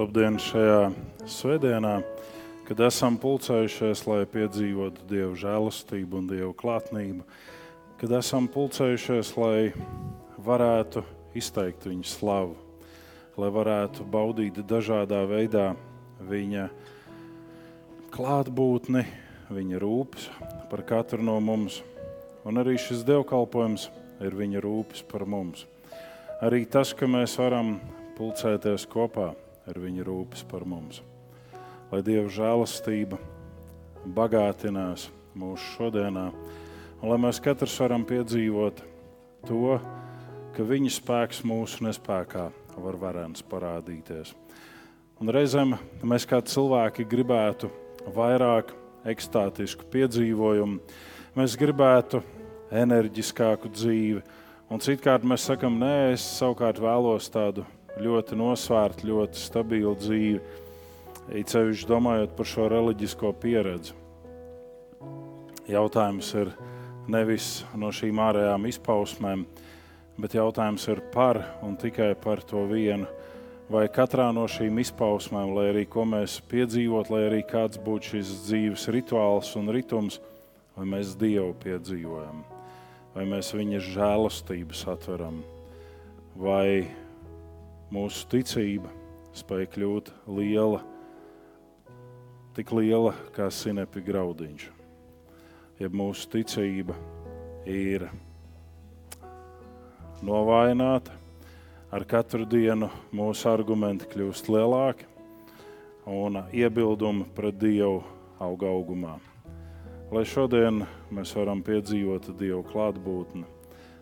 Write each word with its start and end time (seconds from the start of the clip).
Labdien 0.00 0.38
šajā 0.40 0.94
svētdienā, 1.28 1.98
kad 2.64 2.78
esam 2.86 3.18
pulcējušies, 3.20 4.00
lai 4.08 4.22
piedzīvotu 4.32 5.02
Dieva 5.10 5.34
žēlastību 5.36 6.16
un 6.16 6.30
Dieva 6.30 6.54
klātnību, 6.56 7.26
kad 8.00 8.14
esam 8.16 8.46
pulcējušies, 8.48 9.32
lai 9.36 9.74
varētu 10.40 11.02
izteikt 11.36 11.84
Viņa 11.90 12.08
slavu, 12.08 12.54
lai 13.36 13.50
varētu 13.52 14.06
baudīt 14.08 14.62
dažādā 14.70 15.20
veidā 15.28 15.66
Viņa 16.30 16.64
klātbūtni, 18.16 19.04
Viņa 19.52 19.82
rūpes 19.84 20.30
par 20.72 20.86
katru 20.88 21.28
no 21.28 21.36
mums. 21.44 21.82
Un 22.48 22.62
arī 22.64 22.78
šis 22.80 23.04
dievkalpojums 23.04 23.90
ir 24.24 24.40
Viņa 24.40 24.64
rūpes 24.64 25.04
par 25.12 25.28
mums. 25.28 25.68
Arī 26.40 26.64
tas, 26.64 26.96
ka 26.96 27.04
mēs 27.04 27.36
varam 27.36 27.76
pulcēties 28.16 28.88
kopā 28.88 29.34
ar 29.70 29.78
viņa 29.80 30.04
rūpes 30.06 30.44
par 30.50 30.66
mums. 30.68 31.00
Lai 31.90 32.02
Dieva 32.06 32.28
žēlastība 32.30 33.18
bagātinās 34.16 35.08
mūsu 35.38 35.74
šodienā, 35.76 36.28
un 37.00 37.10
lai 37.10 37.18
mēs 37.22 37.40
katrs 37.42 37.76
varam 37.82 38.04
piedzīvot 38.06 38.82
to, 39.48 39.78
ka 40.56 40.66
viņa 40.66 40.92
spēks 40.96 41.44
mūsu 41.46 41.86
nespējā 41.86 42.48
var 42.80 42.98
varens 43.00 43.42
parādīties. 43.46 44.34
Un 45.20 45.28
reizēm 45.28 45.74
mēs 46.06 46.24
kā 46.24 46.40
cilvēki 46.40 47.04
gribētu 47.08 47.68
vairāk 48.16 48.72
ekstātisku 49.10 49.84
piedzīvojumu, 49.92 50.78
mēs 51.36 51.56
gribētu 51.60 52.22
enerģiskāku 52.72 53.68
dzīvi, 53.74 54.22
un 54.70 54.80
citkārt 54.80 55.26
mēs 55.28 55.44
sakam, 55.50 55.76
nē, 55.80 56.14
es 56.14 56.24
savukārt 56.38 56.80
vēlos 56.80 57.28
tādu 57.32 57.66
ļoti 57.98 58.38
nosvērta, 58.38 59.06
ļoti 59.08 59.40
stabila 59.40 59.94
dzīve. 59.98 60.40
Īcevišķi 61.40 61.86
domājot 61.86 62.34
par 62.36 62.48
šo 62.48 62.66
reliģisko 62.70 63.32
pieredzi. 63.42 63.94
Jautājums 65.70 66.32
ir 66.34 66.50
nevis 67.10 67.60
no 67.78 67.92
šīm 67.94 68.18
ārējām 68.22 68.66
izpausmēm, 68.70 69.44
bet 70.20 70.34
jautājums 70.34 70.86
ir 70.90 71.02
par 71.14 71.38
un 71.66 71.76
tikai 71.78 72.12
par 72.18 72.42
to 72.42 72.64
vienu. 72.70 73.06
Vai 73.70 73.84
katrā 73.86 74.32
no 74.34 74.48
šīm 74.50 74.80
izpausmēm, 74.82 75.52
lai 75.54 75.68
arī 75.70 75.84
ko 75.86 76.02
mēs 76.02 76.40
piedzīvot, 76.50 77.12
lai 77.14 77.20
arī 77.28 77.44
kāds 77.46 77.78
būtu 77.78 78.16
šis 78.16 78.32
dzīves 78.48 78.88
rituāls 78.90 79.52
un 79.60 79.70
ritms, 79.70 80.18
vai 80.74 80.88
mēs 80.96 81.14
Dievu 81.20 81.52
piedzīvojam, 81.62 82.42
vai 83.14 83.28
mēs 83.30 83.52
viņa 83.54 83.78
žēlastību 83.92 84.74
satveram, 84.74 85.38
vai 86.34 86.88
mūsu 87.90 88.26
ticība 88.30 88.90
spēja 89.34 89.68
kļūt 89.74 90.10
liela, 90.30 90.80
tik 92.54 92.70
liela 92.74 93.14
kā 93.34 93.48
sinepi 93.50 94.02
graudiņš. 94.06 94.68
Ja 95.80 95.88
mūsu 95.90 96.28
ticība 96.30 96.94
ir 97.66 98.06
novājināta, 100.22 101.16
ar 101.90 102.06
katru 102.06 102.46
dienu 102.46 102.90
mūsu 103.16 103.48
argumenti 103.50 104.06
kļūst 104.12 104.50
lielāki 104.52 105.08
un 106.06 106.42
iebildumi 106.54 107.26
pret 107.34 107.58
Dievu 107.58 108.04
aug 108.40 108.64
augumā. 108.66 109.18
Lai 110.10 110.24
šodien 110.26 110.84
mēs 111.10 111.34
varam 111.38 111.62
piedzīvot 111.66 112.32
Dievu 112.38 112.62
klātbūtni 112.70 113.46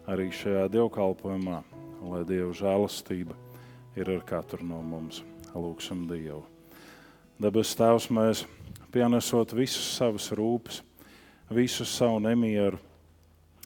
arī 0.09 0.31
šajā 0.33 0.69
dievkalpojumā, 0.73 1.61
lai 2.09 2.25
Dieva 2.29 2.55
žēlastība 2.57 3.37
ir 3.99 4.11
ar 4.15 4.23
katru 4.27 4.65
no 4.67 4.79
mums. 4.83 5.23
Lūksim 5.59 6.05
Dievu. 6.07 6.45
Dabas 7.39 7.73
Tēvs, 7.79 8.09
mēs 8.15 8.45
pienesot 8.95 9.55
visus 9.57 9.87
savus 9.97 10.29
rūpes, 10.35 10.83
visu 11.51 11.87
savu 11.89 12.21
nemieru, 12.23 12.79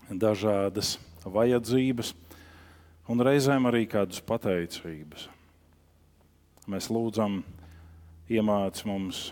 dažādas 0.09 0.95
vajadzības 1.25 2.13
un 3.13 3.25
reizēm 3.25 3.69
arī 3.69 3.85
kādas 3.91 4.23
pateicības. 4.25 5.27
Mēs 6.71 6.89
lūdzam, 6.93 7.41
iemāc 8.31 8.85
mums 8.89 9.27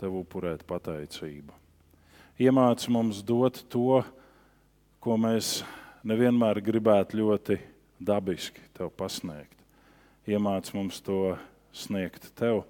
tev 0.00 0.16
upurēt 0.22 0.64
pateicību. 0.66 1.54
Iemāc 2.40 2.88
mums 2.88 3.20
dot 3.26 3.62
to, 3.70 4.00
ko 5.00 5.20
mēs 5.20 5.60
nevienmēr 6.02 6.62
gribētu 6.64 7.20
ļoti 7.20 7.60
dabiski 8.00 8.64
tev 8.74 8.94
pasniegt 8.96 9.59
iemāc 10.28 10.72
mums 10.74 11.00
to 11.04 11.36
sniegt 11.72 12.30
tev, 12.36 12.64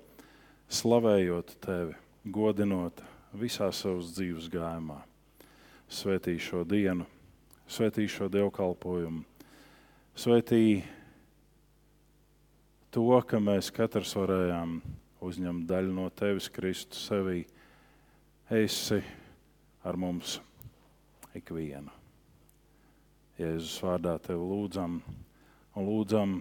slavējot 0.70 1.56
tevi, 1.64 1.96
godinot 2.24 3.02
visā 3.34 3.70
savas 3.74 4.12
dzīves 4.14 4.50
gājumā. 4.52 5.00
Svetī 5.90 6.36
šo 6.38 6.62
dienu, 6.68 7.06
svetī 7.66 8.06
šo 8.10 8.28
dievkalpojumu, 8.30 9.24
svetī 10.14 10.82
to, 12.94 13.06
ka 13.26 13.40
mēs 13.42 13.72
katrs 13.74 14.14
varējām 14.18 14.78
uzņemt 15.20 15.66
daļu 15.68 15.94
no 15.94 16.06
tevis, 16.14 16.48
Kristus, 16.52 17.02
sevī. 17.10 17.42
Esi 18.50 18.98
ar 19.86 19.96
mums 20.00 20.40
ikvienu. 21.38 21.92
Jēzus 23.38 23.76
vārdā 23.84 24.16
tevi 24.20 24.42
lūdzam 24.42 24.98
un 25.78 25.86
lūdzam 25.86 26.40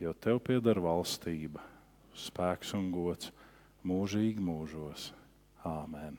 jo 0.00 0.12
tev 0.20 0.40
pieder 0.44 0.80
valstība, 0.82 1.62
spēks 2.16 2.74
un 2.76 2.90
gods 2.94 3.32
mūžīgi 3.86 4.42
mūžos. 4.42 5.10
Āmen. 5.66 6.18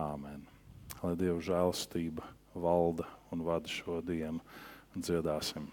Āmen. 0.00 0.46
Lai 1.02 1.14
Dieva 1.18 1.38
žēlstība 1.44 2.24
valda 2.56 3.06
un 3.30 3.44
vada 3.46 3.70
šo 3.70 4.00
dienu, 4.04 4.40
dziedāsim. 4.96 5.68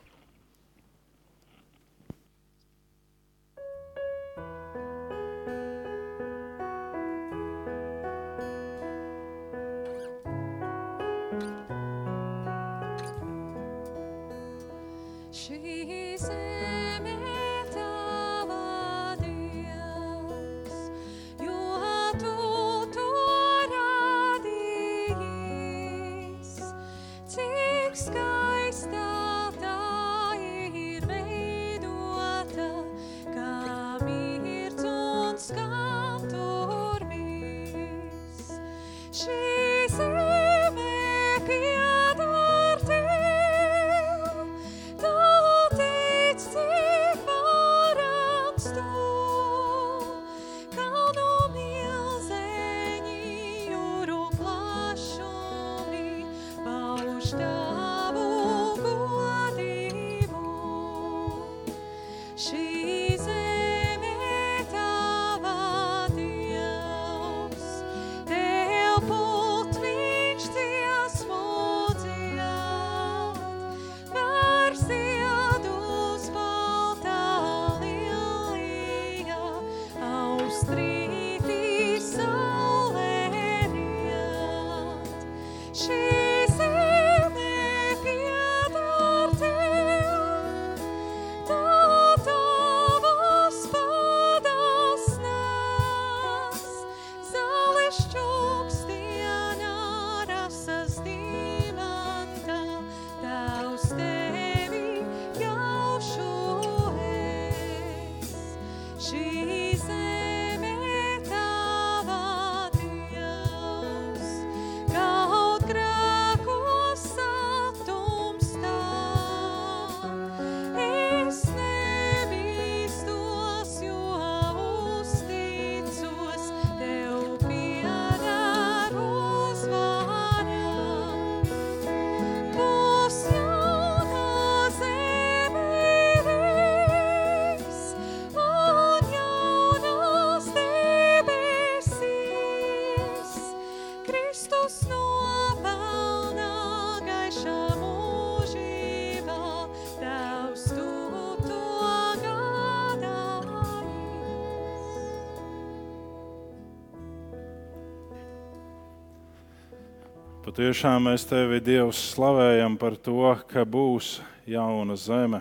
Patiešām 160.54 161.08
mēs 161.08 161.24
tevi, 161.26 161.58
Dievs, 161.66 161.98
slavējam 162.12 162.76
par 162.78 162.94
to, 163.02 163.32
ka 163.50 163.64
būs 163.66 164.20
jauna 164.46 164.94
zeme 164.94 165.40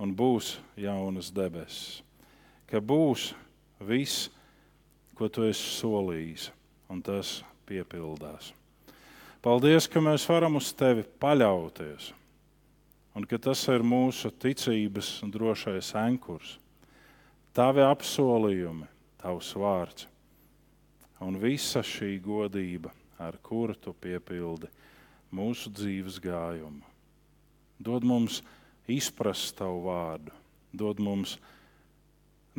un 0.00 0.14
būs 0.16 0.54
jaunas 0.80 1.26
debesis. 1.28 1.98
Ka 2.64 2.80
būs 2.80 3.34
viss, 3.84 4.30
ko 5.12 5.28
tu 5.28 5.44
esi 5.44 5.66
solījis, 5.74 6.46
un 6.88 7.02
tas 7.04 7.34
piepildās. 7.68 8.54
Paldies, 9.44 9.84
ka 9.84 10.00
mēs 10.00 10.24
varam 10.30 10.56
uz 10.56 10.70
tevi 10.72 11.04
paļauties, 11.20 12.06
un 13.12 13.28
ka 13.28 13.36
tas 13.36 13.66
ir 13.68 13.84
mūsu 13.84 14.32
ticības 14.32 15.18
drošais 15.36 15.92
ankurs. 16.00 16.54
Tavi 17.52 17.84
apsolījumi, 17.84 18.88
tavs 19.20 19.52
vārds 19.52 20.08
un 21.20 21.36
visa 21.36 21.84
šī 21.84 22.14
godība 22.24 22.94
ar 23.20 23.36
kuru 23.44 23.76
tu 23.76 23.92
piepildi 23.92 24.70
mūsu 25.36 25.70
dzīves 25.72 26.18
gājumu. 26.22 26.82
Dod 27.80 28.04
mums 28.04 28.40
izprast 28.90 29.54
tavu 29.60 29.84
vārdu, 29.86 30.32
dod 30.72 31.00
mums 31.00 31.36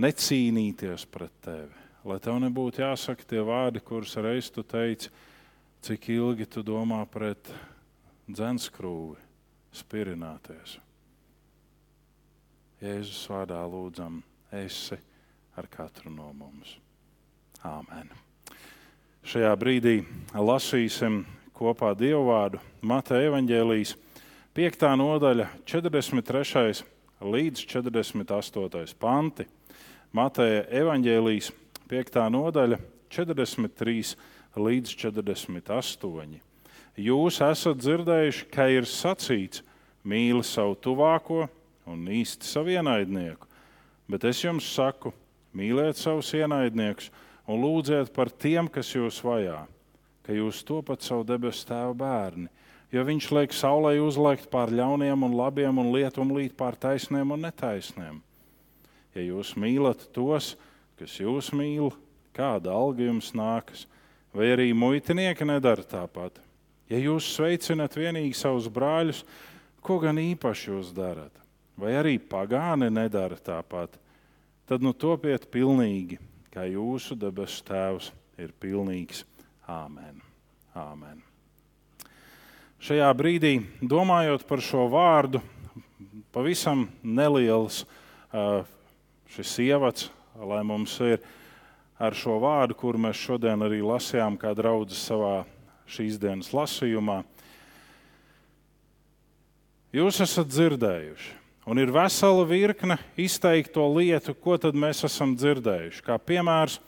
necīnīties 0.01 1.05
pret 1.11 1.33
tevi. 1.43 1.81
Lai 2.07 2.17
tev 2.23 2.39
nebūtu 2.41 2.81
jāsaka 2.81 3.27
tie 3.29 3.43
vārdi, 3.45 3.83
kurus 3.85 4.15
reiz 4.17 4.49
tu 4.49 4.63
teici, 4.65 5.11
cik 5.85 6.07
ilgi 6.15 6.47
tu 6.49 6.63
domā 6.65 7.03
pret 7.09 7.51
dzenskrūvi 8.29 9.21
spirināties. 9.81 10.79
Jēzus 12.81 13.21
vārdā 13.29 13.61
lūdzam, 13.69 14.23
esi 14.57 14.97
ar 15.57 15.69
katru 15.69 16.09
no 16.13 16.31
mums. 16.33 16.77
Āmen! 17.61 18.20
Šajā 19.21 19.51
brīdī 19.53 19.99
lasīsim 20.33 21.19
kopā 21.53 21.91
Dievu 21.93 22.23
vārdu 22.31 22.57
Mateja 22.81 23.27
evaņģēlijas 23.29 23.91
5. 24.57 24.85
nodaļa, 24.97 25.45
43. 25.69 26.81
līdz 27.21 27.61
48. 27.69 28.97
panti. 28.97 29.45
Mateja 30.17 30.65
evaņģēlijas 30.81 31.51
5. 31.93 32.19
nodaļa, 32.33 32.81
43 33.13 34.15
līdz 34.57 34.97
48. 35.05 36.35
Jūs 36.97 37.41
esat 37.45 37.77
dzirdējuši, 37.77 38.49
ka 38.49 38.71
ir 38.73 38.89
sacīts, 38.89 39.61
mīli 40.01 40.41
savu 40.41 40.73
tuvāko 40.81 41.45
un 41.85 42.07
īsti 42.09 42.49
savu 42.49 42.73
ienaidnieku, 42.73 43.45
bet 44.09 44.25
es 44.25 44.41
jums 44.41 44.65
saku, 44.73 45.13
mīliet 45.53 46.01
savus 46.01 46.33
ienaidniekus 46.33 47.13
un 47.51 47.61
lūdziet 47.61 48.11
par 48.15 48.31
tiem, 48.31 48.69
kas 48.71 48.93
jūs 48.95 49.19
vajā, 49.25 49.65
ka 50.23 50.35
jūs 50.35 50.63
topat 50.67 51.03
savu 51.03 51.25
debesu 51.27 51.67
tēvu 51.69 51.95
bērni. 51.99 52.47
Jo 52.91 53.05
viņš 53.07 53.29
liek 53.31 53.53
saulē 53.55 53.93
uzliekt 54.03 54.49
pār 54.51 54.71
ļauniem 54.75 55.23
un 55.23 55.35
labiem 55.37 55.79
un 55.79 55.93
lietum 55.93 56.33
līt 56.35 56.57
pār 56.59 56.75
taisniem 56.75 57.31
un 57.31 57.45
netaisniem. 57.47 58.19
Ja 59.15 59.23
jūs 59.23 59.53
mīlat 59.59 60.09
tos, 60.15 60.53
kas 60.99 61.15
jūs 61.19 61.51
mīl, 61.55 61.91
kāda 62.35 62.73
alga 62.75 63.07
jums 63.07 63.31
nākas, 63.35 63.85
vai 64.35 64.51
arī 64.51 64.71
muitinieki 64.75 65.47
nedara 65.47 65.83
tāpat. 65.87 66.39
Ja 66.91 66.99
jūs 66.99 67.29
sveicinat 67.31 67.95
vienīgi 67.95 68.35
savus 68.35 68.67
brāļus, 68.71 69.23
ko 69.83 69.97
gan 70.03 70.19
īpaši 70.19 70.71
jūs 70.73 70.91
darat, 70.95 71.31
vai 71.79 71.95
arī 71.99 72.17
pagāni 72.19 72.91
nedara 72.91 73.39
tāpat, 73.39 73.95
tad 74.67 74.83
nu 74.83 74.91
topiet 74.91 75.47
pilnīgi 75.51 76.19
kā 76.51 76.65
jūsu 76.67 77.15
debesu 77.19 77.63
Tēvs 77.67 78.11
ir 78.41 78.51
pilnīgs. 78.59 79.23
Āmen. 79.71 80.19
Āmen. 80.75 81.21
Šajā 82.81 83.11
brīdī, 83.13 83.59
domājot 83.85 84.43
par 84.49 84.63
šo 84.65 84.87
vārdu, 84.91 85.39
pavisam 86.33 86.87
neliels 87.03 87.83
šis 89.31 89.51
ievads, 89.63 90.09
lai 90.35 90.63
mums 90.65 90.95
ir 91.05 91.21
ar 92.01 92.17
šo 92.17 92.39
vārdu, 92.41 92.75
kur 92.79 92.97
mēs 92.97 93.19
šodien 93.21 93.61
arī 93.61 93.83
lasījām, 93.85 94.39
kā 94.41 94.55
draudzes 94.57 95.03
savā 95.11 95.43
šīs 95.91 96.17
dienas 96.19 96.49
lasījumā. 96.55 97.21
Jūs 99.93 100.21
esat 100.23 100.49
dzirdējuši, 100.49 101.35
Un 101.65 101.77
ir 101.77 101.91
vesela 101.93 102.41
virkne 102.49 102.97
izteikto 103.21 103.83
lietu, 103.93 104.33
ko 104.33 104.57
mēs 104.73 105.03
esam 105.05 105.35
dzirdējuši. 105.37 106.01
Kā 106.01 106.17
piemērs, 106.17 106.79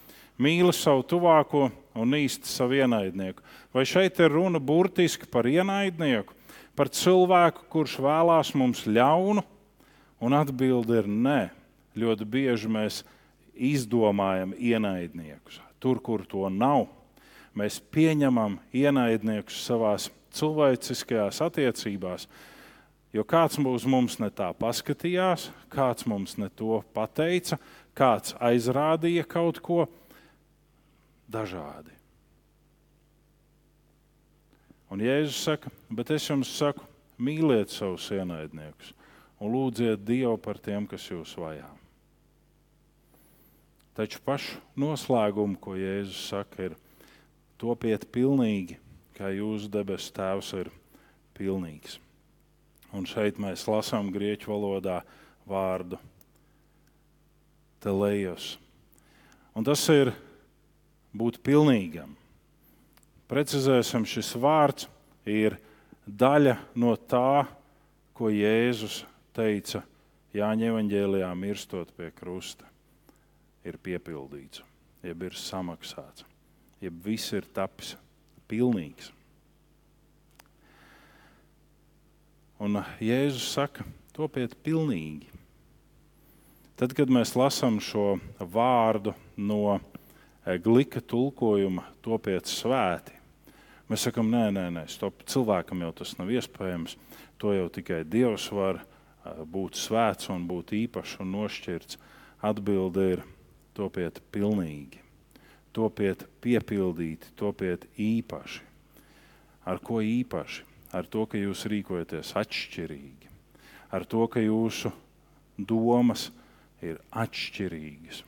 mīli 0.42 0.74
savu 0.74 1.04
tuvāko 1.06 1.68
un 1.94 2.16
īsti 2.18 2.50
savu 2.50 2.80
ienaidnieku. 2.82 3.44
Vai 3.74 3.86
šeit 3.86 4.18
ir 4.20 4.34
runa 4.34 4.60
burtiski 4.60 5.30
par 5.30 5.46
ienaidnieku, 5.46 6.34
par 6.76 6.90
cilvēku, 6.90 7.68
kurš 7.70 8.00
vēlās 8.02 8.54
mums 8.58 8.86
ļaunu? 8.90 9.44
Un 10.24 10.34
atbilde 10.34 11.04
ir 11.04 11.10
nē. 11.10 11.42
Ļoti 11.94 12.26
bieži 12.26 12.70
mēs 12.72 13.04
izdomājam 13.54 14.56
ienaidniekus. 14.58 15.60
Tur, 15.78 16.00
kur 16.02 16.24
to 16.26 16.48
nav, 16.50 16.88
mēs 17.54 17.78
pieņemam 17.94 18.58
ienaidniekus 18.74 19.60
savās 19.68 20.10
cilvēciskajās 20.34 21.44
attiecībās 21.46 22.26
Jo 23.14 23.22
kāds 23.30 23.60
mūs 23.62 23.86
mums 23.86 24.18
ne 24.18 24.32
tā 24.34 24.48
paskatījās, 24.58 25.52
kāds 25.70 26.08
mums 26.10 26.34
ne 26.42 26.50
to 26.50 26.80
pateica, 26.96 27.60
kāds 27.94 28.34
aizrādīja 28.42 29.28
kaut 29.30 29.60
ko 29.62 29.84
dažādi. 31.30 31.94
Un 34.94 35.02
Jēzus 35.02 35.40
saka, 35.46 35.70
bet 35.94 36.10
es 36.14 36.26
jums 36.26 36.50
saku, 36.58 36.86
mīliet 37.22 37.72
savus 37.74 38.10
ienaidniekus 38.14 38.94
un 39.42 39.54
lūdziet 39.54 40.04
Dievu 40.06 40.38
par 40.42 40.60
tiem, 40.62 40.86
kas 40.88 41.06
jūs 41.10 41.34
vajā. 41.38 41.68
Taču 43.94 44.22
pašu 44.26 44.58
noslēgumu, 44.80 45.58
ko 45.62 45.76
Jēzus 45.78 46.30
saka, 46.32 46.70
ir 46.70 46.78
topiet 47.62 48.08
pilnīgi, 48.14 48.80
kā 49.18 49.30
jūsu 49.36 49.70
debesu 49.74 50.14
Tēvs 50.16 50.54
ir 50.62 50.72
pilnīgs. 51.38 52.00
Un 52.94 53.08
šeit 53.10 53.40
mēs 53.42 53.66
lasām 53.66 54.12
grieķu 54.14 54.52
valodā 54.54 55.00
vārdu 55.50 55.98
telējos. 57.84 58.54
Un 59.58 59.66
tas 59.66 59.82
ir 59.94 60.14
būt 61.14 61.40
pilnīgam. 61.46 62.14
Precizēsim, 63.30 64.06
šis 64.06 64.34
vārds 64.38 64.88
ir 65.26 65.58
daļa 66.06 66.58
no 66.78 66.94
tā, 66.98 67.46
ko 68.14 68.30
Jēzus 68.30 69.02
teica 69.34 69.82
Jāņa 70.34 70.70
evanģēlijā, 70.72 71.30
mirstot 71.38 71.92
pie 71.98 72.10
krusta. 72.14 72.66
Ir 73.64 73.78
piepildīts, 73.82 74.64
jeb 75.06 75.22
ir 75.24 75.38
samaksāts, 75.38 76.26
jeb 76.84 76.98
viss 77.06 77.32
ir 77.38 77.46
tapis 77.56 77.94
pilnīgs. 78.50 79.12
Un 82.64 82.78
Jēzus 83.04 83.44
saka, 83.58 83.84
topiet 84.16 84.54
pilnīgi. 84.64 85.28
Tad, 86.80 86.94
kad 86.96 87.10
mēs 87.12 87.34
lasām 87.36 87.82
šo 87.84 88.14
vārdu 88.40 89.12
no 89.36 89.74
eh, 89.74 90.56
glika 90.64 91.02
tulkojuma, 91.04 91.84
topiet 92.06 92.48
svēti, 92.48 93.18
mēs 93.92 94.08
sakām, 94.08 94.32
nē, 94.32 94.46
nē, 94.56 94.66
nē 94.78 94.86
stop, 94.88 95.26
cilvēkam 95.28 95.84
jau 95.84 95.92
tas 96.00 96.16
nav 96.22 96.32
iespējams. 96.32 96.96
To 97.44 97.52
jau 97.52 97.68
tikai 97.68 98.06
Dievs 98.08 98.48
var 98.56 98.80
eh, 98.80 99.44
būt 99.44 99.84
svēts 99.84 100.32
un 100.32 100.48
būt 100.48 100.72
īpašs 100.86 101.20
un 101.20 101.36
nošķirts. 101.36 102.00
Atbilde 102.48 103.10
ir 103.18 103.30
topiet 103.76 104.24
pilnīgi, 104.32 105.04
topiet 105.76 106.30
piepildīti, 106.40 107.36
topiet 107.36 107.90
īpaši. 108.00 108.70
Ar 109.68 109.84
ko 109.84 110.00
īpaši? 110.00 110.72
Ar 110.94 111.08
to, 111.10 111.26
ka 111.26 111.40
jūs 111.40 111.66
rīkojaties 111.72 112.36
atšķirīgi, 112.38 113.32
ar 113.94 114.06
to, 114.06 114.28
ka 114.30 114.44
jūsu 114.44 114.92
domas 115.58 116.28
ir 116.86 117.00
atšķirīgas, 117.10 118.22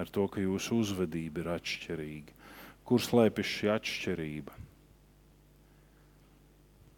ar 0.00 0.08
to, 0.12 0.26
ka 0.32 0.40
jūsu 0.40 0.80
uzvedība 0.80 1.44
ir 1.44 1.52
atšķirīga. 1.58 2.36
Kur 2.86 3.02
slēpjas 3.02 3.52
šī 3.52 3.72
atšķirība? 3.74 4.60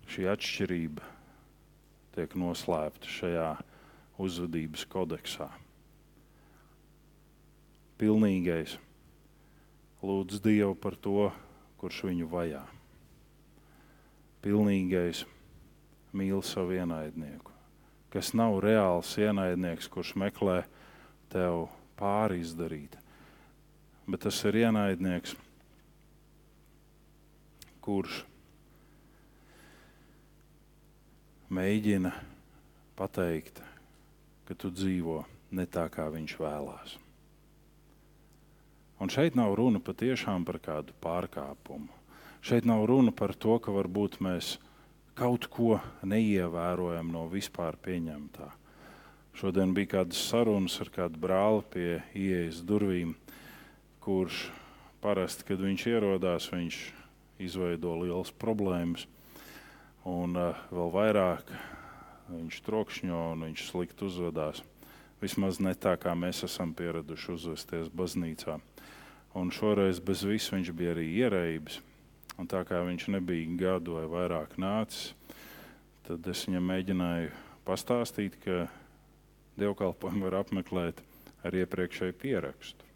Šī 0.08 0.28
atšķirība 0.32 1.14
tiek 2.16 2.36
noslēpta 2.38 3.10
šajā 3.18 3.48
uzvedības 4.18 4.84
kodeksā 4.90 5.48
pilnīgais 7.98 8.76
lūdz 10.06 10.38
Dievu 10.42 10.76
par 10.78 10.94
to, 11.02 11.30
kurš 11.82 12.04
viņu 12.06 12.28
vajā. 12.30 12.62
Pilnīgais 14.44 15.24
mīl 16.14 16.42
savu 16.46 16.76
ienaidnieku, 16.78 17.52
kas 18.12 18.32
nav 18.38 18.60
reāls 18.64 19.10
ienaidnieks, 19.18 19.90
kurš 19.90 20.14
meklē 20.20 20.62
tev 21.32 21.66
pāri 21.98 22.40
izdarīt, 22.44 22.94
bet 24.08 24.24
tas 24.24 24.38
ir 24.48 24.62
ienaidnieks, 24.62 25.34
kurš 27.84 28.22
mēģina 31.50 32.12
pateikt, 32.98 33.60
ka 34.48 34.56
tu 34.56 34.70
dzīvo 34.72 35.22
ne 35.56 35.66
tā, 35.68 35.86
kā 35.92 36.08
viņš 36.12 36.34
vēlās. 36.40 36.96
Un 38.98 39.12
šeit 39.12 39.36
nav 39.38 39.54
runa 39.58 39.80
patiešām 39.80 40.44
par 40.44 40.58
kādu 40.62 40.94
pārkāpumu. 41.02 41.97
Šeit 42.40 42.68
nav 42.68 42.84
runa 42.86 43.12
par 43.12 43.34
to, 43.34 43.58
ka 43.58 43.74
varbūt 43.74 44.20
mēs 44.24 44.56
kaut 45.18 45.48
ko 45.50 45.80
neievērojam 46.06 47.10
no 47.10 47.26
vispār 47.32 47.76
pieņemtā. 47.82 48.46
Šodien 49.38 49.74
bija 49.74 49.98
kādas 49.98 50.20
sarunas 50.30 50.78
ar 50.82 50.90
kādu 50.94 51.18
brāli 51.22 51.64
pie 51.72 51.90
ieejas 52.14 52.60
durvīm, 52.66 53.16
kurš 54.02 54.48
parasti, 55.02 55.46
kad 55.46 55.62
viņš 55.62 55.86
ierodās, 55.90 56.48
viņš 56.50 56.78
izveido 57.42 57.94
lielas 58.00 58.32
problēmas. 58.34 59.06
Un 60.08 60.38
uh, 60.38 60.58
vēl 60.74 60.94
vairāk 60.94 61.52
viņš 62.30 62.62
trokšņo 62.66 63.20
un 63.32 63.46
viņš 63.48 63.66
slikti 63.70 64.06
uzvedās. 64.06 64.62
Vismaz 65.22 65.58
ne 65.62 65.74
tā, 65.74 65.96
kā 65.98 66.14
mēs 66.14 66.44
esam 66.46 66.72
pieraduši 66.78 67.34
uzvesties 67.34 67.90
baznīcā. 67.90 68.60
Un 69.38 69.50
šoreiz 69.54 69.98
bez 70.02 70.22
visu 70.26 70.54
viņš 70.54 70.72
bija 70.74 70.94
arī 70.94 71.08
ierēbis. 71.18 71.82
Un 72.38 72.46
tā 72.46 72.62
kā 72.66 72.80
viņš 72.86 73.08
nebija 73.16 73.54
gadu 73.58 73.96
vai 73.98 74.06
vairāk 74.06 74.54
nācis, 74.62 75.12
tad 76.06 76.26
es 76.30 76.44
viņam 76.46 76.68
mēģināju 76.70 77.32
pastāstīt, 77.66 78.38
ka 78.44 78.68
dievkalpojumu 79.58 80.28
var 80.28 80.38
apmeklēt 80.44 81.02
ar 81.44 81.56
iepriekšēju 81.58 82.14
pierakstu. 82.20 82.86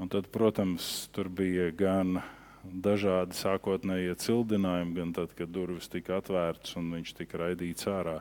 Un 0.00 0.08
tad, 0.10 0.30
protams, 0.34 1.08
tur 1.14 1.28
bija 1.28 1.68
gan 1.74 2.22
dažādi 2.62 3.36
sākotnējie 3.36 4.14
cildinājumi, 4.22 4.94
gan 4.96 5.12
tad, 5.14 5.34
kad 5.38 5.50
durvis 5.52 5.90
tika 5.90 6.20
atvērtas 6.20 6.76
un 6.78 6.90
viņš 6.94 7.14
tika 7.18 7.42
raidīts 7.42 7.90
ārā. 7.90 8.20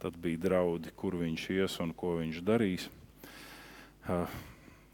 Tad 0.00 0.16
bija 0.20 0.40
draudi, 0.40 0.92
kur 0.96 1.16
viņš 1.20 1.46
ies 1.56 1.76
un 1.84 1.92
ko 1.96 2.14
viņš 2.20 2.40
darīs. 2.44 2.86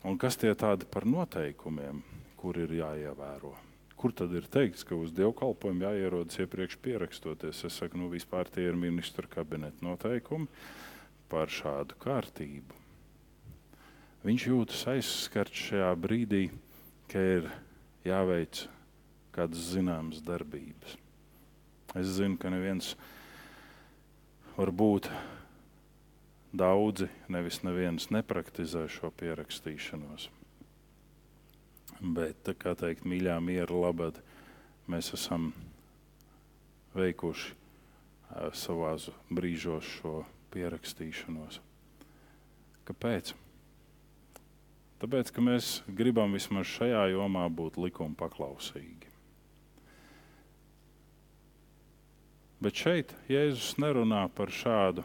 Un 0.06 0.18
kas 0.18 0.38
tie 0.38 0.50
tādi 0.58 0.86
par 0.90 1.06
noteikumiem, 1.06 2.02
kur 2.46 2.60
ir 2.62 2.76
jāievēro? 2.78 3.56
Kur 3.98 4.12
tad 4.14 4.30
ir 4.38 4.44
teikts, 4.46 4.84
ka 4.86 4.94
uz 4.94 5.10
dievkalpojumu 5.16 5.82
jāierodas 5.82 6.38
iepriekš 6.38 6.76
pierakstoties? 6.84 7.64
Es 7.66 7.78
saku, 7.80 7.98
nu 7.98 8.06
vispār 8.12 8.46
tie 8.46 8.68
ir 8.68 8.78
ministra 8.78 9.26
kabineta 9.26 9.82
noteikumi 9.82 10.46
par 11.26 11.50
šādu 11.50 11.98
kārtību. 11.98 12.78
Viņš 14.22 14.46
jūtas 14.46 14.84
aizskarts 14.94 15.64
šajā 15.72 15.90
brīdī, 15.98 16.44
ka 17.10 17.18
ir 17.18 17.50
jāveic 18.06 18.62
kādas 19.34 19.66
zināmas 19.72 20.22
darbības. 20.22 20.94
Es 21.98 22.14
zinu, 22.20 22.38
ka 22.38 22.52
neviens 22.54 22.94
varbūt 24.54 25.10
Daudzi, 26.56 27.10
nevis 27.28 27.58
neviens, 27.66 28.06
nepraktizē 28.14 28.86
šo 28.88 29.10
pierakstīšanos. 29.18 30.30
Bet, 32.00 32.48
kā 32.60 32.74
teikt, 32.76 33.06
mīļā 33.08 33.38
miera 33.40 33.78
labad, 33.86 34.18
mēs 34.90 35.12
esam 35.16 35.52
veikuši 36.96 37.54
savā 38.56 38.92
brīžos 39.32 39.88
šo 39.98 40.20
pierakstīšanos. 40.52 41.60
Kāpēc? 42.86 43.32
Tāpēc, 45.00 45.32
ka 45.32 45.44
mēs 45.44 45.80
gribam 45.92 46.32
vismaz 46.36 46.68
šajā 46.70 47.02
jomā 47.12 47.44
būt 47.52 47.76
likuma 47.80 48.16
paklausīgi. 48.16 49.10
Bet 52.64 52.80
šeit 52.80 53.12
Jēzus 53.28 53.74
nerunā 53.76 54.22
par 54.32 54.48
šādu 54.48 55.04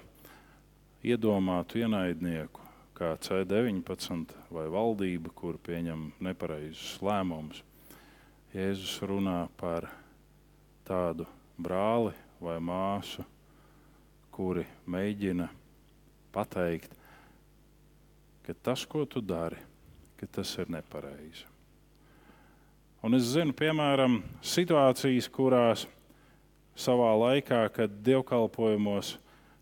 iedomātu 1.03 1.81
ienaidnieku, 1.81 2.60
kā 3.01 3.15
C19 3.17 4.35
vai 4.53 4.67
valdība, 4.69 5.31
kur 5.33 5.57
pieņem 5.57 6.11
nepareizus 6.21 6.99
lēmumus. 7.01 7.63
Jēzus 8.53 8.99
runā 9.09 9.47
par 9.57 9.87
tādu 10.85 11.25
brāli 11.57 12.13
vai 12.43 12.59
māsu, 12.61 13.25
kuri 14.29 14.67
mēģina 14.85 15.47
pateikt, 16.35 16.93
ka 18.45 18.53
tas, 18.69 18.85
ko 18.85 19.07
tu 19.09 19.23
dari, 19.25 19.57
tas 20.29 20.51
ir 20.61 20.69
nepareizi. 20.69 21.47
Un 23.01 23.17
es 23.17 23.31
zinu, 23.33 23.55
piemēram, 23.57 24.19
situācijas, 24.45 25.25
kurās 25.33 25.87
savā 26.77 27.09
laikā, 27.17 27.63
kad 27.73 27.95
dievkalpojumos 28.05 29.15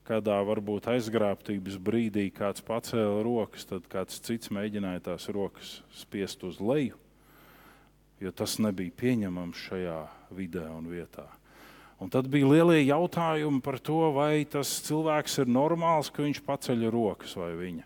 kādā 0.10 0.40
varbūt 0.42 0.88
aizgrābtības 0.90 1.78
brīdī 1.86 2.30
kāds 2.34 2.64
pacēla 2.66 3.22
rokas, 3.26 3.68
tad 3.70 3.86
kāds 3.92 4.18
cits 4.26 4.50
mēģināja 4.54 5.06
tās 5.12 5.30
rokas 5.34 5.80
spiest 5.94 6.44
uz 6.48 6.58
leju, 6.64 6.98
jo 8.24 8.32
tas 8.34 8.58
nebija 8.64 8.96
pieņemams 8.98 9.68
šajā 9.68 10.00
vidē 10.34 10.66
un 10.74 10.90
vietā. 10.90 11.28
Un 12.00 12.10
tad 12.10 12.30
bija 12.32 12.48
lielie 12.48 12.80
jautājumi 12.88 13.60
par 13.62 13.78
to, 13.84 14.00
vai 14.16 14.46
tas 14.50 14.72
cilvēks 14.88 15.42
ir 15.44 15.52
normāls, 15.52 16.10
ka 16.10 16.24
viņš 16.24 16.42
paceļ 16.48 16.88
rokas 16.96 17.36
vai 17.38 17.52
viņa. 17.60 17.86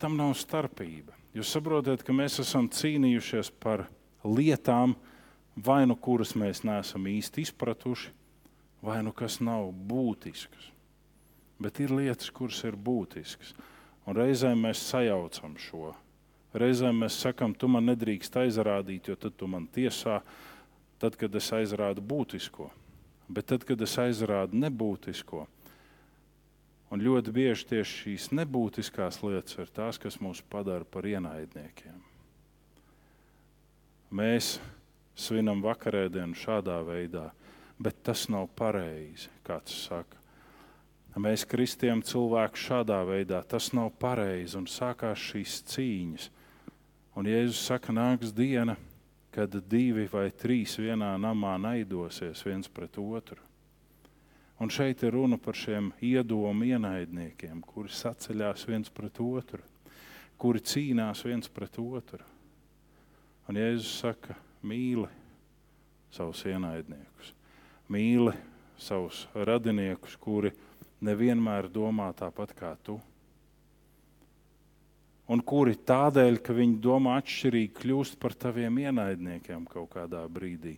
Tam 0.00 0.16
nav 0.18 0.32
starpība. 0.40 1.14
Jūs 1.36 1.52
saprotat, 1.54 2.02
ka 2.02 2.16
mēs 2.16 2.40
esam 2.42 2.66
cīnījušies 2.72 3.52
par 3.62 3.86
lietām, 4.24 4.96
vai 5.54 5.84
nu 5.86 5.94
kuras 5.94 6.34
mēs 6.40 6.64
neesam 6.64 7.06
īsti 7.08 7.44
izpratuši, 7.46 8.10
vai 8.82 9.02
nu 9.04 9.12
kas 9.14 9.38
nav 9.44 9.68
būtisks 9.70 10.71
bet 11.62 11.80
ir 11.82 11.94
lietas, 11.94 12.30
kuras 12.34 12.62
ir 12.68 12.76
būtiskas. 12.76 13.54
Un 14.06 14.18
reizēm 14.18 14.64
mēs 14.66 14.82
sajaucam 14.90 15.54
šo. 15.62 15.92
Reizēm 16.58 16.98
mēs 17.04 17.16
sakām, 17.22 17.54
tu 17.56 17.68
man 17.70 17.86
nedrīkst 17.88 18.36
aizrādīt, 18.42 19.08
jo 19.08 19.16
tad 19.16 19.38
tu 19.40 19.48
man 19.48 19.68
tiesā, 19.72 20.18
tad, 21.00 21.16
kad 21.16 21.34
es 21.38 21.48
aizrādu 21.54 22.04
būtisko. 22.04 22.68
Bet 23.32 23.48
tad, 23.48 23.64
kad 23.64 23.80
es 23.80 23.94
aizrādu 23.98 24.58
nebūtisko, 24.60 25.46
un 26.92 27.04
ļoti 27.06 27.32
bieži 27.32 27.68
tieši 27.70 27.98
šīs 28.02 28.30
nebūtiskās 28.36 29.22
lietas 29.24 29.56
ir 29.62 29.72
tās, 29.72 30.00
kas 30.02 30.20
mūs 30.20 30.42
padara 30.52 30.84
par 30.84 31.08
ienaidniekiem. 31.08 32.02
Mēs 34.12 34.58
svinam 35.16 35.62
vakarēdienu 35.64 36.36
šādā 36.36 36.82
veidā, 36.84 37.30
bet 37.80 38.02
tas 38.04 38.26
nav 38.28 38.50
pareizi, 38.58 39.32
kāds 39.46 39.78
saka. 39.86 40.21
Mēs 41.12 41.44
kristiem 41.44 42.00
cilvēku 42.00 42.56
šādā 42.56 43.02
veidā 43.04 43.42
tas 43.44 43.68
nav 43.76 43.90
pareizi 44.00 44.56
un 44.56 44.64
sākās 44.64 45.20
šīs 45.20 45.58
cīņas. 45.68 46.30
Un 47.20 47.28
Jēzus 47.28 47.66
saka, 47.68 47.92
nāks 47.92 48.32
diena, 48.32 48.78
kad 49.32 49.52
divi 49.68 50.06
vai 50.08 50.30
trīs 50.32 50.78
vienā 50.80 51.10
namā 51.20 51.58
naidosies 51.60 52.40
viens 52.46 52.68
pret 52.72 52.96
otru. 52.96 53.36
Un 54.62 54.72
šeit 54.72 55.02
ir 55.04 55.12
runa 55.12 55.36
par 55.36 55.58
šiem 55.58 55.90
iedomu 56.00 56.64
ienaidniekiem, 56.70 57.60
kuri 57.60 57.92
saceļās 57.92 58.64
viens 58.70 58.88
pret 58.88 59.20
otru, 59.20 59.60
kuri 60.40 60.64
cīnās 60.64 61.24
viens 61.28 61.52
pret 61.52 61.76
otru. 61.82 62.24
Un 63.50 63.60
Jēzus 63.60 64.00
saka, 64.00 64.38
mīli 64.64 65.10
savus 66.14 66.44
ienaidniekus, 66.48 67.34
mīli 67.92 68.32
savus 68.80 69.26
radiniekus, 69.34 70.16
kuri 70.16 70.52
nevienmēr 71.02 71.68
domā 71.72 72.12
tāpat 72.16 72.54
kā 72.56 72.76
tu 72.84 73.00
un 75.32 75.42
kuri 75.44 75.76
tādēļ, 75.78 76.40
ka 76.44 76.54
viņi 76.56 76.80
domā 76.82 77.16
atšķirīgi, 77.20 77.72
kļūst 77.78 78.18
par 78.20 78.34
taviem 78.38 78.82
ienaidniekiem 78.84 79.64
kaut 79.70 79.92
kādā 79.94 80.24
brīdī. 80.30 80.76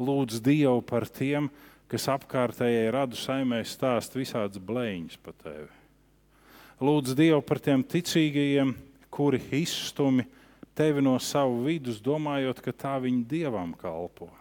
Lūdz 0.00 0.42
Dievu 0.44 0.82
par 0.86 1.06
tiem, 1.08 1.48
kas 1.90 2.08
apkārtējai 2.12 2.90
radu 2.92 3.18
saimē 3.18 3.62
stāst 3.68 4.16
visādas 4.18 4.60
blēņas 4.60 5.20
par 5.22 5.36
tevi. 5.40 5.68
Lūdz 6.84 7.14
Dievu 7.16 7.40
par 7.46 7.62
tiem 7.62 7.84
ticīgajiem, 7.86 8.74
kuri 9.14 9.38
izstumi 9.60 10.26
tevi 10.74 11.04
no 11.04 11.14
savu 11.22 11.62
vidus, 11.68 12.02
domājot, 12.02 12.60
ka 12.60 12.74
tā 12.74 12.96
viņi 13.00 13.22
dievam 13.30 13.76
kalpo. 13.78 14.32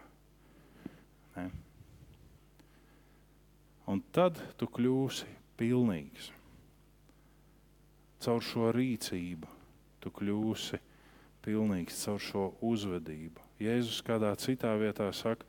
Ne? 1.38 1.52
Un 3.92 4.00
tad 4.16 4.40
tu 4.58 4.70
kļūsi 4.72 5.28
pilnīgs 5.60 6.32
caur 8.24 8.44
šo 8.44 8.72
rīcību 8.72 9.50
tu 10.04 10.12
kļūsi 10.12 10.80
pilnīgs, 11.44 12.04
caur 12.06 12.22
šo 12.24 12.46
uzvedību. 12.64 13.44
Jēzus 13.64 14.02
kādā 14.06 14.32
citā 14.40 14.74
vietā 14.80 15.10
saka, 15.16 15.48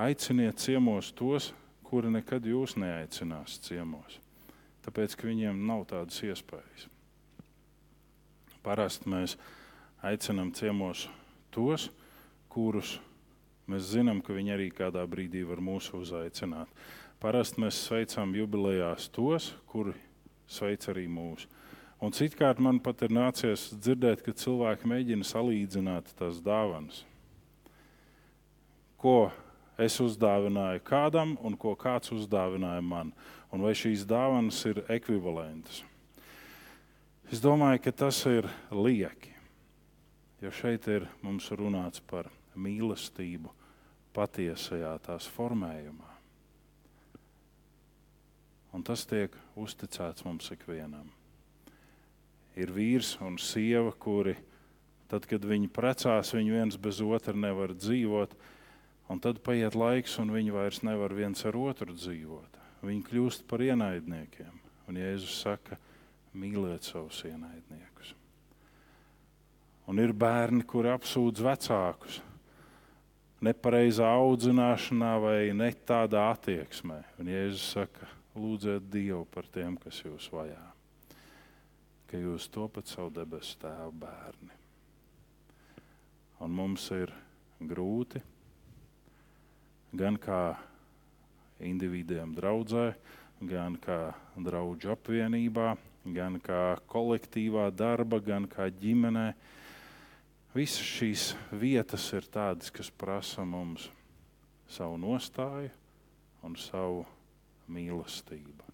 aiciniet 0.00 0.60
ciemos 0.60 1.12
tos, 1.16 1.52
kuri 1.84 2.12
nekad 2.12 2.46
jūs 2.48 2.76
neaicinās 2.80 3.58
ciemos, 3.64 4.18
tāpēc 4.84 5.16
ka 5.16 5.28
viņiem 5.28 5.64
nav 5.68 5.84
tādas 5.92 6.20
iespējas. 6.24 6.88
Parasti 8.64 9.10
mēs 9.12 9.36
aicinām 10.04 10.52
ciemos 10.56 11.06
tos, 11.52 11.90
kurus 12.48 12.96
mēs 13.68 13.92
zinām, 13.92 14.22
ka 14.24 14.36
viņi 14.36 14.56
arī 14.56 14.70
kādā 14.72 15.04
brīdī 15.08 15.44
var 15.44 15.60
mūs 15.64 15.90
uzaicināt. 15.96 16.68
Parasti 17.22 17.62
mēs 17.62 17.78
sveicām 17.86 18.34
jubilejās 18.36 19.08
tos, 19.14 19.52
kuri 19.70 19.94
sveic 20.50 20.88
arī 20.92 21.06
mūsu. 21.08 21.48
Un 22.04 22.12
citkārt 22.12 22.58
man 22.60 22.80
pat 22.84 23.00
ir 23.06 23.14
nācies 23.14 23.70
dzirdēt, 23.72 24.24
ka 24.26 24.34
cilvēki 24.36 24.88
mēģina 24.90 25.24
salīdzināt 25.24 26.10
tās 26.18 26.42
dāvanas. 26.44 27.04
Ko 29.00 29.30
es 29.80 29.96
uzdāvināju 30.02 30.82
kādam 30.84 31.34
un 31.42 31.56
ko 31.56 31.74
kāds 31.78 32.12
uzdāvināja 32.14 32.82
man, 32.84 33.12
un 33.52 33.64
vai 33.64 33.72
šīs 33.78 34.04
dāvanas 34.08 34.60
ir 34.68 34.82
ekvivalentas. 34.92 35.82
Es 37.32 37.40
domāju, 37.40 37.80
ka 37.86 37.92
tas 38.04 38.20
ir 38.28 38.46
lieki, 38.70 39.32
jo 40.44 40.52
šeit 40.52 40.88
ir 40.92 41.08
mums 41.24 41.48
runāts 41.56 42.02
par 42.04 42.28
mīlestību 42.54 43.50
patiesajā 44.14 44.92
tās 45.06 45.30
formējumā. 45.38 46.13
Un 48.74 48.82
tas 48.82 49.06
tiek 49.06 49.34
uzticēts 49.60 50.26
mums 50.26 50.50
ikvienam 50.50 51.12
ir 52.56 52.72
vīrs 52.74 53.14
un 53.24 53.36
sieva, 53.40 53.92
kuri, 53.98 54.34
tad, 55.10 55.26
kad 55.30 55.44
viņi 55.46 55.70
precās, 55.74 56.34
viņi 56.34 56.54
viens 56.54 56.78
bez 56.80 57.00
otra 57.04 57.34
nevar 57.36 57.74
dzīvot. 57.76 58.34
Un 59.12 59.20
tad 59.20 59.42
paiet 59.44 59.74
laiks, 59.76 60.16
un 60.22 60.32
viņi 60.32 60.54
vairs 60.54 60.80
nevar 60.86 61.12
viens 61.12 61.44
ar 61.44 61.58
otru 61.60 61.92
dzīvot. 61.92 62.60
Viņi 62.84 63.02
kļūst 63.08 63.44
par 63.48 63.64
ienaidniekiem. 63.64 64.60
Un 64.88 65.00
Jēzus 65.00 65.40
saka, 65.44 65.76
mīliet 66.36 66.86
savus 66.88 67.20
ienaidniekus. 67.28 68.14
Un 69.88 70.00
ir 70.00 70.14
bērni, 70.16 70.64
kuri 70.64 70.92
apsūdz 70.94 71.44
vecākus 71.44 72.22
nepareizā 73.44 74.08
audzināšanā 74.08 75.10
vai 75.20 75.38
ne 75.52 75.68
tādā 75.84 76.30
attieksmē. 76.32 77.02
Un 77.20 77.28
Jēzus 77.28 77.66
saka, 77.74 78.08
lūdziet 78.34 78.90
Dievu 78.90 79.24
par 79.30 79.46
tiem, 79.50 79.76
kas 79.80 80.02
jūs 80.04 80.30
vajā 80.34 80.74
ka 82.14 82.20
jūs 82.22 82.44
topat 82.54 82.86
savu 82.86 83.10
debesu 83.10 83.56
tēvu 83.58 83.90
bērni. 83.98 84.52
Un 86.46 86.52
mums 86.54 86.84
ir 86.94 87.10
grūti 87.58 88.20
gan 89.98 90.14
kā 90.22 90.54
individiem 91.58 92.36
draudzē, 92.36 92.92
gan 93.42 93.74
kā 93.82 93.98
draugu 94.38 94.92
apvienībā, 94.94 95.72
gan 96.14 96.38
kā 96.38 96.76
kolektīvā 96.86 97.66
darba, 97.74 98.22
gan 98.22 98.46
kā 98.46 98.68
ģimenē. 98.70 99.26
Visas 100.54 100.86
šīs 100.86 101.26
vietas 101.50 102.06
ir 102.14 102.30
tādas, 102.30 102.70
kas 102.70 102.94
prasa 102.94 103.42
mums 103.42 103.88
savu 104.70 105.02
nostāju 105.02 105.74
un 106.46 106.54
savu 106.62 107.02
mīlestību, 107.70 108.72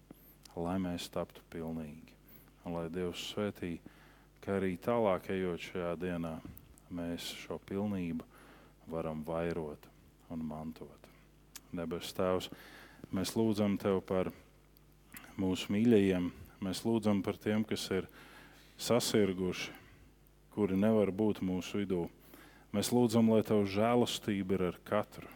lai 0.59 0.77
mēs 0.81 1.09
taptu 1.13 1.43
pilnīgi. 1.51 2.11
Un 2.65 2.75
lai 2.77 2.87
Dievs 2.93 3.23
svētī, 3.31 3.77
ka 4.43 4.59
arī 4.59 4.75
tālāk 4.81 5.31
ejot 5.33 5.71
šajā 5.71 5.95
dienā, 6.01 6.35
mēs 6.93 7.31
šo 7.43 7.57
pilnību 7.65 8.25
varam 8.91 9.23
vairot 9.25 9.87
un 10.31 10.43
mantot. 10.45 11.07
Debes 11.71 12.11
Tēvs, 12.13 12.49
mēs 13.15 13.33
lūdzam 13.37 13.77
Tev 13.79 14.01
par 14.05 14.29
mūsu 15.39 15.71
mīļajiem, 15.73 16.29
mēs 16.61 16.83
lūdzam 16.85 17.21
par 17.23 17.39
tiem, 17.39 17.63
kas 17.63 17.87
ir 17.95 18.09
sasirguši, 18.81 19.71
kuri 20.51 20.75
nevar 20.75 21.13
būt 21.15 21.39
mūsu 21.45 21.81
vidū. 21.81 22.05
Mēs 22.75 22.91
lūdzam, 22.91 23.31
lai 23.31 23.41
Tava 23.47 23.65
žēlastība 23.67 24.57
ir 24.57 24.65
ar 24.71 24.79
katru, 24.87 25.31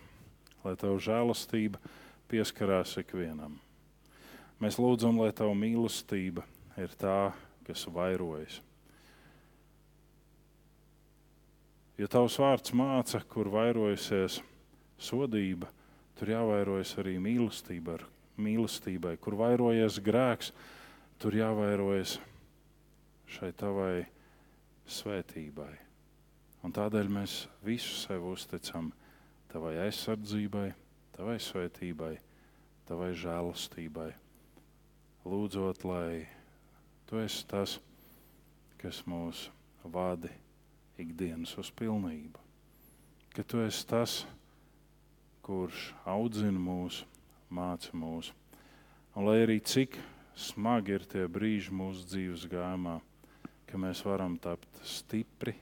lai 0.63 0.75
Tava 0.79 0.99
žēlastība 0.99 1.79
pieskarās 2.31 2.95
ikvienam. 3.01 3.57
Mēs 4.61 4.79
lūdzam, 4.79 5.19
lai 5.19 5.33
Tava 5.35 5.55
mīlestība 5.57 6.45
ir 6.79 6.93
tā, 6.99 7.33
kas 7.67 7.85
vairojas. 7.91 8.61
Ja 11.95 12.09
tavs 12.11 12.35
vārds 12.39 12.73
māca, 12.75 13.21
kur 13.31 13.47
vairojusies 13.53 14.41
sodība, 14.99 15.69
tur 16.19 16.31
jāvairojas 16.33 16.91
arī 16.99 17.15
mīlestība, 17.23 18.01
mīlestībai. 18.35 19.15
Kur 19.23 19.37
vairojas 19.39 20.01
grēks, 20.03 20.51
tur 21.19 21.37
jāvairojas 21.39 22.17
šai 23.31 23.51
tavai 23.55 24.05
svētībai. 24.91 25.71
Un 26.65 26.73
tādēļ 26.75 27.11
mēs 27.11 27.45
visu 27.63 27.95
sev 27.99 28.25
uzticam 28.27 28.89
tavai 29.51 29.77
aizsardzībai, 29.85 30.71
tavai 31.15 31.39
svētībai, 31.41 32.13
tavai 32.85 33.11
žēlastībai. 33.17 34.11
Lūdzot, 35.25 35.87
lai 35.87 36.25
Tu 37.05 37.19
esi 37.21 37.43
tas, 37.45 37.75
kas 38.81 39.03
mūs 39.05 39.43
vada 39.93 40.31
ikdienas 40.97 41.51
uz 41.61 41.69
pilnību. 41.77 42.41
Ka 43.35 43.45
tu 43.45 43.61
esi 43.61 43.83
tas, 43.85 44.23
kurš 45.45 45.91
audzina 46.09 46.57
mūs, 46.57 47.03
māca 47.53 47.93
mūs. 47.93 48.31
Un 49.13 49.29
lai 49.29 49.43
arī 49.43 49.59
cik 49.61 49.99
smagi 50.33 50.97
ir 50.97 51.05
tie 51.11 51.27
brīži 51.29 51.75
mūsu 51.77 52.07
dzīves 52.09 52.47
gājumā, 52.49 52.97
ka 53.69 53.77
mēs 53.77 54.01
varam 54.07 54.39
tapt 54.41 54.81
stipri 54.81 55.53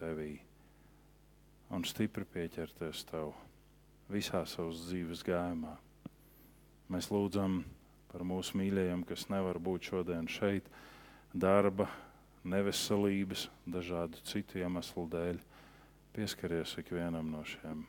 tevī 0.00 0.32
un 1.70 1.86
stipri 1.86 2.26
pieķerties 2.26 3.06
tev 3.06 3.36
visā 4.08 4.44
savas 4.48 4.86
dzīves 4.88 5.22
gājumā. 5.26 5.74
Mēs 6.88 7.10
lūdzam 7.12 7.60
par 8.08 8.24
mūsu 8.24 8.56
mīļajiem, 8.60 9.04
kas 9.08 9.26
nevar 9.32 9.60
būt 9.60 9.90
šodien 9.90 10.28
šeit, 10.32 10.68
darba, 11.36 11.88
neveselības, 12.48 13.48
dažādu 13.68 14.20
citu 14.24 14.62
iemeslu 14.62 15.04
dēļ. 15.12 15.40
Pieskaries 16.16 16.72
ikvienam 16.80 17.28
no 17.30 17.44
šiem. 17.46 17.84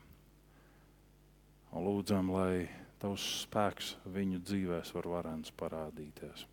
Un 1.70 1.86
lūdzam, 1.86 2.30
lai 2.34 2.68
tavs 3.00 3.24
spēks 3.46 3.94
viņu 4.04 4.42
dzīvēs 4.44 4.92
var 4.94 5.08
varens 5.14 5.52
parādīties. 5.56 6.44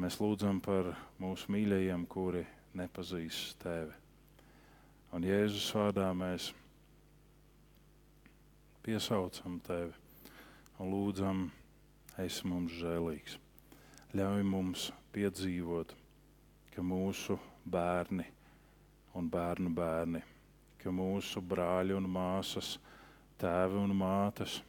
Mēs 0.00 0.20
lūdzam 0.22 0.60
par 0.62 0.92
mūsu 1.20 1.50
mīļajiem, 1.52 2.06
kuri 2.08 2.44
nepazīst 2.78 3.58
tevi. 3.64 3.96
Un 5.10 5.26
Jēzus 5.26 5.66
vārdā 5.74 6.06
mēs 6.14 6.52
piesaucam 8.84 9.58
tevi 9.66 9.92
un 10.80 10.90
lūdzam, 10.92 11.46
esi 12.20 12.48
mums 12.48 12.72
žēlīgs. 12.80 13.36
Ļauj 14.16 14.44
mums 14.48 14.88
piedzīvot, 15.14 15.92
ka 16.74 16.82
mūsu 16.82 17.36
bērni 17.68 18.26
un 19.18 19.28
bērnu 19.30 19.72
bērni, 19.74 20.22
ka 20.80 20.92
mūsu 20.94 21.42
brāļi 21.44 21.96
un 21.98 22.08
māsas, 22.10 22.76
tēvi 23.40 23.80
un 23.80 23.94
mātes, 23.96 24.60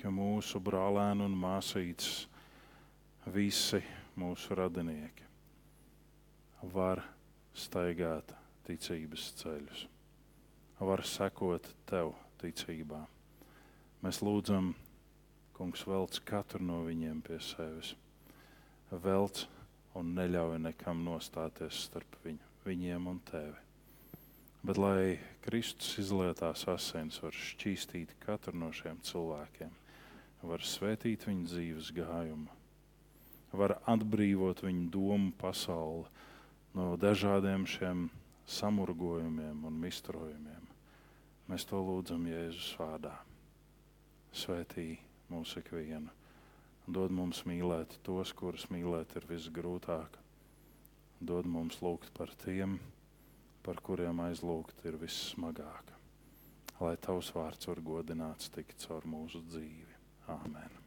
ka 0.00 0.10
mūsu 0.10 0.60
brālēni 0.62 1.26
un 1.26 1.36
māsītes, 1.38 2.26
visi 3.30 3.82
mūsu 4.18 4.58
radinieki, 4.58 5.28
var 6.74 7.04
staigāt 7.54 8.34
ticības 8.66 9.30
ceļus, 9.38 9.86
var 10.82 11.04
sekot 11.06 11.68
tev 11.86 12.14
ticībā. 12.42 13.02
Mēs 14.02 14.22
lūdzam, 14.24 14.72
Kungs, 15.52 15.82
velc 15.86 16.16
katru 16.26 16.64
no 16.64 16.80
viņiem 16.86 17.20
pie 17.22 17.36
sevis. 17.44 17.92
Velc 18.90 19.44
un 19.98 20.14
neļauj 20.16 20.56
nekam 20.64 21.04
nostāties 21.04 21.84
starp 21.86 22.16
viņu, 22.24 22.48
viņiem 22.64 23.06
un 23.12 23.20
tevi. 23.28 23.60
Bet 24.62 24.80
lai 24.80 25.18
Kristus 25.44 25.96
izlietās 25.98 26.64
asins 26.70 27.20
var 27.22 27.36
šķīstīt 27.36 28.16
katru 28.22 28.56
no 28.62 28.70
šiem 28.74 29.00
cilvēkiem, 29.04 29.70
var 30.46 30.66
svētīt 30.66 31.28
viņu 31.28 31.48
dzīves 31.50 31.92
gājumu, 31.96 32.50
var 33.52 33.76
atbrīvot 33.90 34.64
viņu 34.64 34.88
domu 34.94 35.32
pasauli 35.38 36.08
no 36.78 36.92
dažādiem 36.96 37.68
šiem 37.68 38.06
samurgojumiem 38.48 39.66
un 39.68 39.80
mistrojumiem. 39.82 40.71
Mēs 41.50 41.66
to 41.68 41.80
lūdzam 41.82 42.26
Jēzus 42.30 42.72
vārdā. 42.78 43.14
Svētī 44.32 44.96
mūsu 45.32 45.60
ikvienu. 45.60 46.12
Dod 46.86 47.14
mums 47.14 47.44
mīlēt 47.46 47.98
tos, 48.06 48.32
kurus 48.34 48.68
mīlēt 48.72 49.16
ir 49.18 49.26
visgrūtāk. 49.30 50.18
Dod 51.22 51.46
mums 51.46 51.78
lūgt 51.84 52.10
par 52.16 52.32
tiem, 52.42 52.78
par 53.62 53.78
kuriem 53.86 54.24
aizlūgt 54.26 54.82
ir 54.90 54.98
vissmagāk. 55.02 55.94
Lai 56.82 56.96
tavs 56.98 57.30
vārds 57.36 57.70
var 57.70 57.82
godināts 57.86 58.50
tik 58.50 58.74
caur 58.82 59.06
mūsu 59.06 59.44
dzīvi. 59.46 60.00
Āmen! 60.34 60.81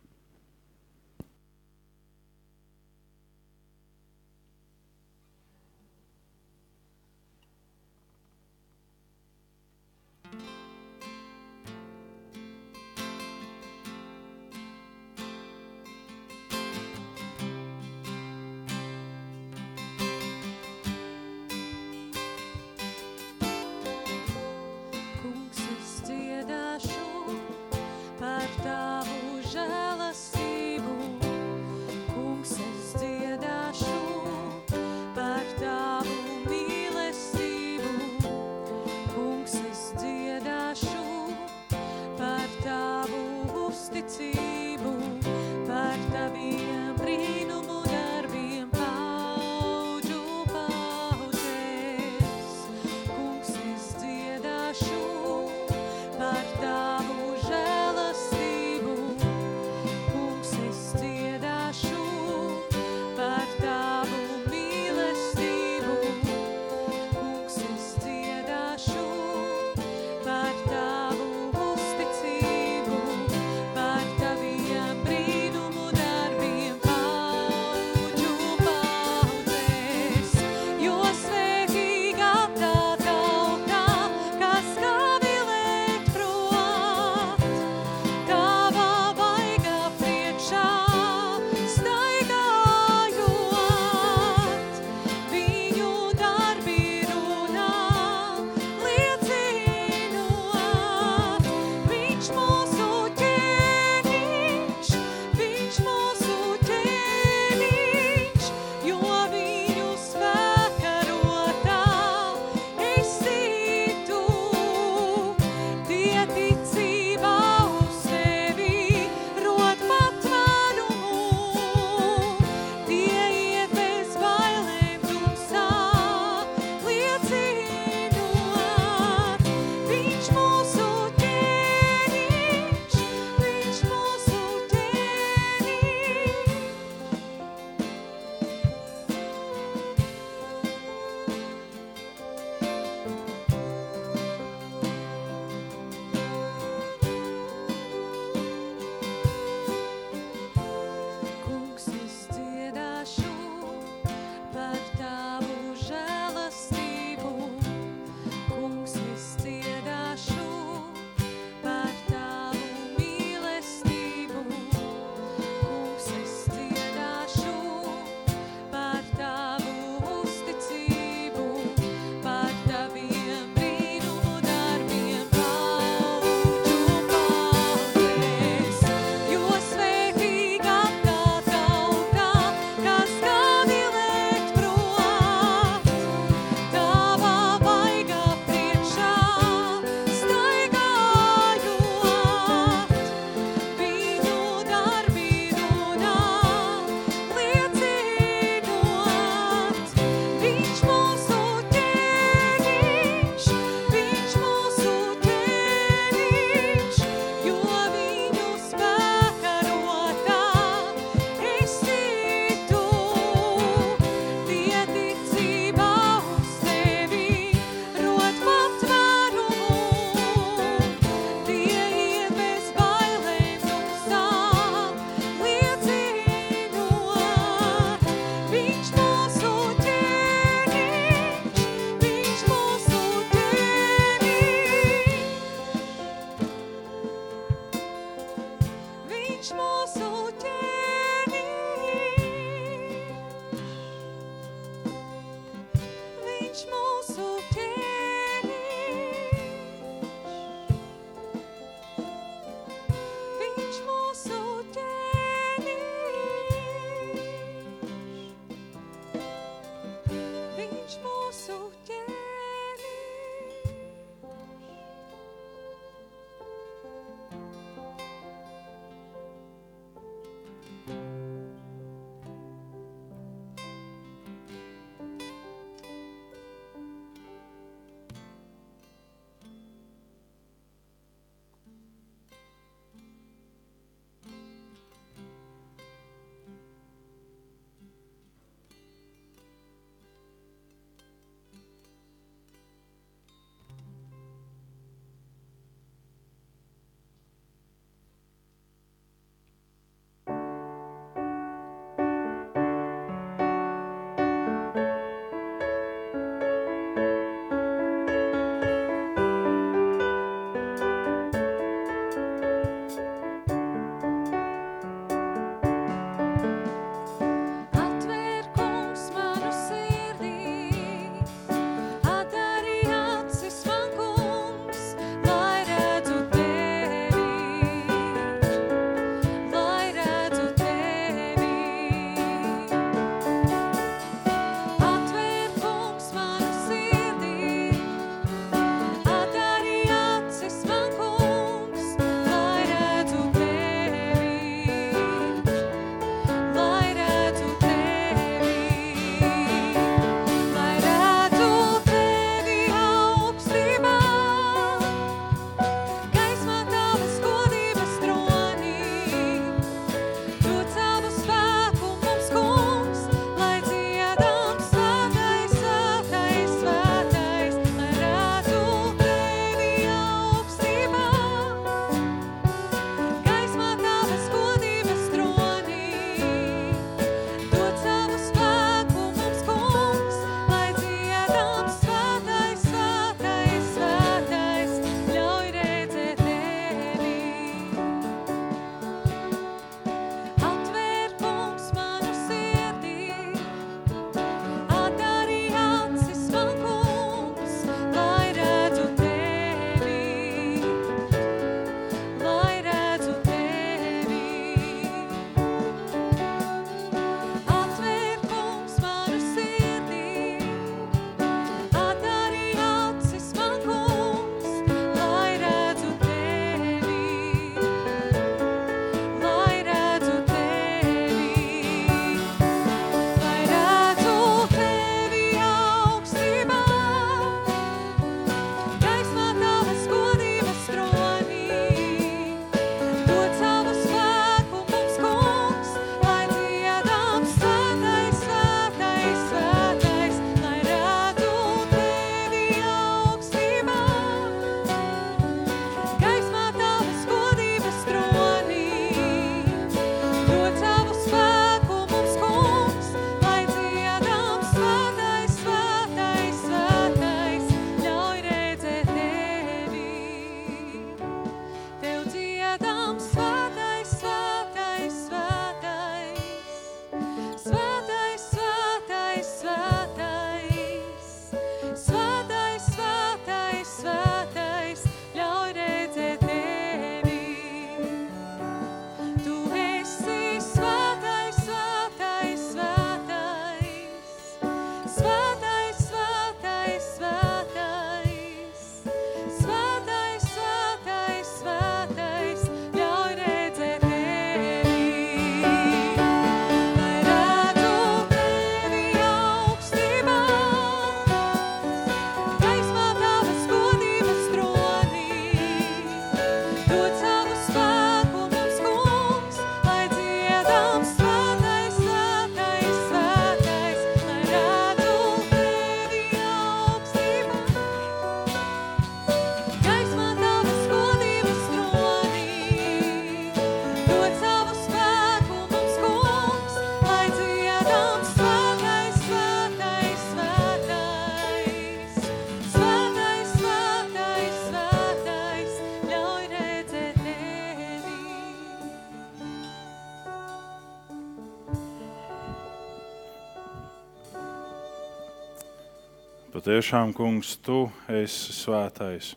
Patiešām, 546.46 546.92
kungs, 546.94 547.32
tu 547.42 547.72
esi 547.90 548.30
svētais, 548.38 549.16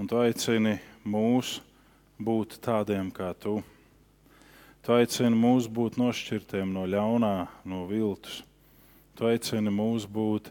un 0.00 0.06
tu 0.08 0.16
aicini 0.16 0.78
mūs 1.04 1.58
būt 2.16 2.56
tādiem 2.64 3.10
kā 3.12 3.34
tu. 3.36 3.58
Tu 4.80 4.94
aicini 4.96 5.36
mūs 5.36 5.68
būt 5.68 5.98
nošķirtiem 6.00 6.72
no 6.72 6.86
ļaunā, 6.88 7.34
no 7.68 7.82
viltus. 7.92 8.38
Tu 9.12 9.28
aicini 9.28 9.68
mūs 9.68 10.08
būt 10.08 10.48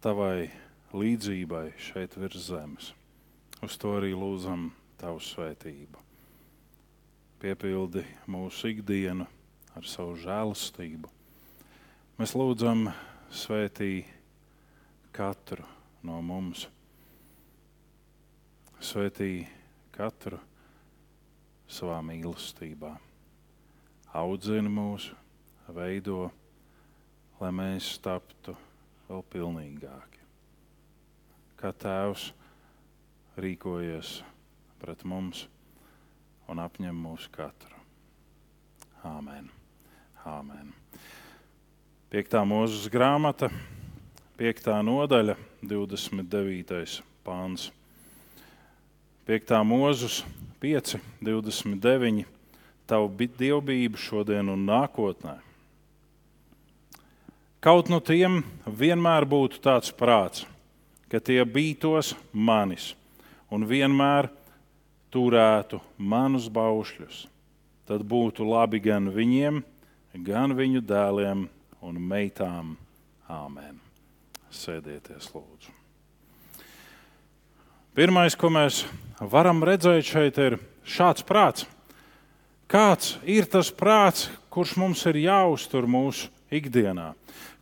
tavai 0.00 0.48
līdzībai 0.96 1.66
šeit 1.76 2.16
virs 2.16 2.48
zemes. 2.48 2.94
Uz 3.60 3.76
to 3.76 3.98
arī 4.00 4.16
lūdzam 4.16 4.70
tavu 4.96 5.20
svētību. 5.28 6.00
Piepildi 7.44 8.08
mūsu 8.24 8.72
ikdienu 8.72 9.28
ar 9.76 9.84
savu 9.84 10.16
žēlastību. 10.24 11.16
Mēs 12.16 12.32
lūdzam 12.32 12.94
svētīt 13.28 14.16
katru 15.12 15.64
no 16.06 16.20
mums. 16.22 16.66
Svētī 18.78 19.46
katru 19.94 20.38
savā 21.68 21.98
mīlestībā. 22.06 22.94
Audzina 24.18 24.70
mūs, 24.72 25.10
veido, 25.74 26.28
lai 27.40 27.50
mēs 27.54 27.90
taptu 28.02 28.54
vēl 29.08 29.24
pilnīgāki. 29.32 30.22
Kā 31.58 31.72
Tēvs 31.74 32.30
rīkojies 33.38 34.20
pret 34.78 35.02
mums 35.04 35.46
un 36.48 36.62
apņem 36.62 37.02
mūsu 37.04 37.30
katru. 37.34 37.74
Āmen. 39.06 39.50
Āmen. 40.26 40.72
Piektā 42.08 42.40
mūzes 42.48 42.88
grāmata 42.90 43.50
5. 44.38 44.68
nodaļa, 44.86 45.34
29. 45.66 47.00
pāns. 47.26 47.72
5. 49.26 49.56
mūzus 49.66 50.20
5, 50.62 50.92
29. 51.26 52.22
Tavu 52.86 53.08
dievbijību 53.18 53.98
šodien 53.98 54.52
un 54.52 54.62
nākotnē. 54.68 55.34
Kaut 57.58 57.90
no 57.90 57.98
tiem 57.98 58.44
vienmēr 58.62 59.26
būtu 59.26 59.58
tāds 59.58 59.90
prāts, 59.90 60.46
ka 61.10 61.18
tie 61.18 61.42
bītos 61.42 62.12
manis 62.30 62.92
un 63.50 63.66
vienmēr 63.66 64.30
turētu 65.10 65.82
manus 65.98 66.46
baušļus. 66.46 67.26
Tad 67.90 68.06
būtu 68.06 68.46
labi 68.46 68.78
gan 68.86 69.10
viņiem, 69.10 69.60
gan 70.22 70.54
viņu 70.54 70.86
dēliem 70.86 71.44
un 71.82 72.02
meitām. 72.14 72.76
Āmen! 73.28 73.87
Sēdieties, 74.54 75.28
lūdzu. 75.34 75.74
Pirmais, 77.98 78.36
ko 78.38 78.50
mēs 78.52 78.84
varam 79.20 79.64
redzēt 79.66 80.06
šeit, 80.06 80.38
ir 80.38 80.58
šāds 80.86 81.24
prāts. 81.26 81.66
Kāds 82.68 83.16
ir 83.24 83.48
tas 83.48 83.70
prāts, 83.72 84.28
kurš 84.52 84.76
mums 84.80 85.04
ir 85.08 85.18
jāuztur 85.22 85.88
mūsu 85.88 86.28
ikdienā? 86.52 87.14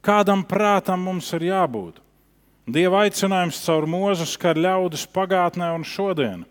Kādam 0.02 0.44
prātam 0.46 1.02
mums 1.06 1.30
ir 1.34 1.48
jābūt? 1.48 2.02
Dieva 2.66 3.04
aicinājums 3.06 3.60
caur 3.62 3.86
mūzu 3.86 4.26
skar 4.26 4.58
ļaudis 4.58 5.06
pagātnē 5.14 5.70
un 5.76 5.86
šodien. 5.86 6.42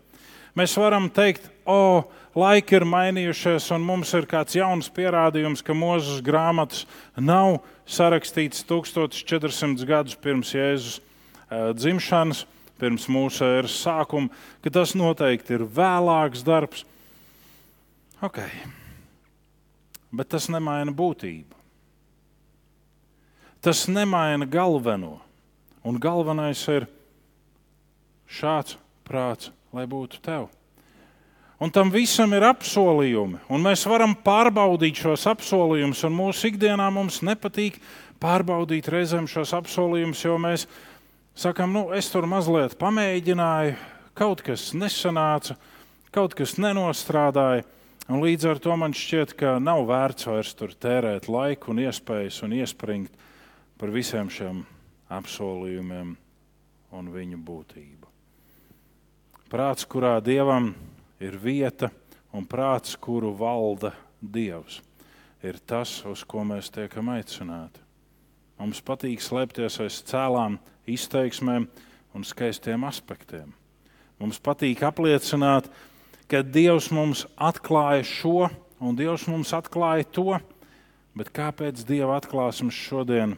Mēs 0.56 0.76
varam 0.80 1.10
teikt, 1.12 1.50
o, 1.68 2.08
laiki 2.36 2.76
ir 2.78 2.84
mainījušies, 2.88 3.70
un 3.74 3.84
mums 3.86 4.12
ir 4.16 4.28
kāds 4.28 4.56
jauns 4.58 4.90
pierādījums, 4.92 5.64
ka 5.64 5.76
mūzes 5.76 6.20
grāmatas 6.24 6.84
nav 7.16 7.62
sarakstīts 7.88 8.64
1400 8.68 9.88
gadus 9.88 10.18
pirms 10.20 10.52
Jēzus 10.54 10.98
uh, 11.00 11.72
dzimšanas, 11.76 12.44
pirms 12.76 13.08
mūsu 13.08 13.46
eras 13.58 13.76
sākuma, 13.80 14.32
ka 14.60 14.72
tas 14.72 14.92
noteikti 14.98 15.56
ir 15.56 15.64
vēlāks 15.64 16.44
darbs. 16.46 16.84
Ok, 18.24 18.42
bet 20.12 20.32
tas 20.32 20.48
nemaina 20.52 20.92
būtību. 20.96 21.56
Tas 23.64 23.86
nemaina 23.90 24.46
galveno. 24.46 25.16
Un 25.86 25.98
galvenais 26.02 26.60
ir 26.70 26.88
šāds 28.26 28.76
prāts, 29.06 29.52
lai 29.74 29.86
būtu 29.90 30.20
tev. 30.22 30.48
Un 31.56 31.70
tam 31.72 31.88
visam 31.88 32.34
ir 32.36 32.44
apsolījumi, 32.44 33.38
un 33.48 33.62
mēs 33.64 33.86
varam 33.88 34.12
pārbaudīt 34.20 34.98
šos 35.00 35.22
apsolījumus. 35.30 36.02
Mūsu 36.12 36.50
ikdienā 36.50 36.90
mums 36.92 37.22
nepatīk 37.24 37.78
pārbaudīt 38.20 38.90
reizēm 38.92 39.24
šos 39.30 39.54
apsolījumus, 39.56 40.24
jo 40.26 40.34
mēs 40.36 40.66
sakām, 41.32 41.72
nu, 41.72 41.86
es 41.96 42.10
tur 42.12 42.28
mazliet 42.28 42.76
pamēģināju, 42.76 43.78
kaut 44.16 44.42
kas 44.44 44.74
nesanāca, 44.76 45.56
kaut 46.12 46.36
kas 46.36 46.58
nenostrādāja. 46.60 47.64
Un 48.12 48.20
līdz 48.22 48.50
ar 48.50 48.60
to 48.62 48.76
man 48.78 48.92
šķiet, 48.94 49.32
ka 49.40 49.54
nav 49.58 49.80
vērts 49.88 50.28
vairs 50.28 50.52
tur 50.54 50.74
tērēt 50.76 51.24
laiku 51.32 51.72
un 51.72 51.80
iespējas 51.86 52.42
un 52.44 52.52
iespringt 52.54 53.16
par 53.80 53.90
visiem 53.94 54.28
šiem 54.30 54.60
apsolījumiem 55.08 56.12
un 57.00 57.08
viņu 57.16 57.40
būtību. 57.48 58.12
Prāts, 59.50 59.88
kurā 59.88 60.18
dievam 60.20 60.68
ir 60.74 60.95
ir 61.20 61.38
vieta 61.40 61.90
un 62.32 62.46
prāts, 62.48 62.96
kuru 62.98 63.32
valda 63.36 63.92
Dievs. 64.20 64.80
Ir 65.44 65.58
tas, 65.68 66.00
uz 66.08 66.24
ko 66.26 66.42
mēs 66.46 66.70
tiekam 66.72 67.10
aicināti. 67.12 67.82
Mums 68.56 68.80
patīk 68.80 69.20
slēpties 69.20 69.76
aiz 69.84 70.00
cēlām, 70.08 70.56
izteiksmēm 70.88 71.68
un 72.16 72.24
skaistiem 72.24 72.86
aspektiem. 72.88 73.52
Mums 74.16 74.40
patīk 74.40 74.80
apliecināt, 74.86 75.68
ka 76.30 76.40
Dievs 76.40 76.88
mums 76.94 77.26
atklāja 77.36 78.06
šo, 78.08 78.48
un 78.80 78.96
Dievs 78.96 79.26
mums 79.28 79.52
atklāja 79.56 80.08
to, 80.08 80.40
bet 81.16 81.32
kāpēc 81.36 81.84
Dieva 81.88 82.16
atklāsmes 82.16 82.76
šodien 82.76 83.36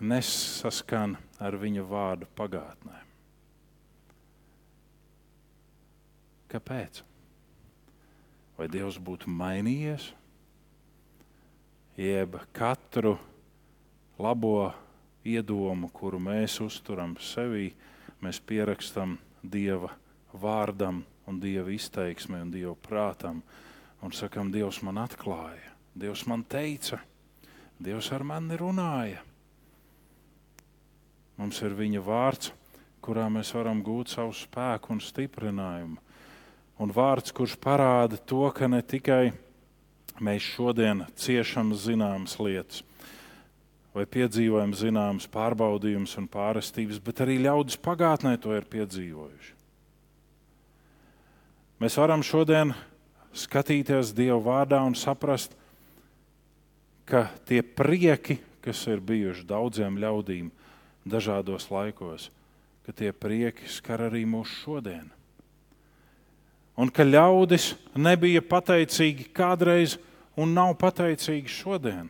nesaskan 0.00 1.18
ar 1.42 1.58
viņa 1.58 1.86
vārdu 1.90 2.30
pagātnē? 2.38 3.09
Kāpēc? 6.50 7.04
Vai 8.58 8.66
Dievs 8.68 8.98
būtu 8.98 9.30
mainījies? 9.30 10.08
Jeb 12.00 12.34
katru 12.56 13.14
labo 14.18 14.72
iedomu, 15.22 15.92
kuru 15.94 16.18
mēs 16.18 16.58
uzturam 16.64 17.14
sevī, 17.22 17.70
mēs 18.24 18.42
pierakstam 18.42 19.14
Dieva 19.40 19.92
vārdam, 20.32 21.04
un 21.30 21.38
Dieva 21.38 21.70
izteiksmē 21.70 22.42
un 22.42 22.50
Dieva 22.50 22.74
prātam. 22.74 23.44
Un 24.02 24.16
sakam, 24.16 24.50
Dievs 24.50 24.80
man 24.82 24.98
atklāja, 24.98 25.70
Dievs 25.94 26.26
man 26.26 26.42
teica, 26.48 26.98
Dievs 27.78 28.10
ar 28.16 28.24
mani 28.26 28.58
runāja. 28.58 29.22
Mums 31.38 31.62
ir 31.62 31.76
viņa 31.76 32.04
vārds, 32.04 32.52
kurā 33.00 33.28
mēs 33.32 33.54
varam 33.54 33.84
gūt 33.84 34.16
savu 34.16 34.34
spēku 34.36 34.96
un 34.96 35.04
stiprinājumu 35.04 36.09
un 36.80 36.92
vārds, 36.94 37.32
kurš 37.36 37.58
parāda 37.60 38.16
to, 38.16 38.46
ka 38.56 38.68
ne 38.70 38.80
tikai 38.80 39.34
mēs 40.20 40.46
šodien 40.56 41.04
ciešam 41.20 41.74
zināmas 41.76 42.38
lietas, 42.40 42.82
vai 43.92 44.06
piedzīvojam 44.08 44.72
zināmas 44.76 45.28
pārbaudījumus 45.32 46.16
un 46.20 46.28
pārestības, 46.30 47.00
bet 47.04 47.20
arī 47.24 47.40
ļaudis 47.44 47.80
pagātnē 47.84 48.36
to 48.40 48.54
ir 48.56 48.68
piedzīvojuši. 48.70 49.56
Mēs 51.80 51.96
varam 51.96 52.24
šodien 52.24 52.74
skatīties 53.36 54.12
Dieva 54.16 54.40
vārdā 54.44 54.80
un 54.84 54.96
saprast, 54.96 55.56
ka 57.08 57.26
tie 57.48 57.62
prieki, 57.64 58.38
kas 58.64 58.84
ir 58.88 59.00
bijuši 59.04 59.46
daudziem 59.48 59.96
ļaudīm 60.00 60.50
dažādos 61.08 61.70
laikos, 61.72 62.28
ka 62.84 62.92
tie 62.92 63.12
prieki 63.16 63.68
skar 63.72 64.04
arī 64.10 64.26
mūsu 64.28 64.60
šodienu 64.66 65.19
un 66.80 66.88
ka 66.88 67.04
ļaudis 67.04 67.74
nebija 67.98 68.40
pateicīgi 68.40 69.28
kādreiz 69.36 69.98
un 70.40 70.54
nav 70.56 70.72
pateicīgi 70.80 71.52
šodien. 71.52 72.08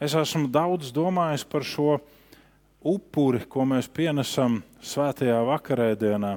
Es 0.00 0.14
esmu 0.16 0.48
daudz 0.48 0.92
domājis 0.96 1.44
par 1.44 1.66
šo 1.66 1.98
upuri, 2.80 3.42
ko 3.44 3.66
mēs 3.68 3.90
pienesam 3.92 4.60
svētajā 4.80 5.40
vakarēdienā, 5.48 6.36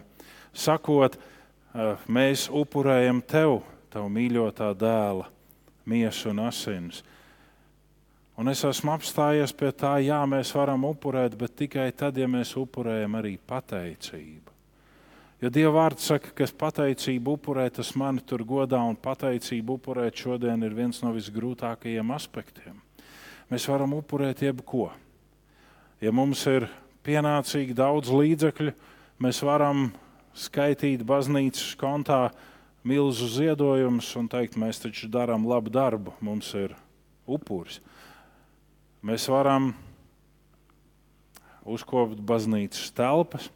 sakot, 0.52 1.16
eh, 1.16 1.96
mēs 2.08 2.50
upurējam 2.50 3.22
tev, 3.22 3.62
tavu 3.90 4.10
mīļotā 4.10 4.74
dēla, 4.76 5.30
miesu 5.86 6.30
un 6.30 6.40
asins. 6.40 7.04
Un 8.36 8.50
es 8.50 8.64
esmu 8.66 8.92
apstājies 8.98 9.54
pie 9.54 9.72
tā, 9.72 10.02
jā, 10.02 10.20
mēs 10.26 10.56
varam 10.56 10.84
upurēt, 10.90 11.38
bet 11.38 11.56
tikai 11.56 11.92
tad, 11.96 12.18
ja 12.18 12.28
mēs 12.28 12.56
upurējam 12.58 13.16
arī 13.16 13.38
pateicību. 13.38 14.43
Jo 15.44 15.50
Dieva 15.52 15.74
vārds 15.76 16.06
saka, 16.08 16.30
ka 16.32 16.46
pateicību 16.56 17.34
upurēt, 17.36 17.74
tas 17.76 17.90
mani 18.00 18.22
tur 18.24 18.46
godā, 18.48 18.78
un 18.88 18.96
pateicību 18.96 19.74
upurēt 19.76 20.16
šodien 20.16 20.62
ir 20.64 20.72
viens 20.72 21.02
no 21.04 21.10
visgrūtākajiem 21.12 22.14
aspektiem. 22.16 22.78
Mēs 23.52 23.66
varam 23.68 23.92
upurēt 23.98 24.40
jebko. 24.46 24.86
Ja 26.00 26.14
mums 26.16 26.46
ir 26.48 26.70
pienācīgi 27.04 27.76
daudz 27.76 28.14
līdzekļu, 28.16 28.72
mēs 29.20 29.42
varam 29.44 29.90
skaitīt 30.32 31.04
baznīcas 31.04 31.74
kontā 31.76 32.22
milzu 32.88 33.28
ziedojumus 33.34 34.14
un 34.16 34.30
teikt, 34.32 34.56
mēs 34.56 34.80
taču 34.86 35.10
darām 35.12 35.44
labu 35.44 35.74
darbu, 35.76 36.14
mums 36.24 36.54
ir 36.56 36.72
upuris. 37.28 37.82
Mēs 39.04 39.28
varam 39.28 39.74
uzkopt 41.68 42.24
baznīcas 42.24 42.96
telpas, 42.96 43.52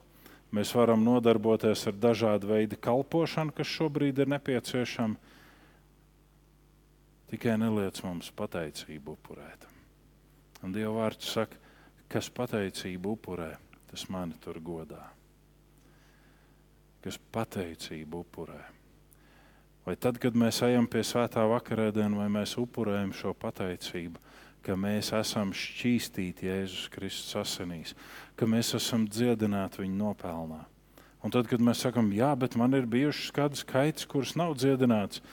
mēs 0.55 0.73
varam 0.75 1.03
nodarboties 1.03 1.87
ar 1.89 1.97
dažādu 1.97 2.51
veidu 2.51 2.79
kalpošanu, 2.79 3.55
kas 3.55 3.71
šobrīd 3.71 4.23
ir 4.23 4.31
nepieciešama. 4.35 5.17
Tikai 7.27 7.57
neliec 7.59 7.99
mums 8.05 8.29
pateicību 8.31 9.17
upurēt. 9.17 9.67
Un 10.63 10.71
Dieva 10.73 10.93
vārds 11.01 11.27
saka, 11.35 11.59
kas 12.07 12.29
pateicību 12.31 13.17
upurē, 13.17 13.51
tas 13.91 14.07
mani 14.13 14.37
tur 14.43 14.61
godā. 14.63 15.03
Kas 17.03 17.19
pateicību 17.35 18.23
upurē. 18.23 18.61
Vai 19.87 19.95
tad, 19.95 20.17
kad 20.19 20.35
mēs 20.35 20.59
ejam 20.67 20.87
pie 20.91 21.03
svētā 21.07 21.45
vakarēdiena, 21.47 22.17
vai 22.19 22.27
mēs 22.31 22.57
upurējam 22.59 23.13
šo 23.15 23.31
pateicību, 23.39 24.19
ka 24.67 24.75
mēs 24.75 25.13
esam 25.15 25.55
šķīstīti 25.55 26.51
Jēzus 26.51 26.87
Kristus 26.91 27.39
asinīs, 27.39 27.95
ka 28.35 28.45
mēs 28.45 28.75
esam 28.75 29.07
dziedināti 29.07 29.85
viņa 29.85 30.01
nopelnā. 30.03 30.65
Un 31.23 31.33
tad, 31.33 31.47
kad 31.49 31.63
mēs 31.63 31.81
sakām, 31.87 32.11
jā, 32.13 32.29
bet 32.37 32.59
man 32.59 32.75
ir 32.77 32.85
bijušas 32.85 33.31
kādas 33.33 33.63
kaitas, 33.67 34.05
kuras 34.05 34.35
nav 34.37 34.53
dziedināts, 34.59 35.23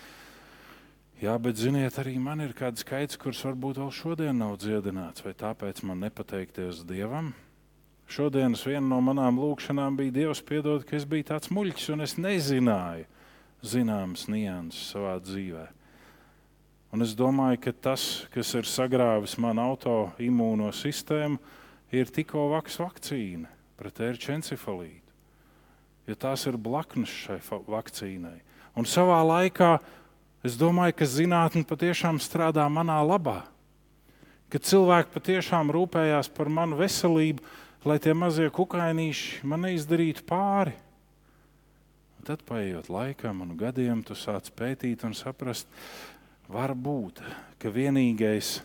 Jā, 1.22 1.36
bet 1.38 1.56
ziniet, 1.56 1.94
arī 2.02 2.16
man 2.18 2.42
ir 2.42 2.50
kāds 2.58 2.82
skaits, 2.82 3.16
kurš 3.16 3.44
varbūt 3.46 3.78
vēl 3.78 3.90
šodien 3.94 4.40
nav 4.42 4.56
dziedināts, 4.58 5.22
vai 5.22 5.30
tāpēc 5.38 5.84
man 5.86 6.02
nepateikties 6.02 6.82
Dievam. 6.88 7.30
Šodienas 8.10 8.64
viena 8.66 8.82
no 8.90 8.98
manām 9.00 9.38
lūkšanām 9.38 9.94
bija 9.96 10.12
Dievs, 10.18 10.42
piedod, 10.44 10.82
ka 10.84 10.98
es 10.98 11.06
biju 11.08 11.28
tāds 11.30 11.52
muļķis 11.54 11.92
un 11.94 12.04
es 12.04 12.16
nezināju 12.18 13.06
zināmas 13.64 14.26
nianses 14.28 14.90
savā 14.90 15.14
dzīvē. 15.22 15.64
Un 16.94 17.02
es 17.02 17.16
domāju, 17.18 17.58
ka 17.64 17.72
tas, 17.88 18.04
kas 18.30 18.52
ir 18.54 18.70
sagrāvis 18.70 19.34
manu 19.42 19.64
autoimūno 19.72 20.70
sistēmu, 20.70 21.40
ir 21.90 22.12
tikko 22.14 22.46
vaks 22.52 22.78
vakcīna 22.78 23.50
pret 23.74 23.98
ērču 23.98 24.36
encefalītu. 24.36 25.02
Jo 26.06 26.14
tās 26.20 26.46
ir 26.46 26.60
blaknes 26.60 27.10
šai 27.10 27.40
vakcīnai. 27.50 28.38
Un 28.78 28.86
savā 28.86 29.18
laikā 29.26 29.72
Es 30.44 30.58
domāju, 30.60 30.92
ka 30.98 31.06
zinātnē 31.08 31.62
patiešām 31.64 32.18
strādā 32.20 32.66
manā 32.68 32.98
labā. 33.00 33.46
Ka 34.52 34.60
cilvēki 34.60 35.14
patiešām 35.14 35.70
rūpējās 35.72 36.28
par 36.36 36.50
manu 36.52 36.76
veselību, 36.76 37.40
lai 37.88 37.96
tie 37.96 38.12
mazie 38.12 38.50
kukainīši 38.52 39.40
man 39.48 39.64
neizdarītu 39.64 40.26
pāri. 40.28 40.74
Un 42.18 42.28
tad, 42.28 42.44
paiet 42.44 42.90
laikam 42.92 43.40
un 43.40 43.56
gadiem, 43.56 44.04
tu 44.04 44.12
sāc 44.12 44.52
pētīt 44.52 45.06
un 45.08 45.16
saprast, 45.16 45.64
var 46.54 46.76
būt, 46.78 47.18
ka 47.58 47.72
vienīgais, 47.74 48.60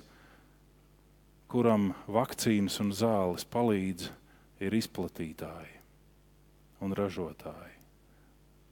kuram 1.50 1.92
vakcīnas 2.06 2.78
un 2.84 2.94
zāles 2.94 3.48
palīdz, 3.50 4.12
ir 4.62 4.76
izplatītāji 4.78 5.76
un 6.86 6.94
ražotāji. 6.96 7.78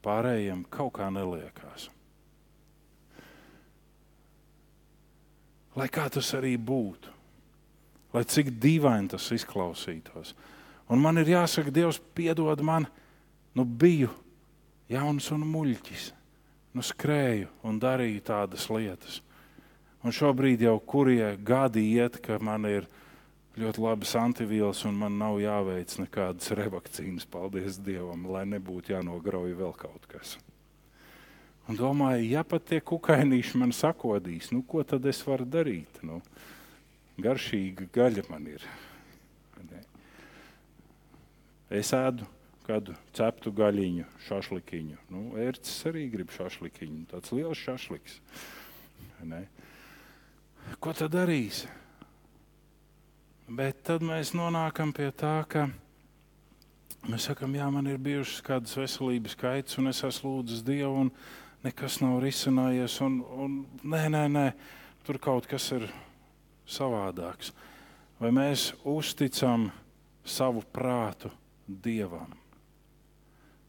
Pārējiem 0.06 0.68
kaut 0.72 0.94
kā 1.00 1.10
neliekās. 1.12 1.90
lai 5.78 5.88
kā 5.94 6.08
tas 6.10 6.30
arī 6.38 6.56
būtu, 6.58 7.12
lai 8.16 8.24
cik 8.26 8.56
dīvaini 8.62 9.12
tas 9.14 9.30
izklausītos. 9.36 10.34
Un 10.90 11.02
man 11.04 11.20
ir 11.22 11.30
jāsaka, 11.36 11.74
Dievs, 11.74 12.00
piedod 12.18 12.64
man, 12.66 12.88
nu 13.54 13.66
biju 13.66 14.10
jauns 14.90 15.28
un 15.36 15.44
muļķis, 15.46 16.12
nu 16.78 16.86
skrēju 16.86 17.50
un 17.66 17.80
darīju 17.82 18.22
tādas 18.28 18.68
lietas. 18.70 19.22
Un 20.06 20.14
šobrīd 20.14 20.62
jau 20.62 20.78
kurie 20.80 21.34
gadi 21.42 21.82
iet, 21.96 22.20
ka 22.22 22.38
man 22.38 22.68
ir 22.70 22.86
ļoti 23.58 23.82
labas 23.82 24.14
antivielas 24.20 24.84
un 24.86 25.00
man 25.00 25.18
nav 25.18 25.40
jāveic 25.42 25.96
nekādas 26.04 26.54
revakcīnas, 26.54 27.26
paldies 27.26 27.80
Dievam, 27.82 28.28
lai 28.30 28.46
nebūtu 28.46 28.94
jānograuj 28.94 29.56
vēl 29.58 29.74
kaut 29.80 30.06
kas. 30.12 30.36
Un 31.68 31.76
domāju, 31.76 32.30
ja 32.30 32.46
pat 32.48 32.70
tie 32.70 32.80
kukainīši 32.80 33.58
man 33.60 33.74
sakodīs, 33.76 34.54
nu, 34.54 34.62
ko 34.62 34.86
tad 34.88 35.06
es 35.10 35.20
varu 35.28 35.50
darīt? 35.50 35.98
Nu, 36.06 36.22
garšīga 37.20 37.90
gaļa 37.98 38.24
man 38.30 38.46
ir. 38.54 38.64
Es 41.68 41.90
ēdu 41.92 42.24
kādu 42.68 42.96
ceptu 43.16 43.54
gaļiņu, 43.56 44.06
šašlikiņu. 44.28 45.00
Nu, 45.14 45.24
ērcis 45.40 45.88
arī 45.90 46.06
grib 46.14 46.32
šašlikiņu, 46.36 47.08
tāds 47.14 47.34
liels 47.36 47.64
šašliks. 47.64 48.20
Ne? 49.28 49.46
Ko 50.84 50.94
tad 50.96 51.16
darīs? 51.16 51.64
Bet 53.48 53.82
tad 53.88 54.04
mēs 54.04 54.34
nonākam 54.36 54.92
pie 54.94 55.08
tā, 55.16 55.40
ka 55.48 55.70
mēs 57.08 57.30
sakām, 57.30 57.56
jā, 57.56 57.68
man 57.72 57.88
ir 57.88 58.00
bijušas 58.04 58.44
kādas 58.44 58.76
veselības 58.76 59.38
kaitas, 59.40 59.80
un 59.80 59.88
es 59.94 60.04
esmu 60.04 60.38
lūdzis 60.38 60.66
Dievu. 60.68 61.06
Un, 61.08 61.14
nekas 61.66 62.00
nav 62.02 62.20
risinājies. 62.24 63.00
Un, 63.06 63.22
un, 63.22 63.58
nē, 63.84 64.08
nē, 64.14 64.24
nē, 64.32 64.48
tur 65.08 65.20
kaut 65.22 65.48
kas 65.50 65.70
ir 65.76 65.88
savādāks. 66.68 67.54
Vai 68.22 68.32
mēs 68.34 68.72
uzticam 68.88 69.70
savu 70.26 70.64
prātu 70.74 71.32
Dievam? 71.68 72.34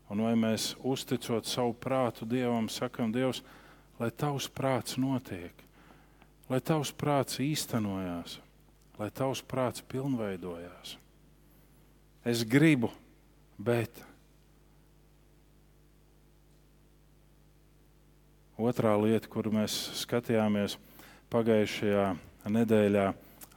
Un 0.09 0.25
vai 0.25 0.33
mēs 0.41 0.73
uzticot 0.81 1.49
savu 1.49 1.75
prātu 1.77 2.25
Dievam, 2.29 2.71
sakam, 2.73 3.13
Dievs, 3.13 3.43
lai 4.01 4.09
tavs 4.11 4.49
prāts 4.49 4.97
notiek, 5.01 5.53
lai 6.49 6.61
tavs 6.65 6.95
prāts 6.97 7.43
īstenojās, 7.45 8.39
lai 8.97 9.11
tavs 9.13 9.43
prāts 9.45 9.85
pilnveidojās. 9.85 10.97
Es 12.25 12.45
gribu, 12.45 12.91
bet 13.59 14.05
Otrā 18.59 18.97
lieta, 18.99 19.29
kuru 19.31 19.53
mēs 19.55 19.71
skatījāmies 20.01 20.73
pagājušajā 21.31 22.07
nedēļā, 22.51 23.05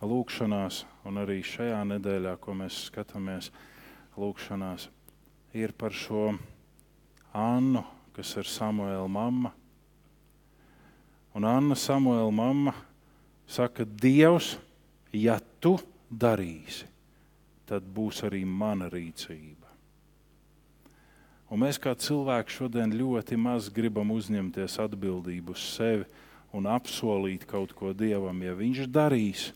lūkšanās, 0.06 0.84
un 1.10 1.18
arī 1.24 1.40
šajā 1.42 1.80
nedēļā, 1.90 2.36
ko 2.38 2.54
mēs 2.60 2.84
skatāmies 2.92 3.50
lūkšanās, 4.14 4.86
ir 4.86 5.01
par 5.76 5.92
šo 5.92 6.32
Annu, 7.36 7.84
kas 8.16 8.36
ir 8.40 8.48
Samuēla 8.48 9.08
mamma. 9.12 9.52
Un 11.36 11.48
Anna 11.48 11.76
Samuēla 11.76 12.32
mamma 12.32 12.74
saka, 13.48 13.86
Dievs, 13.86 14.58
ja 15.12 15.38
tu 15.60 15.78
darīsi, 16.12 16.88
tad 17.68 17.84
būs 17.84 18.24
arī 18.28 18.44
mana 18.48 18.90
rīcība. 18.92 19.68
Un 21.52 21.60
mēs 21.66 21.80
kā 21.84 21.92
cilvēki 22.00 22.56
šodien 22.56 22.94
ļoti 22.96 23.36
maz 23.36 23.68
gribam 23.72 24.12
uzņemties 24.16 24.78
atbildību 24.80 25.52
uz 25.52 25.64
sevi 25.74 26.08
un 26.56 26.68
apsolīt 26.72 27.44
kaut 27.48 27.74
ko 27.76 27.92
Dievam. 27.96 28.40
Ja 28.44 28.56
Viņš 28.56 28.88
darīs, 28.88 29.50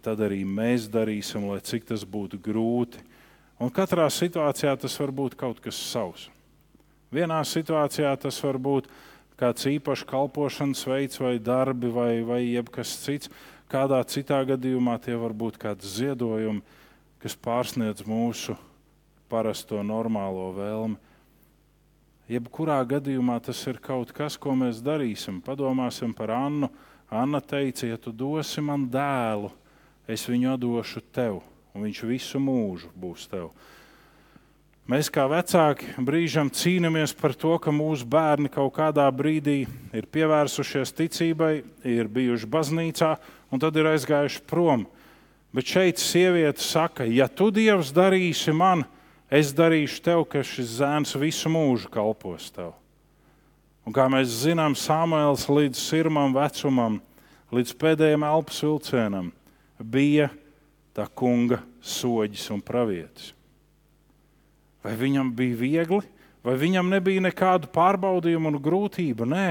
tad 0.00 0.20
arī 0.24 0.44
mēs 0.48 0.88
darīsim, 0.88 1.44
lai 1.48 1.60
cik 1.64 1.88
tas 1.92 2.04
būtu 2.08 2.40
grūti. 2.40 3.04
Un 3.58 3.72
katrā 3.74 4.06
situācijā 4.06 4.76
tas 4.78 4.94
var 5.00 5.10
būt 5.10 5.34
kaut 5.38 5.58
kas 5.62 5.78
savs. 5.90 6.28
Vienā 7.10 7.40
situācijā 7.42 8.12
tas 8.20 8.38
var 8.44 8.58
būt 8.62 8.86
kāds 9.38 9.66
īpašs 9.66 10.04
kalpošanas 10.06 10.84
veids, 10.86 11.18
vai 11.22 11.38
darbi, 11.42 11.90
vai, 11.90 12.12
vai 12.26 12.42
jebkas 12.44 12.94
cits. 13.02 13.30
Kādā 13.68 13.98
citā 14.08 14.40
gadījumā 14.48 14.96
tie 15.02 15.16
var 15.18 15.34
būt 15.36 15.58
kādi 15.60 15.88
ziedojumi, 15.88 16.62
kas 17.20 17.34
pārsniedz 17.36 18.06
mūsu 18.08 18.56
parasto 19.28 19.82
normālo 19.84 20.48
vēlmi. 20.56 20.96
Jebkurā 22.28 22.78
gadījumā 22.84 23.38
tas 23.44 23.60
ir 23.68 23.80
kaut 23.80 24.12
kas, 24.16 24.36
ko 24.36 24.54
mēs 24.56 24.82
darīsim. 24.84 25.40
Padomāsim 25.44 26.14
par 26.16 26.32
Annu. 26.36 26.68
Anna 27.08 27.40
teica, 27.40 27.86
ja 27.88 27.96
tu 27.96 28.12
dosi 28.12 28.60
man 28.60 28.84
dēlu, 28.92 29.48
es 30.04 30.26
viņu 30.28 30.58
došu 30.60 31.00
tev, 31.08 31.40
un 31.74 31.84
viņš 31.86 32.04
visu 32.08 32.40
mūžu 32.42 32.90
būs 32.96 33.26
tev. 33.30 33.50
Mēs 34.88 35.10
kā 35.12 35.26
vecāki 35.28 35.90
brīžam 36.00 36.48
cīnāmies 36.48 37.12
par 37.12 37.34
to, 37.36 37.58
ka 37.60 37.68
mūsu 37.74 38.06
bērni 38.08 38.48
kaut 38.48 38.72
kādā 38.78 39.04
brīdī 39.12 39.66
ir 39.92 40.06
pievērsušies 40.08 40.94
ticībai, 40.96 41.58
ir 41.84 42.08
bijuši 42.08 42.48
baznīcā 42.48 43.10
un 43.52 43.60
tad 43.60 43.76
ir 43.76 43.90
aizgājuši 43.90 44.40
prom. 44.48 44.86
Bet 45.52 45.68
šeit 45.68 46.00
sieviete 46.00 46.64
saka, 46.64 47.04
ja 47.04 47.28
tu 47.28 47.50
Dievs 47.52 47.92
darīsi 47.92 48.52
man, 48.56 48.86
es 49.28 49.52
darīšu 49.52 50.00
tev, 50.04 50.24
ka 50.28 50.40
šis 50.40 50.78
zēns 50.80 51.12
visu 51.20 51.52
mūžu 51.52 51.92
kalpos 51.92 52.48
tev. 52.56 52.72
Un 53.84 53.92
kā 53.96 54.04
mēs 54.12 54.32
zinām, 54.42 54.72
Samuēls 54.76 55.46
līdz 55.48 55.80
sirmam 55.80 56.32
vecumam 56.36 56.98
līdz 57.52 57.76
pēdējiem 57.80 58.24
elpas 58.28 58.64
vilcienam, 58.64 59.30
bija 59.80 60.28
tā 60.98 61.06
kunga 61.14 61.60
soģis 61.78 62.48
un 62.50 62.62
pravietis. 62.64 63.30
Vai 64.82 64.96
viņam 64.98 65.30
bija 65.34 65.58
viegli, 65.58 66.02
vai 66.42 66.56
viņam 66.58 66.90
nebija 66.90 67.22
nekādu 67.22 67.70
pārbaudījumu 67.70 68.50
un 68.50 68.58
grūtību? 68.62 69.26
Nē, 69.30 69.46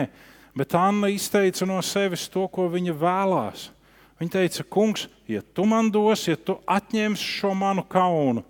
bet 0.57 0.75
Anna 0.75 1.11
izteica 1.13 1.67
no 1.69 1.79
sevis 1.85 2.27
to, 2.31 2.47
ko 2.51 2.67
viņa 2.73 2.95
vēlās. 2.99 3.69
Viņa 4.19 4.33
teica, 4.33 4.65
kungs, 4.65 5.05
ja 5.29 5.43
tu 5.53 5.67
man 5.69 5.91
dos, 5.93 6.25
ja 6.27 6.35
tu 6.35 6.57
atņemsi 6.65 7.31
šo 7.37 7.53
manu 7.55 7.83
kaunu, 7.85 8.43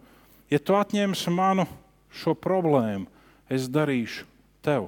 ja 0.50 0.62
tu 0.64 0.78
atņemsi 0.80 1.34
manu 1.36 1.68
šo 2.14 2.34
problēmu, 2.40 3.06
es 3.52 3.68
darīšu 3.70 4.26
tev. 4.66 4.88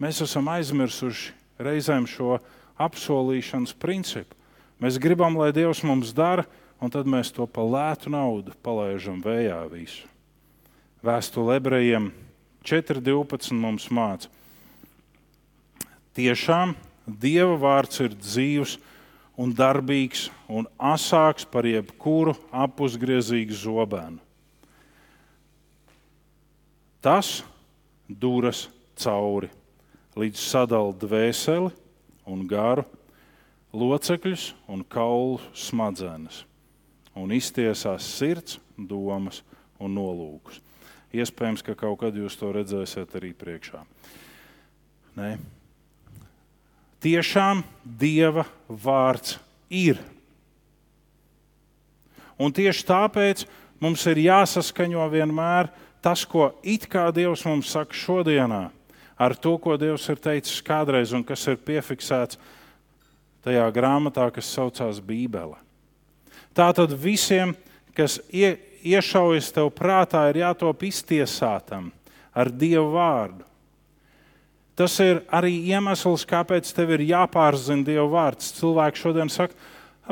Mēs 0.00 0.22
esam 0.22 0.48
aizmirsuši 0.52 1.34
reizēm 1.58 2.06
šo 2.08 2.36
apsolīšanas 2.78 3.74
principu. 3.80 4.36
Mēs 4.80 5.00
gribam, 5.00 5.38
lai 5.40 5.50
Dievs 5.56 5.82
mums 5.88 6.12
dara, 6.14 6.44
un 6.80 6.92
tad 6.92 7.08
mēs 7.08 7.32
to 7.34 7.46
pa 7.48 7.64
lētu 7.64 8.12
naudu 8.12 8.54
palaidām 8.64 9.22
vējā 9.24 9.60
visu. 9.72 10.08
Vēstule 11.06 11.58
ebrejiem 11.60 12.10
4.12 12.66 13.54
mums 13.54 13.88
māca. 13.94 14.30
Tiešām 16.16 16.74
Dieva 17.06 17.54
vārds 17.60 18.00
ir 18.02 18.16
dzīvs 18.18 18.78
un 19.38 19.52
darbīgs 19.54 20.26
un 20.48 20.66
asāks 20.74 21.46
par 21.46 21.68
jebkuru 21.68 22.34
apusgriezīgu 22.50 23.54
zobenu. 23.54 24.18
Tas 27.04 27.44
duras 28.08 28.64
cauri 28.98 29.52
līdz 30.18 30.40
sadalīt 30.40 30.98
dvēseli 31.04 31.70
un 32.26 32.42
garu, 32.50 32.82
locekļus 33.76 34.48
un 34.72 34.82
kaulu 34.82 35.38
smadzenes, 35.54 36.42
un 37.16 37.32
iztiesās 37.32 38.06
sirds, 38.18 38.60
domas 38.76 39.42
un 39.80 39.96
nolūkus. 39.96 40.60
Iespējams, 41.16 41.64
ka 41.64 41.76
kaut 41.78 42.00
kad 42.02 42.16
jūs 42.16 42.36
to 42.36 42.50
redzēsiet 42.52 43.14
arī 43.16 43.32
priekšā. 43.36 43.80
Nē, 45.16 45.36
tiešām 47.00 47.62
Dieva 47.82 48.44
vārds 48.68 49.38
ir. 49.72 50.00
Un 52.36 52.52
tieši 52.52 52.84
tāpēc 52.84 53.46
mums 53.80 54.04
ir 54.10 54.20
jāsaskaņo 54.26 55.06
vienmēr 55.12 55.70
tas, 56.04 56.26
ko 56.28 56.50
it 56.60 56.84
kā 56.90 57.08
Dievs 57.14 57.46
mums 57.48 57.72
saka 57.72 57.96
šodienā, 57.96 58.66
ar 59.16 59.36
to, 59.40 59.56
ko 59.56 59.78
Dievs 59.80 60.04
ir 60.12 60.20
teicis 60.20 60.60
kādreiz 60.64 61.16
un 61.16 61.24
kas 61.24 61.46
ir 61.48 61.56
piefiksēts 61.56 62.36
tajā 63.46 63.64
grāmatā, 63.72 64.28
kas 64.34 64.52
saucās 64.52 65.00
Bībele. 65.00 65.56
Tā 66.56 66.70
tad 66.72 66.94
visiem, 66.96 67.52
kas 67.96 68.16
ie, 68.32 68.54
iešaujas 68.86 69.50
tev 69.52 69.68
prātā, 69.76 70.22
ir 70.30 70.40
jātop 70.40 70.86
iztiesātam 70.88 71.90
ar 72.36 72.48
Dievu 72.52 72.94
vārdu. 72.94 73.44
Tas 74.76 74.92
ir 75.00 75.22
arī 75.32 75.54
iemesls, 75.72 76.26
kāpēc 76.28 76.68
tev 76.76 76.92
ir 76.98 77.06
jāpārzina 77.08 77.84
Dieva 77.84 78.08
vārds. 78.12 78.52
Cilvēki 78.58 79.00
šodien 79.00 79.30
saka, 79.32 79.56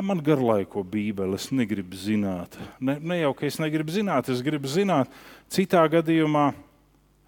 man 0.01 0.23
garlaiko 0.25 0.81
Bībeli, 0.81 1.37
es 1.37 1.51
negribu 1.53 1.97
zināt. 1.97 2.57
Ne, 2.81 2.97
ne 2.97 3.19
jau, 3.19 3.35
ka 3.37 3.45
es 3.45 3.59
negribu 3.61 3.93
zināt, 3.93 4.31
es 4.33 4.41
gribu 4.45 4.69
zināt. 4.69 5.11
Citā 5.53 5.83
gadījumā 5.93 6.47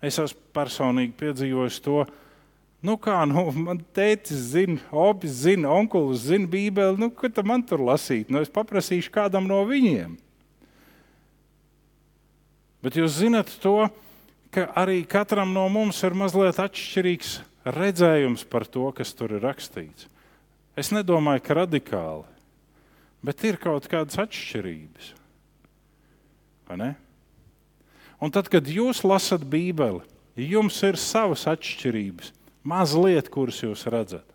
es 0.02 0.18
esmu 0.18 0.50
personīgi 0.58 1.14
piedzīvojis 1.20 1.78
to, 1.86 2.02
nu 2.86 2.98
kā, 3.02 3.22
nu, 3.30 3.48
man 3.56 3.82
tētis 3.96 4.52
zina, 4.54 4.78
opis 4.92 5.42
zina, 5.44 5.72
onkulis 5.74 6.28
zina 6.30 6.50
Bībeli, 6.50 7.00
nu, 7.02 7.10
ko 7.14 7.30
man 7.48 7.64
tur 7.66 7.84
lasīt? 7.88 8.32
Nu, 8.32 8.42
es 8.44 8.54
paprasīšu 8.54 9.14
kādam 9.14 9.50
no 9.50 9.64
viņiem. 9.68 10.18
Bet 12.86 13.00
jūs 13.00 13.18
zinat 13.20 13.50
to, 13.64 13.90
ka 14.54 14.68
arī 14.78 15.02
katram 15.10 15.52
no 15.56 15.66
mums 15.72 16.00
ir 16.06 16.16
mazliet 16.16 16.60
atšķirīgs 16.62 17.40
redzējums 17.68 18.46
par 18.48 18.68
to, 18.70 18.86
kas 18.96 19.12
tur 19.18 19.34
ir 19.36 19.44
rakstīts. 19.44 20.08
Es 20.78 20.94
nedomāju, 20.94 21.42
ka 21.44 21.58
radikāli, 21.58 22.28
bet 23.26 23.44
ir 23.50 23.58
kaut 23.62 23.90
kādas 23.90 24.20
atšķirības. 24.22 25.16
Un 28.18 28.34
tad, 28.34 28.50
kad 28.52 28.70
jūs 28.70 29.04
lasat 29.08 29.44
Bībeli, 29.48 30.04
jums 30.38 30.78
ir 30.86 31.00
savas 31.02 31.48
atšķirības, 31.50 32.32
mazliet, 32.68 33.30
kuras 33.32 33.62
jūs 33.64 33.86
redzat. 33.92 34.26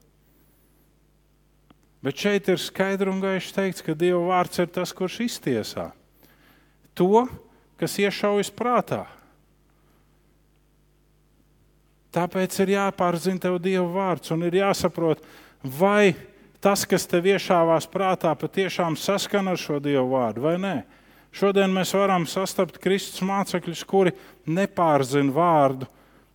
Bet 2.02 2.18
šeit 2.18 2.48
ir 2.50 2.58
skaidri 2.58 3.12
un 3.12 3.20
gaiši 3.22 3.52
teikts, 3.54 3.84
ka 3.84 3.94
Dieva 3.94 4.22
vārds 4.32 4.58
ir 4.58 4.70
tas, 4.74 4.90
kurš 4.96 5.20
iztiesā 5.28 5.92
to, 6.98 7.26
kas 7.80 7.94
iešaujas 8.02 8.50
prātā. 8.52 9.04
Tāpēc 12.12 12.58
ir 12.60 12.74
jāpārzina 12.74 13.40
tev 13.40 13.56
Dieva 13.62 13.86
vārds 13.88 14.34
un 14.34 14.42
ir 14.44 14.58
jāsaprot, 14.58 15.22
vai 15.64 16.12
tas, 16.62 16.84
kas 16.84 17.06
tev 17.08 17.30
iešāvās 17.30 17.88
prātā, 17.88 18.34
patiešām 18.36 18.98
saskana 19.00 19.54
ar 19.54 19.62
šo 19.62 19.78
Dieva 19.82 20.04
vārdu 20.10 20.44
vai 20.44 20.58
nē. 20.60 20.76
Šodien 21.32 21.72
mēs 21.72 21.94
varam 21.96 22.26
sastapt 22.28 22.76
Kristus 22.82 23.24
mācekļus, 23.24 23.86
kuri 23.88 24.12
nepārzina 24.44 25.32
vārdu, 25.32 25.88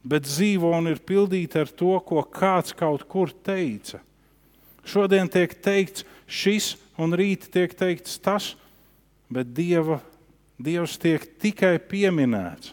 bet 0.03 0.27
dzīvo 0.27 0.71
un 0.77 0.91
ir 0.91 1.01
pildīti 1.03 1.61
ar 1.61 1.71
to, 1.71 1.95
ko 2.05 2.23
kāds 2.23 2.75
kaut 2.77 3.07
kur 3.09 3.31
teica. 3.31 4.01
Šodien 4.87 5.29
tiek 5.31 5.51
teikts 5.51 6.05
šis, 6.27 6.75
un 6.97 7.15
rīt 7.15 7.49
tiek 7.51 7.73
teikts 7.75 8.19
tas, 8.23 8.55
bet 9.31 9.51
Dieva, 9.55 9.99
Dievs 10.57 10.95
tiek 10.97 11.25
tikai 11.41 11.75
pieminēts, 11.77 12.71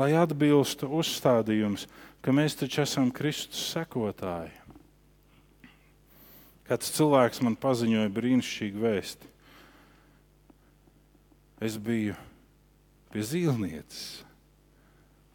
lai 0.00 0.14
atbilstu 0.18 0.88
uzstādījums 0.98 1.86
ka 2.22 2.34
mēs 2.34 2.56
taču 2.58 2.82
esam 2.82 3.10
Kristus 3.14 3.70
sekotāji. 3.72 4.54
Kāds 6.68 6.90
cilvēks 6.92 7.40
man 7.40 7.56
paziņoja 7.56 8.10
brīnišķīgu 8.12 8.82
vēstu. 8.82 9.30
Es 11.64 11.78
biju 11.80 12.12
pie 13.14 13.24
zīlnieces, 13.24 14.20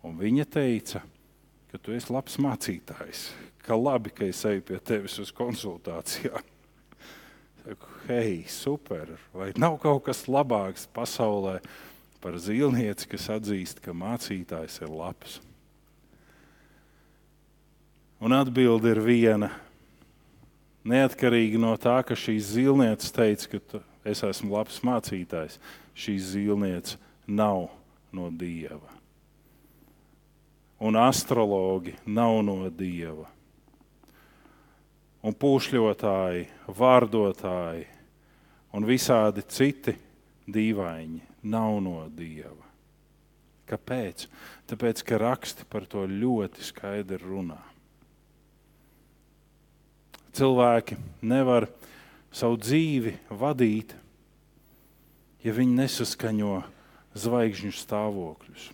un 0.03 0.17
viņa 0.19 0.45
teica, 0.51 1.01
ka 1.71 1.79
tu 1.81 1.95
esi 1.95 2.11
labs 2.13 2.35
mācītājs, 2.43 3.27
ka 3.63 3.77
labi, 3.79 4.11
ka 4.13 4.27
es 4.27 4.43
eju 4.45 4.61
pie 4.67 4.79
tevis 4.83 5.17
uz 5.23 5.31
konsultācijām. 5.33 6.51
Saku, 7.63 7.89
hei, 8.09 8.43
super! 8.51 9.15
Vai 9.31 9.53
nav 9.55 9.77
kaut 9.79 10.03
kas 10.09 10.25
labāks 10.27 10.83
pasaulē 10.91 11.61
par 12.23 12.35
zīlnieci, 12.39 13.07
kas 13.13 13.29
atzīst, 13.37 13.79
ka 13.83 13.95
mācītājs 13.95 14.81
ir 14.83 14.91
labs? 14.91 15.39
Un 18.23 18.35
atbilde 18.35 18.91
ir 18.91 19.01
viena. 19.03 19.49
Neatkarīgi 20.87 21.59
no 21.59 21.71
tā, 21.79 21.97
ka 22.03 22.15
šī 22.19 22.35
zīlniece 22.43 23.11
teica, 23.15 23.59
ka 23.59 23.81
es 24.07 24.23
esmu 24.27 24.53
labs 24.57 24.83
mācītājs, 24.83 25.57
šī 25.95 26.17
zīlniece 26.19 26.99
nav 27.27 27.69
no 28.11 28.27
dieva. 28.29 28.92
Un 30.83 30.99
astrologi 30.99 31.93
nav 32.05 32.41
no 32.43 32.57
dieva. 32.67 33.29
Un 35.23 35.35
pūšļotāji, 35.39 36.47
vārdotāji 36.67 37.85
un 38.75 38.87
visādi 38.87 39.45
citi 39.47 39.95
dīvaini 40.51 41.21
nav 41.47 41.77
no 41.85 42.01
dieva. 42.11 42.67
Kāpēc? 43.69 44.27
Tāpēc, 44.67 45.05
ka 45.07 45.21
raksti 45.23 45.69
par 45.71 45.87
to 45.87 46.03
ļoti 46.03 46.67
skaidri 46.67 47.23
runā 47.23 47.61
cilvēki 50.33 50.97
nevar 51.25 51.67
savu 52.33 52.57
dzīvi 52.61 53.15
vadīt, 53.29 53.93
ja 55.45 55.53
viņi 55.53 55.77
nesaskaņo 55.83 56.61
zvaigžņu 57.23 57.73
stāvokļus. 57.77 58.69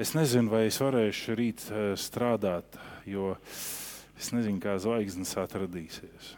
Es 0.00 0.14
nezinu, 0.16 0.48
vai 0.48 0.62
es 0.70 0.78
varēšu 0.80 1.34
rīt 1.36 1.66
eh, 1.68 1.90
strādāt, 2.00 2.78
jo 3.04 3.34
es 4.16 4.30
nezinu, 4.32 4.56
kā 4.62 4.78
zvaigznes 4.80 5.34
atradīsies. 5.42 6.30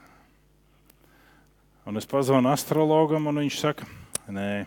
Un 1.87 2.01
es 2.01 2.09
pazvanu 2.11 2.51
astrologam, 2.51 3.31
un 3.31 3.39
viņš 3.45 3.61
saka, 3.63 3.87
nē, 4.35 4.65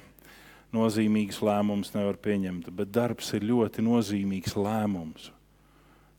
nozīmīgs 0.71 1.41
lēmums 1.43 1.91
nevar 1.91 2.21
pieņemt, 2.23 2.71
bet 2.71 2.95
darbs 2.95 3.35
ir 3.35 3.43
ļoti 3.51 3.83
nozīmīgs 3.83 4.55
lēmums. 4.55 5.27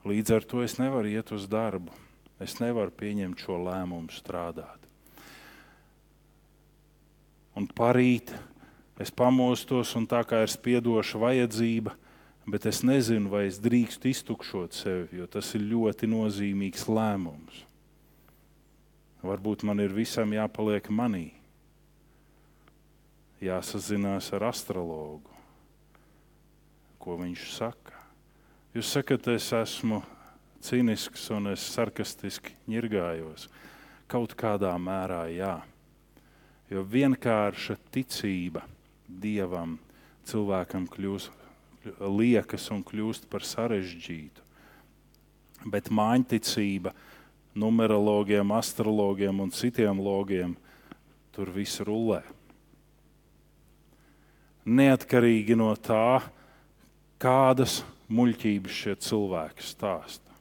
Līdz 0.04 0.36
ar 0.36 0.44
to 0.44 0.60
es 0.60 0.76
nevaru 0.76 1.16
iet 1.16 1.32
uz 1.32 1.48
darbu. 1.48 1.96
Es 2.44 2.60
nevaru 2.60 2.92
pieņemt 2.92 3.40
šo 3.40 3.56
lēmumu 3.56 4.12
strādāt. 4.12 4.84
Un 7.56 7.64
parīt 7.72 8.36
es 9.00 9.08
pamostos, 9.08 9.96
un 9.96 10.04
tā 10.04 10.20
kā 10.28 10.44
ir 10.44 10.52
spiedoša 10.52 11.24
vajadzība, 11.24 12.02
bet 12.46 12.66
es 12.66 12.82
nezinu, 12.86 13.30
vai 13.30 13.46
es 13.50 13.58
drīkstu 13.62 14.10
iztukšot 14.12 14.76
sevi, 14.76 15.18
jo 15.18 15.26
tas 15.30 15.50
ir 15.58 15.66
ļoti 15.66 16.08
nozīmīgs 16.10 16.86
lēmums. 16.86 17.64
Varbūt 19.26 19.64
man 19.66 19.82
ir 19.82 19.94
visam 19.94 20.30
jāpaliek 20.30 20.86
manī. 20.94 21.32
Jāsazinās 23.42 24.30
ar 24.36 24.46
astrologu, 24.48 25.32
ko 27.02 27.16
viņš 27.18 27.46
saka. 27.56 27.98
Jūs 28.76 28.92
sakat, 28.94 29.26
es 29.34 29.50
esmu 29.56 30.00
cīnisks 30.62 31.26
un 31.34 31.50
es 31.52 31.64
sarkastiski 31.74 32.54
ņirgājos. 32.70 33.48
Kaut 34.06 34.36
kādā 34.38 34.70
mērā 34.78 35.24
jā. 35.34 35.56
Jo 36.70 36.84
vienkārša 36.86 37.76
ticība 37.94 38.62
dievam 39.06 39.76
cilvēkam 40.26 40.86
kļūst 40.90 41.45
liekas 42.00 42.68
un 42.74 42.82
kļūst 42.86 43.28
par 43.30 43.44
sarežģītu. 43.46 44.44
Bet 45.66 45.90
mājiņticība 45.90 46.92
numerologiem, 47.56 48.52
astrologiem 48.52 49.40
un 49.42 49.52
citiem 49.54 50.00
logiem 50.02 50.54
tur 51.34 51.50
viss 51.54 51.80
rullē. 51.84 52.22
Neatkarīgi 54.66 55.56
no 55.58 55.70
tā, 55.78 56.20
kādas 57.22 57.80
muļķības 58.10 58.78
šie 58.82 58.94
cilvēki 59.06 59.64
stāsta. 59.64 60.34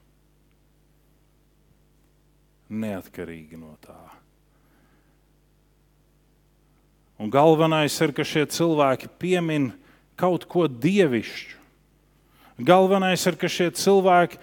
Neatkarīgi 2.70 3.60
no 3.62 3.76
tā. 3.84 4.00
Un 7.22 7.30
galvenais 7.32 7.96
ir, 8.04 8.12
ka 8.12 8.26
šie 8.28 8.44
cilvēki 8.52 9.08
piemin 9.22 9.70
kaut 10.20 10.48
ko 10.50 10.68
dievišķu. 10.68 11.62
Galvenais 12.66 13.26
ir, 13.28 13.36
ka 13.36 13.50
šie 13.52 13.68
cilvēki 13.76 14.40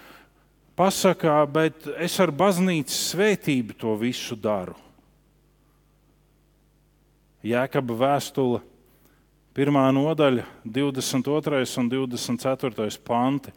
pasakā, 0.77 1.39
bet 1.49 1.87
es 1.97 2.19
ar 2.21 2.33
baznīcas 2.33 2.99
svētību 3.13 3.77
to 3.81 3.95
visu 4.01 4.37
daru. 4.37 4.77
Jēkabā 7.43 7.97
vēstule, 7.99 8.61
pirmā 9.57 9.89
nodaļa, 9.97 10.45
22. 10.63 11.65
un 11.81 11.89
24. 11.91 12.91
panti 13.03 13.51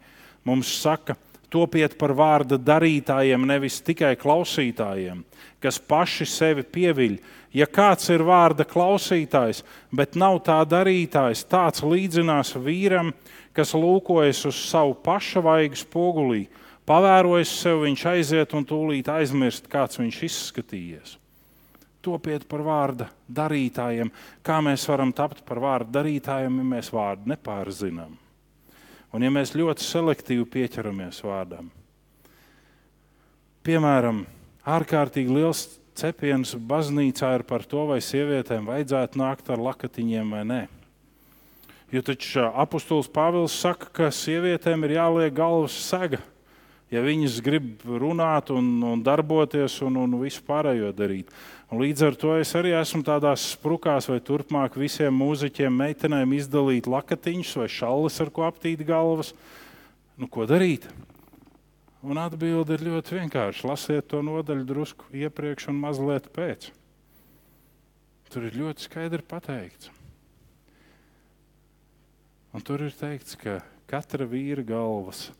mums 0.48 0.72
saka, 0.80 1.14
topiet 1.52 1.94
par 1.98 2.14
vārda 2.16 2.58
darītājiem, 2.58 3.46
nevis 3.46 3.78
tikai 3.84 4.16
klausītājiem, 4.18 5.22
kas 5.62 5.78
paši 5.78 6.26
sevi 6.26 6.64
pieviļ. 6.66 7.18
Ja 7.56 7.64
kāds 7.64 8.10
ir 8.12 8.20
vārda 8.26 8.66
klausītājs, 8.68 9.62
bet 9.88 10.16
nav 10.18 10.42
tā 10.44 10.58
darītājs, 10.68 11.46
tāds 11.48 11.80
līdzinās 11.80 12.52
vīram, 12.60 13.14
kas 13.56 13.72
lūkojas 13.72 14.42
uz 14.50 14.58
savu 14.68 14.92
paša 15.00 15.40
vaigu 15.44 15.78
spogulī, 15.80 16.42
pavērojas 16.88 17.54
sev, 17.62 17.86
viņš 17.86 18.02
aiziet 18.12 18.52
un 18.58 18.66
tūlīt 18.68 19.08
aizmirst, 19.08 19.70
kāds 19.72 19.96
viņš 20.02 20.18
izskatījies. 20.28 21.14
Topiet 22.04 22.44
par 22.46 22.62
vārda 22.62 23.08
darītājiem. 23.26 24.12
Kā 24.44 24.60
mēs 24.62 24.84
varam 24.86 25.10
tapt 25.16 25.40
par 25.48 25.58
vārdu 25.64 25.96
darītājiem, 25.96 26.60
ja 26.60 26.68
mēs 26.76 26.92
vārdu 26.94 27.32
nepārzinām? 27.32 28.12
Un 29.16 29.24
ja 29.24 29.32
mēs 29.32 29.56
ļoti 29.56 29.82
selektīvi 29.82 30.44
pieķeramies 30.52 31.22
vārdam, 31.24 31.70
piemēram, 33.64 34.24
ārkārtīgi 34.76 35.34
liels 35.38 35.64
cepiens 35.96 36.54
baznīcā 36.68 37.32
ir 37.38 37.44
par 37.48 37.64
to, 37.68 37.86
vai 37.90 37.98
sievietēm 38.04 38.68
vajadzētu 38.68 39.20
nākt 39.20 39.50
ar 39.52 39.62
lakatiņiem 39.70 40.34
vai 40.36 40.44
nē. 40.46 40.62
Jo 41.94 42.02
taču 42.02 42.48
apustulis 42.50 43.08
Pāvils 43.12 43.54
saka, 43.54 43.88
ka 43.94 44.08
sievietēm 44.10 44.84
ir 44.88 44.96
jāliek 44.96 45.34
galvas 45.36 45.76
sega, 45.86 46.18
ja 46.90 47.02
viņas 47.02 47.38
grib 47.46 47.84
runāt 47.86 48.50
un, 48.54 48.68
un 48.82 49.04
darboties 49.06 49.78
un, 49.86 50.00
un 50.02 50.18
visu 50.20 50.42
pārējo 50.46 50.90
darīt. 50.96 51.30
Un 51.70 51.82
līdz 51.82 52.04
ar 52.06 52.18
to 52.18 52.36
es 52.38 52.52
arī 52.58 52.76
esmu 52.78 53.02
tādās 53.06 53.48
sprukās, 53.56 54.06
vai 54.10 54.20
turpmāk 54.22 54.76
visiem 54.78 55.14
mūziķiem, 55.18 55.80
meitenēm 55.82 56.36
izdalīt 56.36 56.86
lakatiņus 56.90 57.56
vai 57.62 57.66
šalles, 57.70 58.20
ar 58.22 58.30
ko 58.34 58.46
aptīt 58.46 58.84
galvas. 58.86 59.32
Nu, 60.16 60.28
ko 60.30 60.46
darīt? 60.46 60.86
Un 62.04 62.20
atbilde 62.20 62.76
ir 62.76 62.84
ļoti 62.84 63.16
vienkārša. 63.20 63.68
Lasiet 63.70 64.08
to 64.12 64.20
nodaļu 64.24 64.66
drusku 64.68 65.08
iepriekš 65.16 65.70
un 65.72 65.80
mazliet 65.80 66.28
pēc. 66.34 66.68
Tur 68.28 68.48
ir 68.48 68.58
ļoti 68.58 68.84
skaidri 68.84 69.24
pateikts. 69.24 69.92
Un 72.56 72.64
tur 72.64 72.82
ir 72.84 72.94
teikts, 72.96 73.36
ka 73.36 73.60
katra 73.88 74.26
vīra 74.28 74.64
galvas 74.66 75.30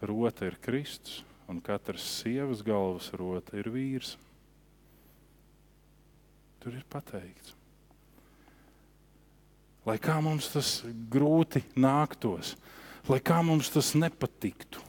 rota 0.00 0.48
ir 0.48 0.58
Kristus, 0.62 1.22
un 1.48 1.60
katras 1.64 2.04
sievas 2.20 2.62
galvas 2.64 3.10
rota 3.16 3.56
ir 3.58 3.70
vīrs. 3.72 4.16
Tur 6.60 6.76
ir 6.76 6.84
pateikts. 6.92 7.56
Lai 9.88 9.96
kā 9.96 10.18
mums 10.22 10.50
tas 10.52 10.82
grūti 11.12 11.64
nāktos, 11.80 12.52
lai 13.08 13.18
kā 13.24 13.40
mums 13.42 13.72
tas 13.72 13.94
nepatiktu, 13.96 14.84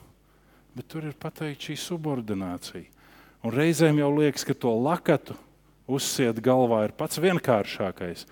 bet 0.75 0.87
tur 0.91 1.07
ir 1.09 1.17
pateikts 1.19 1.69
šī 1.69 1.77
subordinācija. 1.79 2.87
Un 3.41 3.55
reizēm 3.55 3.97
jau 3.97 4.11
liekas, 4.19 4.45
ka 4.45 4.53
to 4.53 4.71
lakatu 4.77 5.35
uzsiet 5.89 6.37
galvā 6.43 6.85
ir 6.85 6.93
pats 6.95 7.19
vienkāršākais, 7.21 8.27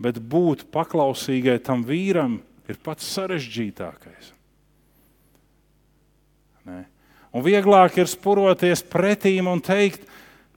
bet 0.00 0.18
būt 0.18 0.66
paklausīgai 0.74 1.58
tam 1.62 1.84
vīram 1.86 2.38
ir 2.68 2.80
pats 2.82 3.06
sarežģītākais. 3.14 4.32
Nē. 6.64 6.80
Un 7.34 7.44
vieglāk 7.44 7.98
ir 7.98 8.08
spuroties 8.08 8.82
pretīm 8.88 9.50
un 9.50 9.60
teikt, 9.60 10.06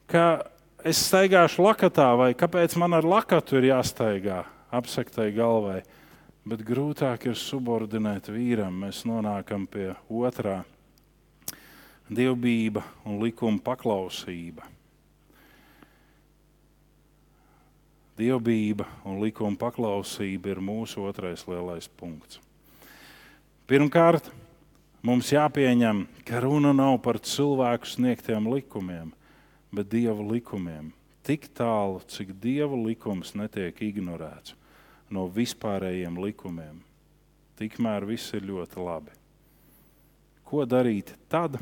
ka 0.07 0.47
es 0.87 1.01
staigāšu 1.09 1.65
lakatā, 1.65 2.11
vai 2.15 2.31
kāpēc 2.37 2.77
man 2.79 2.95
ar 2.95 3.07
lakatu 3.07 3.57
ir 3.59 3.71
jāstaigā 3.73 4.43
apsektai 4.71 5.31
galvai. 5.35 5.81
Bet 6.47 6.61
grūtāk 6.63 7.25
ir 7.27 7.35
subordinēt 7.35 8.29
vīram. 8.31 8.85
Mēs 8.85 9.03
nonākam 9.03 9.65
pie 9.67 9.89
otrā- 10.07 10.61
dievbijība 12.07 12.83
un 13.05 13.19
likuma 13.21 13.59
paklausība. 13.63 14.65
Dievbijība 18.17 18.87
un 19.05 19.19
likuma 19.21 19.59
paklausība 19.59 20.55
ir 20.55 20.61
mūsu 20.63 21.03
otrais 21.05 21.43
lielais 21.49 21.89
punkts. 21.99 22.39
Pirmkārt, 23.67 24.31
mums 25.03 25.29
jāpieņem, 25.33 26.05
ka 26.25 26.39
runa 26.41 26.71
nav 26.73 27.01
par 27.03 27.19
cilvēku 27.19 27.89
sniegtiem 27.91 28.47
likumiem, 28.53 29.11
bet 29.75 29.91
dieva 29.91 30.23
likumiem. 30.23 30.93
Tik 31.27 31.49
tālu, 31.51 31.99
cik 32.07 32.31
dieva 32.39 32.77
likums 32.79 33.35
netiek 33.35 33.75
ignorēts 33.83 34.55
no 35.11 35.27
vispārējiem 35.31 36.17
likumiem, 36.19 36.79
tikmēr 37.59 38.05
viss 38.07 38.33
ir 38.35 38.47
ļoti 38.47 38.83
labi. 38.83 39.13
Ko 40.47 40.63
darīt 40.67 41.13
tad, 41.31 41.59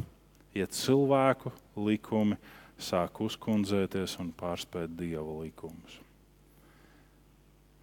ja 0.56 0.68
cilvēku 0.72 1.52
likumi 1.78 2.38
sāk 2.80 3.22
uzkundzēties 3.24 4.18
un 4.24 4.32
pārspēt 4.36 4.96
dieva 4.98 5.44
likumus? 5.44 6.00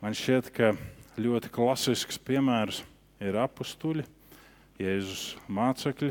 Man 0.02 0.16
šķiet, 0.18 0.50
ka 0.50 0.72
ļoti 1.20 1.52
klasisks 1.52 2.18
piemērs 2.18 2.82
ir 3.22 3.38
apstuļi, 3.38 4.04
Jēzus 4.82 5.36
mācekļi, 5.52 6.10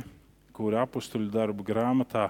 kuri 0.56 0.78
apstuļu 0.80 1.28
darbu 1.34 1.66
grāmatā 1.68 2.30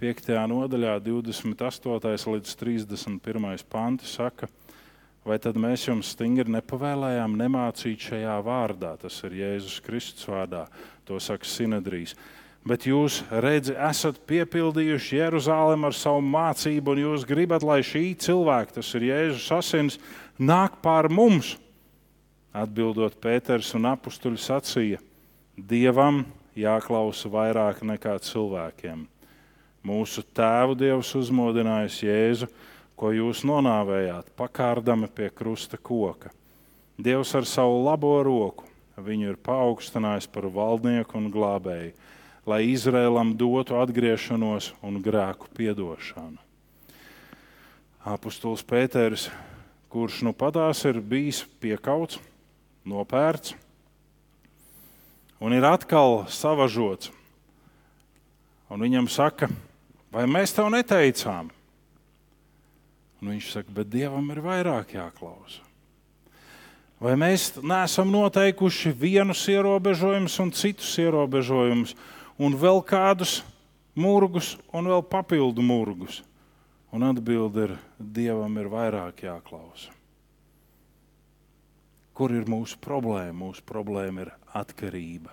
5. 0.00 0.32
nodaļā, 0.50 0.98
28. 1.04 2.34
līdz 2.34 2.56
31. 2.60 3.64
panti 3.70 4.08
saka, 4.08 4.48
vai 5.24 5.38
tad 5.40 5.56
mēs 5.60 5.86
jums 5.86 6.12
stingri 6.14 6.52
nepavēlējām 6.56 7.36
nemācīt 7.36 8.10
šajā 8.10 8.36
vārdā, 8.44 8.94
tas 9.00 9.18
ir 9.28 9.38
Jēzus 9.40 9.80
Kristus 9.84 10.28
vārdā, 10.28 10.66
to 11.08 11.20
saka 11.20 11.48
Sinedrijas. 11.48 12.16
Bet 12.66 12.84
jūs 12.84 13.22
redzi, 13.30 13.72
esat 13.72 14.18
piepildījuši 14.28 15.16
Jeruzalem 15.16 15.86
ar 15.88 15.96
savu 15.96 16.20
mācību, 16.24 16.92
un 16.92 17.04
jūs 17.06 17.24
gribat, 17.28 17.64
lai 17.64 17.80
šī 17.86 18.10
cilvēka, 18.20 18.76
tas 18.76 18.90
ir 18.98 19.06
Jēzus 19.08 19.46
asins, 19.56 20.00
nāk 20.36 20.76
pār 20.84 21.08
mums. 21.08 21.54
Atbildot 22.52 23.16
Pēters 23.22 23.72
un 23.78 23.88
apstuļi 23.88 24.42
sacīja, 24.42 25.00
Dievam 25.56 26.24
jāklausa 26.58 27.30
vairāk 27.32 27.80
nekā 27.86 28.18
cilvēkiem 28.26 29.06
Mūsu 29.80 30.20
tēvu 30.36 30.74
Dievs 30.76 31.14
uzmodinājis 31.16 32.02
Jēzu, 32.04 32.48
ko 33.00 33.14
jūs 33.16 33.46
nonāvējāt, 33.48 34.26
pakārdami 34.36 35.08
pie 35.08 35.30
krusta 35.32 35.78
koka. 35.80 36.28
Dievs 37.00 37.32
ar 37.38 37.46
savu 37.48 37.78
labo 37.86 38.18
roku 38.26 38.68
viņu 39.00 39.30
ir 39.30 39.38
paaugstinājis 39.40 40.28
par 40.28 40.50
valdnieku 40.52 41.16
un 41.16 41.30
glābēju, 41.32 41.94
lai 42.48 42.62
Izrēlam 42.72 43.34
dotu 43.36 43.78
atgriešanos 43.80 44.72
un 44.82 45.00
grēku 45.04 45.50
piedošanu. 45.56 46.38
Apostols 48.00 48.62
Pēters, 48.64 49.28
kurš 49.92 50.22
nu 50.24 50.32
padās 50.32 50.84
ir 50.88 51.00
bijis 51.00 51.42
piekauts, 51.60 52.20
nopērts 52.88 53.56
un 55.40 55.52
ir 55.56 55.64
atkal 55.64 56.24
savažots, 56.32 57.12
un 58.72 58.80
viņam 58.84 59.08
saka, 59.12 59.50
Vai 60.10 60.26
mēs 60.26 60.50
tev 60.54 60.66
neteicām? 60.74 61.50
Un 63.20 63.32
viņš 63.34 63.50
saka, 63.54 63.74
bet 63.74 63.90
Dievam 63.92 64.26
ir 64.32 64.40
vairāk 64.42 64.96
jāklausa. 64.96 65.62
Vai 67.00 67.14
mēs 67.16 67.54
neesam 67.62 68.10
noteikuši 68.12 68.90
vienus 68.92 69.46
ierobežojumus 69.48 70.34
un 70.42 70.50
citus 70.52 70.90
ierobežojumus, 71.00 71.94
un 72.40 72.56
vēl 72.56 72.80
kādus 72.88 73.40
murgus, 73.92 74.54
un 74.72 74.88
vēl 74.88 75.04
papildu 75.04 75.64
murgus? 75.64 76.22
Un 76.90 77.04
atbilde 77.06 77.68
ir, 77.68 77.74
Dievam 78.00 78.56
ir 78.58 78.66
vairāk 78.72 79.22
jāklausa. 79.22 79.92
Kur 82.16 82.32
ir 82.34 82.48
mūsu 82.50 82.80
problēma? 82.82 83.36
Mūsu 83.44 83.62
problēma 83.64 84.24
ir 84.24 84.32
atkarība. 84.58 85.30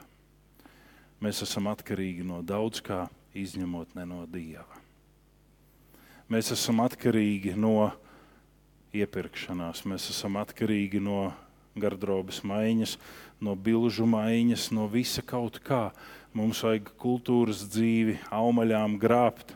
Mēs 1.23 1.41
esam 1.41 1.71
atkarīgi 1.71 2.21
no 2.27 2.43
daudz 2.45 2.83
kā, 2.85 3.07
izņemot 3.33 3.95
ne 3.97 4.05
no 4.05 4.19
Dieva. 4.29 4.77
Mēs 6.29 6.51
esam 6.53 6.83
atkarīgi 6.83 7.55
no 7.57 7.89
iepirkšanās, 8.93 9.81
mēs 9.89 10.09
esam 10.13 10.37
atkarīgi 10.37 11.01
no 11.01 11.31
gardrobas 11.77 12.43
maiņas, 12.45 12.97
no 13.41 13.55
bilžu 13.55 14.05
maiņas, 14.09 14.69
no 14.75 14.85
visa 14.91 15.23
kaut 15.25 15.57
kā. 15.65 15.89
Mums 16.37 16.59
vajag 16.61 16.91
kultūras 17.01 17.63
dzīvi, 17.71 18.19
augaļām 18.29 18.99
grābt, 19.01 19.55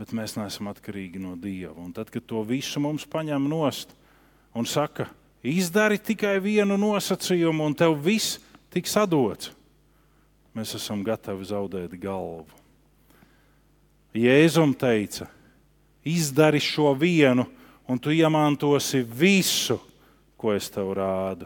bet 0.00 0.14
mēs 0.16 0.38
neesam 0.38 0.70
atkarīgi 0.70 1.20
no 1.20 1.34
Dieva. 1.36 1.76
Un 1.82 1.90
tad, 1.92 2.08
kad 2.12 2.24
to 2.24 2.40
visu 2.48 2.80
mums 2.80 3.04
paņem 3.04 3.50
nost 3.50 3.92
un 4.56 4.64
saka, 4.64 5.10
izdari 5.44 6.00
tikai 6.00 6.38
vienu 6.40 6.78
nosacījumu, 6.80 7.66
un 7.68 7.76
tev 7.76 7.98
viss 8.00 8.38
tiks 8.72 8.96
atdots, 8.96 9.52
mēs 10.56 10.72
esam 10.78 11.04
gatavi 11.04 11.50
zaudēt 11.50 11.98
galvu. 12.00 12.48
Jēzum 14.16 14.72
teica, 14.74 15.28
izdari 16.02 16.62
šo 16.64 16.94
vienu, 16.98 17.44
un 17.86 18.00
tu 18.00 18.10
iemantosi 18.14 19.04
visu 19.04 19.76
ko 20.40 20.54
es 20.56 20.70
tev 20.72 20.94
rādu. 20.96 21.44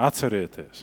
Atcerieties, 0.00 0.82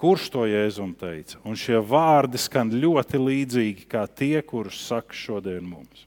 kurš 0.00 0.28
to 0.34 0.44
Jēzum 0.48 0.94
teica. 0.98 1.38
Un 1.46 1.58
šie 1.58 1.80
vārdi 1.80 2.40
skan 2.40 2.72
ļoti 2.72 3.20
līdzīgi 3.20 3.86
kā 3.90 4.04
tie, 4.08 4.38
kurus 4.46 4.80
saka 4.86 5.16
šodien 5.16 5.66
mums. 5.66 6.06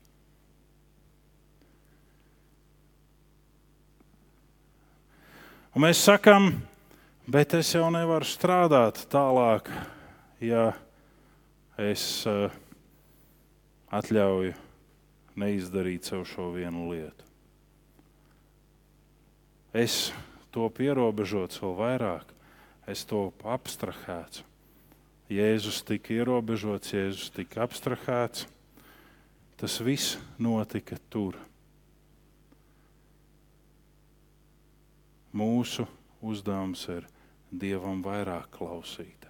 Un 5.77 5.85
mēs 5.85 6.01
sakām, 6.01 6.49
bet 7.29 7.53
es 7.53 7.69
jau 7.75 7.85
nevaru 7.93 8.25
strādāt 8.25 9.03
tālāk, 9.13 9.69
ja 10.41 10.71
es 11.77 12.25
uh, 12.25 12.49
atļauju 13.93 14.57
neizdarīt 15.38 16.09
sev 16.09 16.25
šo 16.25 16.49
vienu 16.55 16.89
lietu 16.89 17.27
es 19.77 20.11
to 20.51 20.67
ierobežots 20.81 21.61
vēl 21.61 21.75
vairāk, 21.77 22.33
es 22.88 23.03
to 23.05 23.27
abstrahēts. 23.43 24.43
Jēzus 25.27 25.81
tika 25.83 26.13
ierobežots, 26.15 26.93
Jēzus 26.95 27.33
tika 27.35 27.65
abstrahēts. 27.65 28.47
Tas 29.57 29.75
viss 29.83 30.15
notika 30.39 30.95
tur. 31.09 31.35
Mūsu 35.35 35.83
uzdevums 36.23 36.85
ir 36.93 37.07
Dievam 37.51 37.99
vairāk 38.03 38.49
klausīt, 38.55 39.27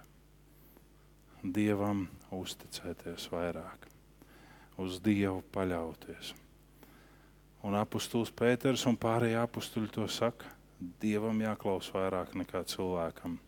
Dievam 1.42 2.06
uzticēties 2.34 3.28
vairāk, 3.32 3.88
uz 4.78 5.00
Dievu 5.02 5.42
paļauties. 5.54 6.32
Un 7.66 7.74
apustulis 7.78 8.30
Pēters 8.30 8.86
un 8.90 8.96
pārējie 8.98 9.40
apustuļi 9.42 9.92
to 9.96 10.06
saka. 10.10 10.46
Dievam 11.02 11.40
jāklaus 11.42 11.90
vairāk 11.90 12.36
nekā 12.38 12.62
cilvēkam. 12.70 13.38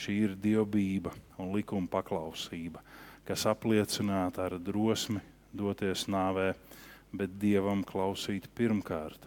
Šī 0.00 0.14
ir 0.24 0.36
dievbijība 0.40 1.12
un 1.40 1.50
likuma 1.52 1.90
paklausība, 1.92 2.80
kas 3.28 3.44
apliecināta 3.50 4.46
ar 4.46 4.56
drosmi 4.56 5.20
doties 5.52 6.06
nāvē, 6.08 6.54
bet 7.12 7.34
dievam 7.42 7.82
klausīt 7.84 8.46
pirmkārt. 8.56 9.26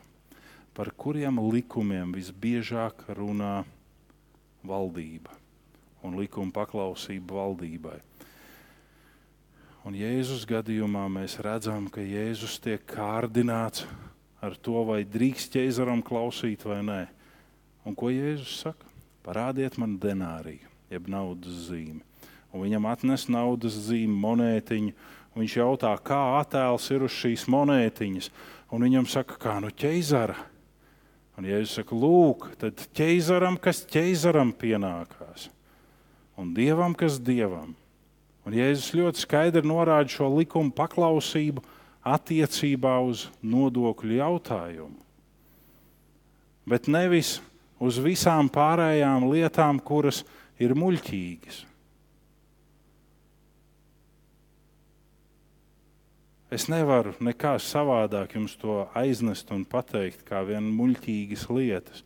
Par 0.74 0.90
kuriem 0.98 1.38
likumiem 1.54 2.16
visbiežāk 2.16 3.06
runā 3.14 3.62
valdība 4.66 5.36
un 6.04 6.18
likuma 6.18 6.56
paklausība 6.56 7.38
valdībai? 7.38 8.00
Un 9.84 9.98
Jēzus 10.00 10.48
gadījumā 10.48 11.04
mēs 11.12 11.36
redzam, 11.44 11.90
ka 11.92 12.02
Jēzus 12.02 12.56
tiek 12.64 12.82
kārdināts 12.88 13.84
ar 14.44 14.56
to, 14.56 14.80
vai 14.88 15.04
drīkst 15.04 15.54
ķēzaram 15.54 16.02
klausīt 16.08 16.64
vai 16.66 16.80
nē. 16.88 17.02
Un 17.86 18.00
ko 18.00 18.10
Jēzus 18.10 18.62
saka? 18.64 18.93
Parādiet 19.24 19.78
man 19.80 19.98
denāriju, 20.04 20.68
jeb 20.92 21.10
naudas 21.12 21.68
zīmi. 21.70 22.02
Un 22.54 22.66
viņam 22.66 22.88
atnes 22.92 23.30
naudas 23.32 23.78
zīmi, 23.88 24.16
monētiņu. 24.24 24.96
Viņš 25.34 25.54
jautā, 25.58 25.94
kā 26.06 26.20
attēls 26.38 26.90
ir 26.94 27.06
uz 27.08 27.14
šīs 27.16 27.48
monētiņas. 27.50 28.28
Un 28.74 28.86
viņam 28.86 29.08
saka, 29.10 29.40
kā 29.42 29.56
no 29.64 29.72
ķēzara. 29.74 30.36
Un 31.34 31.48
Jēzus 31.50 31.80
saka, 31.80 31.98
lūk, 31.98 32.52
tad 32.62 32.82
ķēzaram, 32.94 33.58
kas 33.62 33.82
ķēzaram 33.90 34.52
pienākās, 34.54 35.48
un 36.38 36.52
dievam, 36.54 36.94
kas 36.94 37.18
dievam. 37.18 37.72
Un 38.46 38.54
Jēzus 38.54 38.92
ļoti 38.94 39.24
skaidri 39.24 39.66
norāda 39.66 40.12
šo 40.14 40.28
likumu 40.36 40.74
paklausību 40.78 41.64
attiecībā 42.06 43.00
uz 43.08 43.30
nodokļu 43.42 44.20
jautājumu. 44.20 45.00
Bet 46.70 46.86
nevis 46.92 47.40
uz 47.84 48.00
visām 48.00 48.50
pārējām 48.52 49.28
lietām, 49.32 49.80
kuras 49.84 50.24
ir 50.62 50.76
muļķīgas. 50.78 51.64
Es 56.54 56.68
nevaru 56.70 57.16
nekā 57.24 57.56
savādāk 57.58 58.36
jums 58.38 58.54
to 58.62 58.84
aiznest 58.94 59.50
un 59.56 59.64
pateikt, 59.66 60.22
kā 60.28 60.44
vien 60.46 60.68
muļķīgas 60.78 61.48
lietas. 61.50 62.04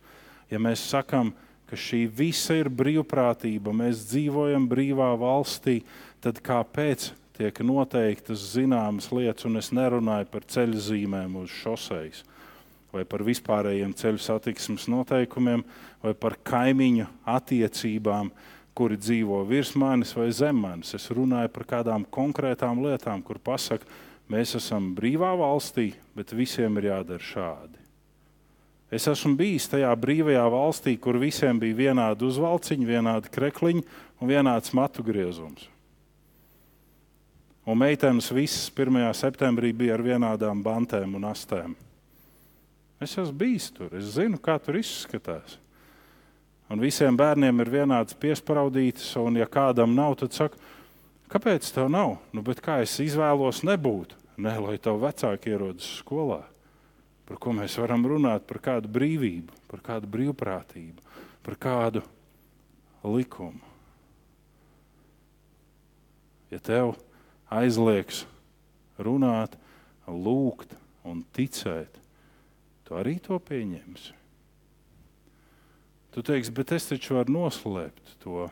Ja 0.48 0.60
mēs 0.62 0.86
sakām, 0.88 1.34
ka 1.68 1.76
šī 1.76 2.06
visa 2.08 2.56
ir 2.56 2.70
brīvprātība, 2.72 3.74
mēs 3.76 4.06
dzīvojam 4.08 4.64
brīvā 4.70 5.10
valstī, 5.20 5.82
tad 6.24 6.40
kāpēc 6.40 7.10
tiek 7.36 7.60
noteiktas 7.60 8.46
zināmas 8.54 9.10
lietas, 9.12 9.44
un 9.44 9.60
es 9.60 9.68
nerunāju 9.76 10.30
par 10.32 10.48
ceļu 10.48 10.80
zīmēm 10.86 11.36
uz 11.42 11.52
šoseis, 11.52 12.24
vai 12.92 13.04
par 13.08 13.24
vispārējiem 13.26 13.92
ceļu 13.96 14.20
satiksmes 14.22 14.86
noteikumiem, 14.90 15.64
vai 16.02 16.14
par 16.16 16.38
kaimiņu 16.46 17.08
attiecībām, 17.28 18.30
kuri 18.78 18.98
dzīvo 19.00 19.42
virs 19.48 19.74
manis 19.78 20.14
vai 20.16 20.28
zem 20.32 20.60
manis. 20.62 20.94
Es 20.94 21.10
runāju 21.10 21.50
par 21.54 21.66
kādām 21.68 22.06
konkrētām 22.06 22.80
lietām, 22.84 23.24
kur 23.26 23.40
pasaka, 23.42 23.86
mēs 24.30 24.54
esam 24.60 24.92
brīvā 24.96 25.32
valstī, 25.38 25.90
bet 26.16 26.32
visiem 26.36 26.78
ir 26.78 26.92
jādara 26.92 27.24
šādi. 27.24 27.78
Es 28.88 29.04
esmu 29.10 29.34
bijis 29.36 29.66
tajā 29.68 29.90
brīvajā 30.00 30.44
valstī, 30.48 30.94
kur 30.96 31.18
visiem 31.20 31.58
bija 31.60 31.76
vienādi 31.76 32.24
uzvalciņi, 32.24 32.86
vienādi 32.88 33.32
krekliņi 33.34 33.82
un 34.22 34.30
vienāds 34.30 34.72
matu 34.72 35.04
griezums. 35.04 35.66
Un 37.68 37.76
meitenes 37.76 38.30
visas 38.32 38.70
1. 38.72 38.96
septembrī 39.12 39.74
bija 39.76 39.98
ar 39.98 40.06
vienādām 40.06 40.62
bantēm 40.64 41.18
un 41.18 41.28
astēm. 41.28 41.74
Es 42.98 43.14
esmu 43.14 43.36
bijis 43.38 43.70
tur, 43.74 43.92
es 43.94 44.14
zinu, 44.16 44.40
kā 44.42 44.58
tur 44.62 44.78
izskatās. 44.80 45.56
Un 46.68 46.82
visiem 46.82 47.16
bērniem 47.16 47.62
ir 47.62 47.70
vienāds 47.72 48.16
piespraudītis, 48.18 49.14
un 49.22 49.38
ja 49.38 49.46
kādam 49.48 49.94
nav, 49.96 50.18
tad 50.20 50.34
saka, 50.36 50.58
kāpēc 51.32 51.70
tev 51.72 51.88
nav? 51.94 52.18
Nu, 52.34 52.42
kā 52.42 52.82
es 52.84 52.98
izvēlos 53.00 53.62
nebūt? 53.64 54.16
Nē, 54.38 54.58
lai 54.62 54.76
tev 54.82 55.00
vecāki 55.02 55.54
ierodas 55.54 55.88
skolā 56.02 56.42
par 57.28 57.36
ko 57.36 57.52
mēs 57.52 57.76
varam 57.76 58.06
runāt, 58.08 58.46
par 58.48 58.56
kādu 58.64 58.88
brīvību, 58.88 59.52
par 59.68 59.82
kādu 59.84 60.08
brīvprātību, 60.08 61.02
par 61.44 61.58
kādu 61.60 62.00
likumu. 63.04 63.60
Ja 66.48 66.56
tev 66.64 66.94
aizliegs 67.52 68.22
runāt, 68.96 69.58
lūgt 70.08 70.72
un 71.04 71.20
ticēt, 71.36 72.00
tu 72.88 72.96
arī 72.96 73.18
to 73.20 73.36
pieņemsi. 73.36 74.14
Tu 76.14 76.24
teiksi, 76.24 76.54
bet 76.56 76.72
es 76.72 76.88
taču 76.88 77.18
varu 77.18 77.34
noslēpt 77.36 78.16
to. 78.24 78.48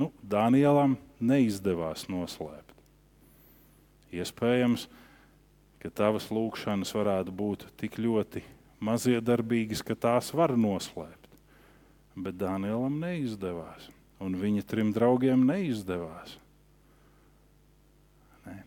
Nu, 0.00 0.08
Danielam 0.24 0.96
neizdevās 1.20 2.08
noslēpt. 2.10 2.72
Iespējams, 4.14 4.88
ka 5.82 5.90
tavas 5.92 6.30
lūkšanas 6.32 6.94
varētu 6.96 7.34
būt 7.36 7.66
tik 7.78 8.00
ļoti 8.00 8.40
maziedarbīgas, 8.84 9.84
ka 9.84 9.96
tās 9.98 10.32
var 10.34 10.56
noslēpt. 10.56 11.28
Bet 12.14 12.38
Dānielam 12.40 12.96
neizdevās, 13.02 13.90
un 14.22 14.38
viņa 14.40 14.64
trim 14.70 14.94
draugiem 14.94 15.44
neizdevās. 15.48 16.38
Ne. 18.46 18.60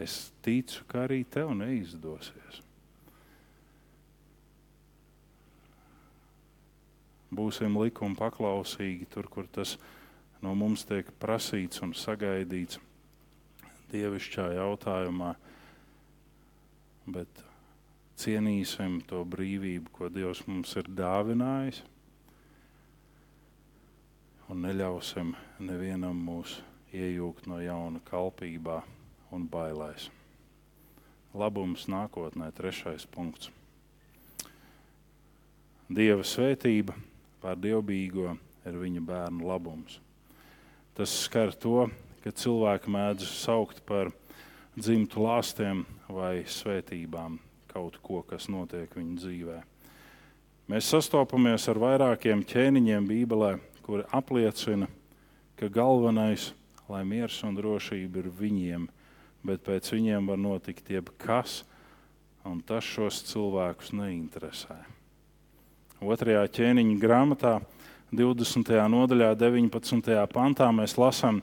Es 0.00 0.32
ticu, 0.42 0.82
ka 0.90 1.04
arī 1.04 1.22
tev 1.28 1.52
neizdosies. 1.54 2.63
Būsim 7.34 7.78
likuma 7.80 8.16
paklausīgi 8.18 9.08
tur, 9.10 9.28
kur 9.30 9.48
tas 9.50 9.76
no 10.44 10.54
mums 10.58 10.84
tiek 10.86 11.08
prasīts 11.20 11.82
un 11.84 11.94
sagaidīts 11.96 12.78
dievišķā 13.92 14.50
jautājumā, 14.58 15.32
bet 17.06 17.42
cienīsim 18.20 19.00
to 19.08 19.22
brīvību, 19.28 19.92
ko 19.94 20.10
Dievs 20.12 20.44
mums 20.48 20.74
ir 20.80 20.90
dāvinājis, 21.00 21.82
un 24.50 24.62
neļausim 24.66 25.32
nevienam 25.64 26.20
mūs 26.26 26.58
iejūgt 26.94 27.48
no 27.50 27.58
jauna 27.62 28.02
kalpībā 28.06 28.82
un 29.34 29.48
bailēs. 29.50 30.10
Labums 31.34 31.88
nākotnē, 31.90 32.52
trešais 32.54 33.08
punkts. 33.10 33.50
Dieva 35.90 36.22
svētība 36.24 36.94
pār 37.44 37.60
dievbijīgo 37.60 38.32
ir 38.64 38.76
viņa 38.80 39.02
bērnu 39.04 39.44
labums. 39.44 39.98
Tas 40.96 41.12
skar 41.26 41.52
to, 41.52 41.90
ka 42.24 42.32
cilvēki 42.32 42.92
mēdz 42.94 43.26
saukt 43.28 43.82
par 43.84 44.08
dzimtu 44.78 45.20
lāstiem 45.26 45.82
vai 46.08 46.46
svētībām 46.48 47.36
kaut 47.68 47.98
ko, 48.00 48.22
kas 48.24 48.48
notiek 48.48 48.96
viņu 48.96 49.18
dzīvē. 49.20 49.58
Mēs 50.72 50.88
sastopamies 50.94 51.68
ar 51.68 51.82
vairākiem 51.82 52.46
ķēniņiem 52.48 53.10
Bībelē, 53.10 53.50
kuri 53.84 54.06
apliecina, 54.16 54.88
ka 55.60 55.68
galvenais, 55.68 56.52
lai 56.88 57.02
miers 57.04 57.42
un 57.44 57.58
drošība 57.58 58.22
ir 58.22 58.32
viņiem, 58.40 58.88
bet 59.44 59.66
pēc 59.66 59.92
viņiem 59.92 60.32
var 60.32 60.40
notikt 60.40 60.88
jebkas, 60.94 61.60
un 62.48 62.64
tas 62.64 62.88
šos 62.88 63.20
cilvēkus 63.28 63.92
neinteresē. 63.92 64.93
Otrajā 66.02 66.42
ķēniņa 66.50 66.96
grāmatā, 67.02 67.58
20. 68.14 68.74
nodaļā, 68.90 69.32
19. 69.38 70.14
pantā, 70.32 70.70
mēs 70.74 70.96
lasām, 70.98 71.42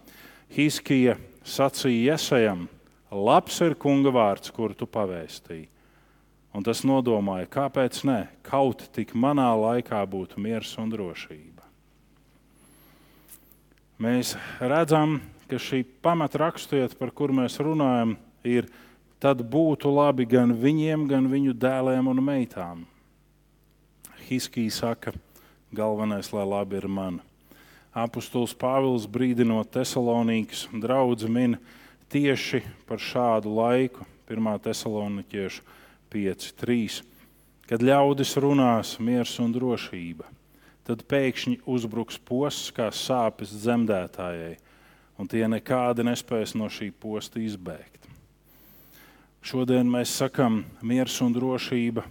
Hiskija 0.51 1.15
sacīja 1.47 2.15
Iesajam, 2.15 2.65
labs 3.11 3.61
ir 3.63 3.75
kunga 3.79 4.11
vārds, 4.11 4.51
kuru 4.51 4.75
tu 4.75 4.87
pavēstīji. 4.87 5.69
Un 6.51 6.65
tas 6.67 6.83
nodomāja, 6.83 7.47
kāpēc 7.47 8.01
ne? 8.07 8.25
Kaut 8.43 8.83
tik 8.91 9.13
manā 9.15 9.47
laikā 9.55 10.01
būtu 10.03 10.41
miers 10.43 10.73
un 10.81 10.91
drošība. 10.91 11.63
Mēs 14.01 14.33
redzam, 14.59 15.21
ka 15.47 15.59
šī 15.61 15.85
pamatrakstiet, 16.03 16.97
par 16.99 17.13
kuru 17.15 17.37
mēs 17.39 17.55
runājam, 17.63 18.17
ir 18.43 18.67
tad 19.21 19.43
būtu 19.47 19.91
labi 19.93 20.25
gan 20.27 20.51
viņiem, 20.57 21.05
gan 21.07 21.27
viņu 21.31 21.55
dēliem 21.55 22.09
un 22.11 22.23
meitām. 22.25 22.83
Hiskija 24.31 24.71
saka, 24.71 25.11
galvenais, 25.75 26.29
lai 26.31 26.45
labi 26.47 26.77
ir 26.79 26.85
man. 26.87 27.17
Apostols 27.91 28.53
Pāvils 28.55 29.03
brīdinot 29.03 29.67
Thessalonikas 29.73 30.69
draugu 30.71 31.27
min 31.27 31.57
tieši 32.07 32.61
par 32.87 33.03
šādu 33.03 33.51
laiku, 33.51 34.05
1. 34.31 34.47
Thesalonikiešu 34.63 35.65
5.3. 36.15 37.01
Kad 37.67 37.83
ļaudis 37.83 38.31
runās 38.39 38.93
miers 39.03 39.35
un 39.43 39.51
drošība, 39.51 40.23
tad 40.87 41.03
pēkšņi 41.11 41.57
uzbruks 41.67 42.15
posts 42.23 42.71
kā 42.71 42.87
sāpes 42.95 43.51
dzemdētājai 43.51 44.55
un 45.19 45.27
tie 45.27 45.43
nekādi 45.43 46.07
nespēs 46.07 46.55
no 46.55 46.71
šī 46.71 46.87
posta 46.95 47.43
izbēgt. 47.43 48.07
Šodien 49.43 49.91
mēs 49.91 50.15
sakām, 50.23 50.63
miers 50.79 51.19
un 51.19 51.35
drošība 51.35 52.07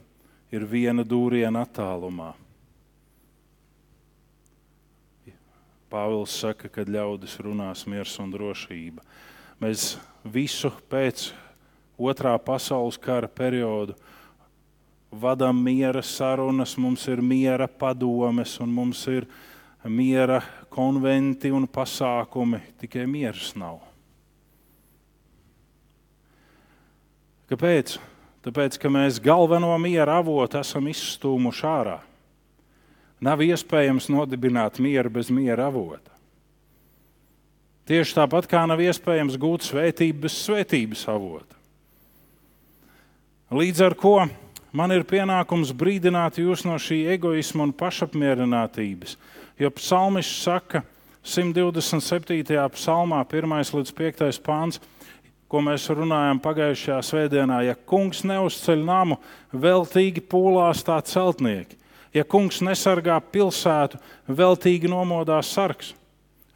ir 0.50 0.66
viena 0.66 1.04
dūriena 1.06 1.64
attālumā. 1.66 2.32
Pāvils 5.90 6.36
saka, 6.38 6.68
ka 6.70 6.86
ļaudis 6.86 7.34
runās 7.42 7.82
miers 7.90 8.12
un 8.22 8.30
drošība. 8.30 9.02
Mēs 9.60 9.96
visu 10.22 10.70
pēc 10.90 11.32
otrā 11.98 12.36
pasaules 12.38 12.98
kara 13.02 13.28
periodu 13.28 13.96
vadām 15.10 15.58
miera 15.64 16.02
sarunas, 16.06 16.76
mums 16.78 17.06
ir 17.10 17.22
miera 17.22 17.66
padomes 17.66 18.54
un 18.62 18.70
mums 18.70 19.02
ir 19.10 19.26
miera 19.84 20.38
konventi 20.70 21.50
un 21.50 21.66
pasākumi, 21.66 22.60
tikai 22.78 23.06
miers 23.10 23.50
nav. 23.58 23.80
Kāpēc? 27.50 27.98
Tāpēc, 28.44 28.78
ka 28.80 28.88
mēs 28.92 29.20
galveno 29.20 29.72
miera 29.80 30.20
avotu 30.22 30.60
esam 30.60 30.88
izstūmuši 30.88 31.66
ārā. 31.68 31.98
Nav 33.20 33.42
iespējams 33.44 34.08
nodibināt 34.08 34.80
mieru 34.80 35.12
bez 35.12 35.28
miera 35.28 35.68
avota. 35.68 36.08
Tieši 37.90 38.16
tāpat 38.16 38.46
kā 38.48 38.62
nav 38.70 38.80
iespējams 38.80 39.36
gūt 39.40 39.66
svētību 39.66 40.24
bez 40.24 40.38
svētības 40.46 41.04
avota. 41.10 41.58
Līdz 43.50 43.82
ar 43.84 43.96
to 43.98 44.16
man 44.72 44.94
ir 44.94 45.04
pienākums 45.04 45.74
brīdināt 45.76 46.38
jūs 46.40 46.62
no 46.64 46.78
šī 46.80 47.02
egoisma 47.16 47.66
un 47.66 47.74
pašapmierinātības, 47.76 49.18
Jo 49.60 49.68
psalmists 49.76 50.40
saka 50.40 50.80
127. 51.22 52.56
psalmā, 52.72 53.18
1 53.28 53.74
līdz 53.76 53.90
5 53.92 54.38
pāns, 54.40 54.78
ko 55.50 55.62
mēs 55.66 55.88
runājām 55.90 56.38
pagājušajā 56.42 56.98
svētdienā, 57.02 57.60
ja 57.66 57.74
kungs 57.74 58.22
neuzceļ 58.28 58.84
namu, 58.86 59.18
veltīgi 59.50 60.22
pūlās 60.30 60.84
tā 60.86 61.00
celtnieki. 61.02 61.78
Ja 62.14 62.24
kungs 62.26 62.58
nesargā 62.66 63.20
pilsētu, 63.32 63.98
veltīgi 64.26 64.90
nomodās 64.90 65.50
sargs. 65.54 65.92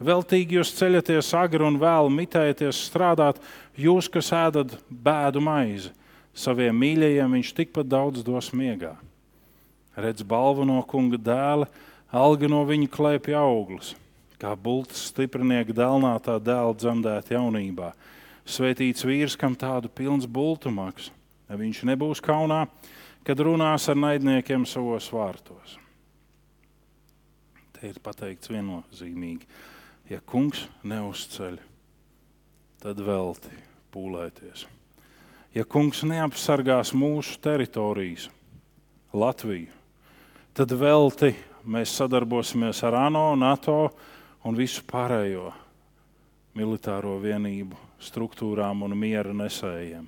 Veltīgi 0.03 0.59
jūs 0.59 0.73
ceļaties 0.75 1.31
agri 1.39 1.63
un 1.63 1.79
vēl 1.79 2.11
mitēties 2.11 2.81
strādāt, 2.89 3.39
jūs, 3.79 4.09
kas 4.11 4.33
ēdat 4.35 4.75
bēdu 4.91 5.43
maizi. 5.43 5.93
Saviem 6.35 6.75
mīļajiem 6.83 7.37
viņš 7.39 7.53
tikpat 7.55 7.87
daudz 7.87 8.25
dos 8.27 8.51
miegā. 8.51 8.97
Redz 9.95 10.27
balvu 10.27 10.67
no 10.67 10.81
kunga 10.91 11.21
dēla, 11.23 11.69
Alga 12.15 12.47
no 12.47 12.61
viņa 12.63 12.87
klēpja 12.95 13.41
auglis, 13.43 13.89
kā 14.39 14.53
bultas 14.55 15.09
stiprinieka 15.09 15.75
dēlnā 15.75 16.13
tā 16.23 16.37
dēla 16.39 16.77
dzemdēta 16.79 17.35
jaunībā. 17.35 17.89
Svētīts 18.45 19.07
vīrs, 19.09 19.39
kam 19.41 19.57
tādu 19.57 19.89
pilns 19.89 20.27
bultu 20.29 20.69
maks, 20.73 21.09
viņš 21.49 21.85
nebūs 21.89 22.21
kaunā, 22.25 22.67
kad 23.25 23.41
runās 23.41 23.89
ar 23.89 23.97
naidniekiem 23.97 24.67
savos 24.69 25.09
vārtos. 25.13 25.79
Te 27.73 27.89
ir 27.89 28.01
pateikts 28.05 28.53
viennozīmīgi, 28.53 29.49
ja 30.13 30.21
kungs 30.21 30.67
neuzceļ, 30.85 31.57
tad 32.85 33.01
velti 33.01 33.57
pūlēties. 33.95 34.67
Ja 35.57 35.65
kungs 35.65 36.03
neapsargās 36.05 36.93
mūsu 36.97 37.39
teritorijas, 37.41 38.29
Latviju, 39.15 39.71
tad 40.59 40.73
velti 40.75 41.31
mēs 41.71 41.93
sadarbosimies 42.01 42.81
ar 42.83 42.97
ANO, 43.07 43.29
NATO 43.39 43.77
un 44.45 44.59
visu 44.59 44.83
pārējo 44.91 45.53
militāro 46.55 47.17
vienību 47.23 47.79
struktūrām 48.03 48.85
un 48.87 48.97
miera 48.99 49.35
nesējiem. 49.35 50.07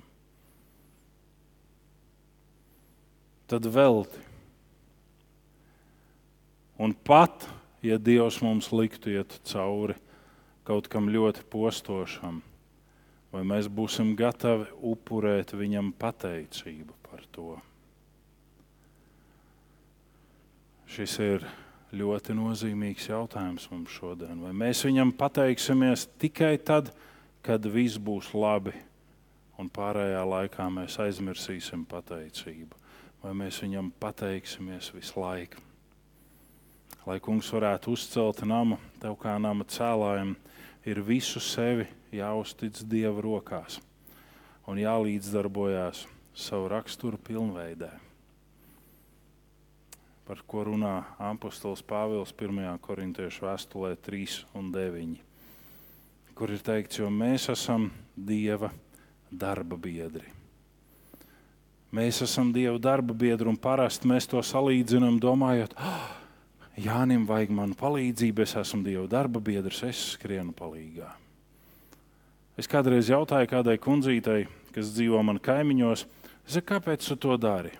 Tad 3.47 3.67
velti. 3.71 4.23
Un 6.77 6.93
pat, 6.93 7.47
ja 7.81 7.97
Dievs 7.97 8.41
mums 8.43 8.69
liktu 8.75 9.15
iet 9.15 9.39
cauri 9.47 9.95
kaut 10.67 10.89
kam 10.91 11.07
ļoti 11.09 11.45
postošam, 11.49 12.41
vai 13.31 13.43
mēs 13.47 13.69
būsim 13.71 14.11
gatavi 14.19 14.67
upurēt 14.91 15.55
viņam 15.55 15.93
pateicību 15.97 16.97
par 17.07 17.23
to? 17.31 17.55
Šis 20.91 21.15
ir 21.23 21.47
ļoti 21.95 22.35
nozīmīgs 22.35 23.07
jautājums 23.09 23.69
mums 23.71 23.93
šodien. 23.95 24.41
Vai 24.43 24.51
mēs 24.55 24.83
viņam 24.87 25.13
pateiksimies 25.15 26.07
tikai 26.19 26.57
tad, 26.59 26.91
kad 27.45 27.63
viss 27.63 27.99
būs 27.99 28.33
labi, 28.35 28.73
un 29.57 29.69
pārējā 29.71 30.23
laikā 30.27 30.67
mēs 30.73 30.97
aizmirsīsim 31.01 31.85
pateicību, 31.87 32.75
vai 33.23 33.33
mēs 33.39 33.61
viņam 33.63 33.91
pateiksimies 33.99 34.91
visu 34.95 35.21
laiku? 35.23 35.63
Lai 37.07 37.21
kungs 37.23 37.47
varētu 37.55 37.93
uzcelt 37.95 38.43
namu, 38.43 38.75
tev 38.99 39.15
kā 39.21 39.37
nama 39.39 39.63
cēlājiem, 39.63 40.35
ir 40.83 40.99
visu 41.07 41.39
sevi 41.39 41.87
jāuztic 42.11 42.83
Dieva 42.83 43.23
rokās 43.23 43.79
un 44.67 44.79
jālīdzdarbojās 44.81 46.03
savu 46.35 46.67
raksturu 46.73 47.19
pilnveidē 47.23 48.06
par 50.27 50.41
ko 50.43 50.65
runā 50.67 51.05
apustulis 51.23 51.79
Pāvils 51.87 52.33
1. 52.35 52.59
korintiešu 52.83 53.45
vēstulē 53.45 53.93
3 54.03 54.41
un 54.59 54.73
9, 54.73 55.13
kur 56.35 56.51
ir 56.51 56.59
teikts, 56.59 56.99
jo 56.99 57.07
mēs 57.07 57.47
esam 57.53 57.87
Dieva 58.17 58.73
darba 59.31 59.77
biedri. 59.79 60.27
Mēs 61.95 62.19
esam 62.25 62.51
Dieva 62.51 62.75
darba 62.75 63.15
biedri, 63.15 63.47
un 63.47 63.55
parasti 63.55 64.09
mēs 64.11 64.27
to 64.27 64.43
salīdzinām, 64.43 65.21
domājot, 65.23 65.77
ah, 65.79 66.11
Jānim 66.77 67.23
vajag 67.25 67.55
manu 67.55 67.73
palīdzību, 67.79 68.43
es 68.43 68.57
esmu 68.59 68.83
Dieva 68.85 69.07
darba 69.09 69.39
biedrs, 69.41 69.79
es 69.87 70.03
skrienu 70.17 70.51
palīgā. 70.53 71.07
Es 72.59 72.67
kādreiz 72.67 73.07
jautāju 73.09 73.47
kādai 73.47 73.79
kundzītei, 73.79 74.43
kas 74.75 74.91
dzīvo 74.91 75.23
man 75.23 75.39
kaimiņos, 75.39 76.03
saku, 76.43 76.67
kāpēc 76.75 77.07
tu 77.07 77.15
to 77.15 77.39
dari? 77.39 77.71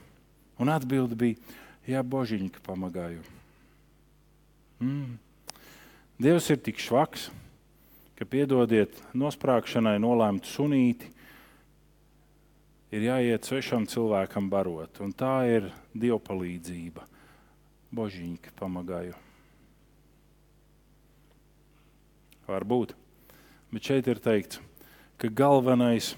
Un 0.57 0.71
atbilde 0.73 1.17
bija, 1.17 1.57
jā, 1.88 2.03
božiņka 2.03 2.61
pamagāju. 2.65 3.23
Mm. 4.83 5.17
Dievs 6.21 6.49
ir 6.53 6.59
tik 6.61 6.81
švaks, 6.81 7.29
ka 8.17 8.25
piedodiet 8.25 8.97
nosprāgšanai 9.17 9.97
nolēmtu 10.01 10.49
sunīti, 10.49 11.11
ir 12.91 13.07
jāiet 13.09 13.47
svešam 13.47 13.85
cilvēkam 13.89 14.49
barot. 14.49 15.01
Un 15.03 15.13
tā 15.13 15.41
ir 15.49 15.69
dievpalīdzība. 15.97 17.05
Božiņka 17.93 18.51
pamagāju. 18.59 19.15
Varbūt. 22.47 22.93
Bet 23.71 23.83
šeit 23.83 24.07
ir 24.07 24.19
teikts, 24.23 24.61
ka 25.19 25.27
galvenais 25.27 26.13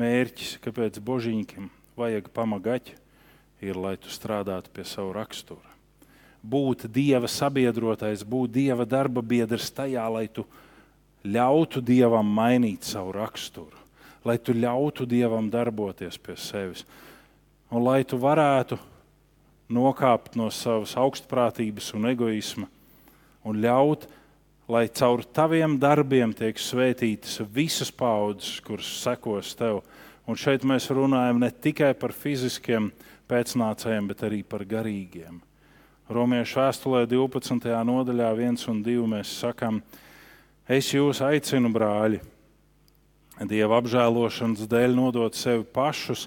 mērķis, 0.00 0.56
kāpēc 0.64 0.98
božiņkam 1.04 1.68
vajag 1.98 2.30
pamagaķi, 2.32 2.96
ir, 3.62 3.78
lai 3.78 3.96
tu 3.96 4.10
strādātu 4.12 4.72
pie 4.74 4.84
savu 4.88 5.14
raksturu. 5.16 5.62
Būt 6.42 6.88
dieva 6.90 7.30
sabiedrotais, 7.30 8.24
būt 8.26 8.56
dieva 8.56 8.84
darba 8.88 9.22
biedrs 9.22 9.70
tajā, 9.70 10.08
lai 10.10 10.26
tu 10.26 10.42
ļautu 11.22 11.80
dievam 11.86 12.26
mainīt 12.26 12.82
savu 12.82 13.14
raksturu 13.14 13.82
lai 14.24 14.38
tu 14.38 14.54
ļautu 14.54 15.06
Dievam 15.08 15.50
darboties 15.50 16.18
pie 16.18 16.36
sevis. 16.38 16.86
Un 17.72 17.84
lai 17.84 18.02
tu 18.06 18.18
varētu 18.20 18.78
nokāpt 19.72 20.36
no 20.36 20.50
savas 20.52 20.94
augstprātības 21.00 21.92
un 21.96 22.10
egoisma 22.12 22.68
un 23.48 23.58
ļaut, 23.62 24.04
lai 24.70 24.86
caur 24.94 25.24
taviem 25.34 25.74
darbiem 25.80 26.34
tiek 26.36 26.60
svētītas 26.60 27.40
visas 27.50 27.90
paudzes, 27.90 28.60
kuras 28.62 28.90
sekos 29.02 29.56
tev. 29.58 29.80
Un 30.28 30.38
šeit 30.38 30.62
mēs 30.62 30.86
runājam 30.94 31.40
ne 31.42 31.50
tikai 31.50 31.90
par 31.98 32.14
fiziskiem 32.14 32.92
pēcnācējiem, 33.32 34.12
bet 34.12 34.26
arī 34.28 34.42
par 34.44 34.66
garīgiem. 34.68 35.40
Romiešu 36.12 36.60
vēstulē 36.60 37.06
12. 37.08 37.72
nodaļā 37.88 38.28
1 38.36 38.68
un 38.68 38.84
2 38.84 39.08
mēs 39.14 39.32
sakām, 39.40 39.80
es 40.68 40.92
jūs 40.92 41.22
aicinu, 41.24 41.72
brāļi, 41.72 42.20
Dieva 43.48 43.78
apžēlošanas 43.80 44.68
dēļ 44.70 44.92
nodot 44.94 45.34
sevi 45.34 45.64
pašus, 45.64 46.26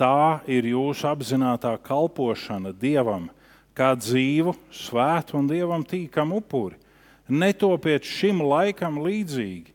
tā 0.00 0.40
ir 0.48 0.66
jūsu 0.66 1.06
apzināta 1.10 1.74
kalpošana 1.84 2.72
Dievam, 2.72 3.28
kā 3.76 3.92
dzīvu, 3.94 4.56
svētu 4.74 5.36
un 5.38 5.50
Dievam 5.50 5.84
tīkamu 5.86 6.40
upuri. 6.40 6.78
Netopiet 7.28 8.08
šim 8.08 8.40
laikam 8.42 8.98
līdzīgi, 9.04 9.74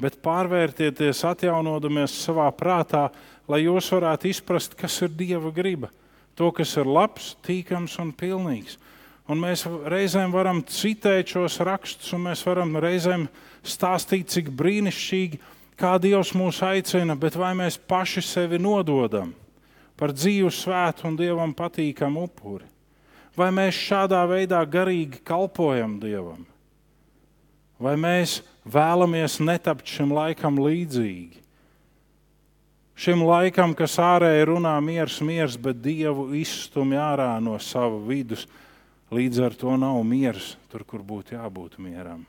bet 0.00 0.18
pārvērtieties, 0.24 1.20
atjaunodamies 1.28 2.16
savā 2.24 2.48
prātā, 2.56 3.08
lai 3.50 3.66
jūs 3.66 3.92
varētu 3.92 4.30
izprast, 4.32 4.74
kas 4.78 4.96
ir 5.04 5.12
Dieva 5.12 5.52
griba, 5.54 5.92
to, 6.38 6.52
kas 6.54 6.76
ir 6.78 6.88
labs, 6.88 7.32
tīkams 7.44 7.98
un 8.02 8.14
pilnīgs. 8.16 8.78
Un 9.28 9.42
mēs 9.42 9.66
reizēm 9.66 10.32
varam 10.32 10.62
citēt 10.64 11.34
šos 11.34 11.58
rakstus, 11.66 12.14
un 12.16 12.24
mēs 12.30 12.44
varam 12.46 12.78
reizēm 12.80 13.26
stāstīt, 13.66 14.30
cik 14.32 14.48
brīnišķīgi 14.56 15.40
kā 15.78 15.96
Dievs 16.00 16.32
mūs 16.38 16.62
aicina, 16.64 17.16
bet 17.18 17.36
vai 17.36 17.52
mēs 17.58 17.76
paši 17.76 18.24
sevi 18.24 18.60
nododam 18.62 19.34
par 19.98 20.14
dzīvu, 20.14 20.50
svētu 20.54 21.08
un 21.10 21.18
Dievam 21.18 21.52
patīkamu 21.58 22.28
upuri? 22.28 22.66
Vai 23.38 23.50
mēs 23.54 23.76
šādā 23.78 24.22
veidā 24.30 24.62
garīgi 24.66 25.20
kalpojam 25.26 25.98
Dievam? 26.02 26.46
Vai 27.78 27.94
mēs 28.00 28.40
vēlamies 28.66 29.38
netapt 29.44 29.86
šim 29.86 30.14
laikam 30.14 30.58
līdzīgi? 30.58 31.47
Šim 32.98 33.20
laikam, 33.22 33.76
kas 33.78 33.92
ārēji 34.02 34.48
runā 34.48 34.72
miers, 34.82 35.20
miers, 35.22 35.54
bet 35.54 35.78
Dievu 35.84 36.32
izstumj 36.34 36.96
ārā 36.98 37.36
no 37.38 37.54
sava 37.62 38.00
vidus, 38.02 38.48
līdz 39.14 39.42
ar 39.46 39.54
to 39.54 39.76
nav 39.78 40.00
miers 40.02 40.56
tur, 40.72 40.82
kur 40.82 41.04
būtu 41.06 41.36
jābūt 41.36 41.76
mieram. 41.78 42.24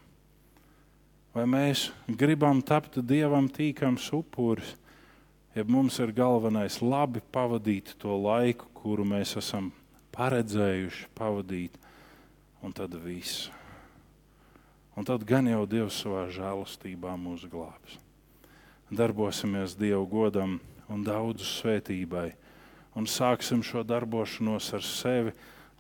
Vai 1.34 1.48
mēs 1.50 1.88
gribam 2.06 2.62
tapt 2.62 3.00
dievam 3.02 3.48
tīkams 3.50 4.12
upuris, 4.14 4.76
ja 5.58 5.66
mums 5.66 5.98
ir 6.04 6.14
galvenais 6.14 6.78
labi 6.86 7.24
pavadīt 7.34 7.96
to 7.98 8.14
laiku, 8.22 8.70
kuru 8.78 9.08
mēs 9.10 9.36
esam 9.42 9.72
paredzējuši 10.14 11.10
pavadīt, 11.18 11.80
un 12.62 12.78
tad 12.78 12.94
viss. 13.02 13.48
Un 14.94 15.08
tad 15.08 15.26
gan 15.26 15.50
jau 15.50 15.64
Dievs 15.70 15.98
savā 16.04 16.28
žēlastībā 16.30 17.16
mūs 17.18 17.48
glābs. 17.50 17.98
Darbosimies 18.90 19.76
Dievu 19.78 20.08
godam 20.10 20.58
un 20.90 21.04
daudzu 21.06 21.46
svētībai, 21.46 22.32
un 22.98 23.06
sāksim 23.06 23.62
šo 23.66 23.84
darbošanos 23.86 24.72
ar 24.74 24.86
sevi, 24.86 25.34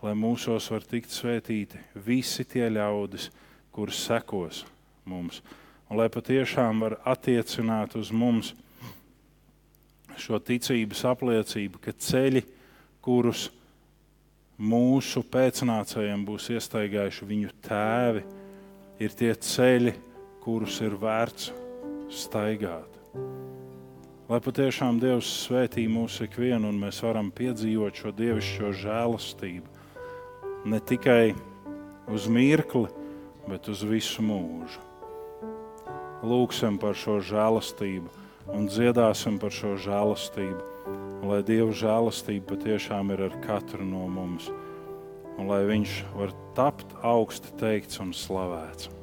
lai 0.05 0.13
mūsos 0.15 0.69
var 0.71 0.85
tikt 0.85 1.11
svētīti 1.11 1.81
visi 2.05 2.45
tie 2.45 2.69
ļaudis, 2.69 3.29
kurus 3.73 4.03
sekos 4.05 4.63
mums. 5.09 5.41
Un 5.89 5.97
lai 5.97 6.09
patiešām 6.13 6.83
var 6.85 6.99
attiecināt 7.09 7.97
uz 7.97 8.11
mums 8.13 8.53
šo 10.19 10.37
ticības 10.43 11.01
apliecību, 11.09 11.81
ka 11.81 11.95
ceļi, 11.95 12.43
kurus 13.01 13.47
mūsu 14.59 15.23
pēcnācējiem 15.31 16.27
būs 16.27 16.49
iestaigājuši 16.53 17.29
viņu 17.31 17.55
tēvi, 17.65 18.23
ir 18.99 19.17
tie 19.17 19.33
ceļi, 19.33 19.95
kurus 20.43 20.81
ir 20.83 20.99
vērts 20.99 21.49
staigāt. 22.13 22.88
Lai 24.29 24.37
patiešām 24.45 24.99
Dievs 25.01 25.29
svētī 25.47 25.87
mūsu 25.89 26.27
ikvienu 26.27 26.69
un 26.69 26.77
mēs 26.77 26.99
varam 27.01 27.31
piedzīvot 27.33 27.97
šo 27.97 28.11
dievišķo 28.13 28.69
žēlastību 28.83 30.69
ne 30.69 30.79
tikai 30.85 31.33
uz 32.13 32.27
mirkli, 32.29 32.85
bet 33.49 33.71
uz 33.73 33.81
visu 33.89 34.21
mūžu 34.21 34.89
lūgsim 36.25 36.77
par 36.79 36.97
šo 36.99 37.19
žēlastību 37.23 38.11
un 38.53 38.67
dziedāsim 38.69 39.39
par 39.41 39.53
šo 39.55 39.75
žēlastību. 39.79 40.61
Lai 41.29 41.41
Dieva 41.45 41.73
žēlastība 41.75 42.53
patiešām 42.53 43.11
ir 43.15 43.25
ar 43.27 43.35
katru 43.43 43.85
no 43.85 44.05
mums, 44.11 44.47
un 45.37 45.49
lai 45.51 45.63
Viņš 45.67 45.97
var 46.15 46.33
tapt 46.57 46.95
augsti 47.01 47.53
teikts 47.59 47.99
un 48.03 48.13
slavēts. 48.15 48.98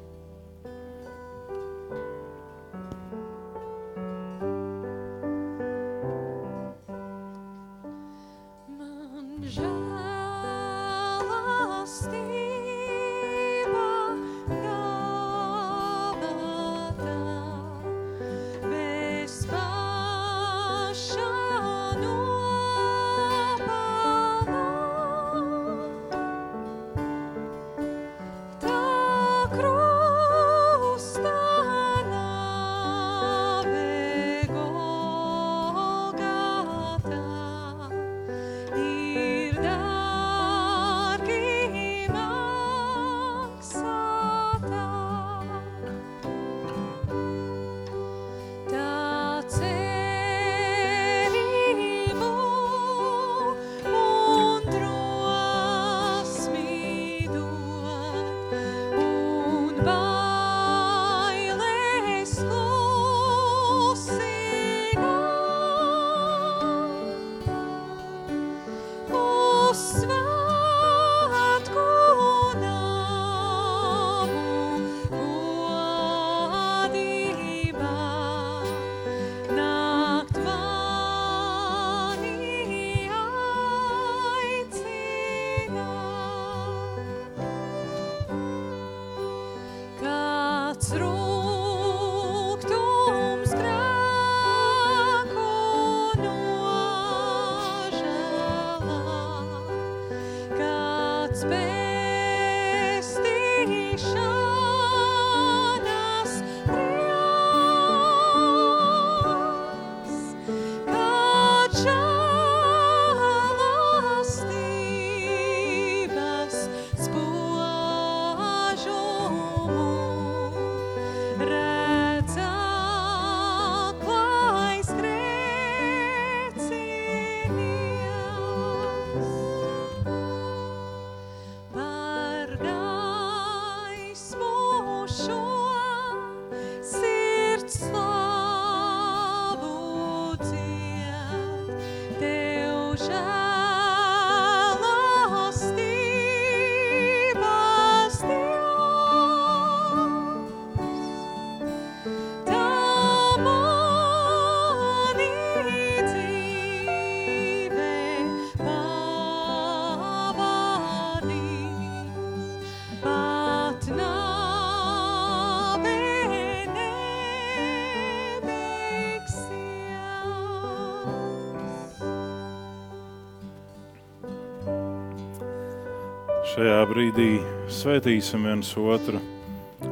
Šajā 176.57 176.77
brīdī 176.89 177.25
svētīsim 177.69 178.47
viens 178.47 178.71
otru 178.81 179.19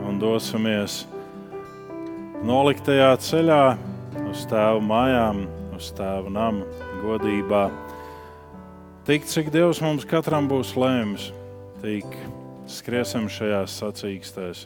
un 0.02 0.16
dosimies 0.18 1.04
noliktajā 2.42 3.12
ceļā 3.22 3.58
uz 4.32 4.48
tēvu 4.50 4.80
mājām, 4.82 5.44
uz 5.78 5.92
tēvu 5.94 6.32
namu, 6.34 6.66
godībā. 7.04 7.68
Tik 9.06 9.30
cik 9.30 9.52
Dievs 9.54 9.84
mums 9.86 10.08
katram 10.10 10.50
būs 10.50 10.72
lēms, 10.74 11.28
tik 11.84 12.18
skriesim 12.66 13.30
šajās 13.30 13.76
sacīkstēs 13.84 14.66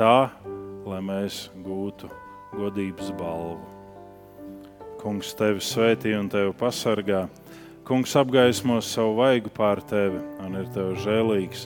tā, 0.00 0.30
lai 0.88 1.02
mēs 1.04 1.50
gūtu 1.60 2.08
godības 2.54 3.12
balvu. 3.20 3.60
Kungs 5.04 5.36
tevi 5.36 5.60
svētī 5.60 6.16
un 6.16 6.32
tevi 6.32 6.56
pasargā. 6.56 7.26
Kungs 7.88 8.12
apgaismos 8.20 8.84
savu 8.92 9.14
vaigu 9.16 9.48
pār 9.48 9.80
tevi 9.80 10.18
un 10.44 10.58
ir 10.60 10.66
tev 10.74 10.90
žēlīgs. 11.00 11.62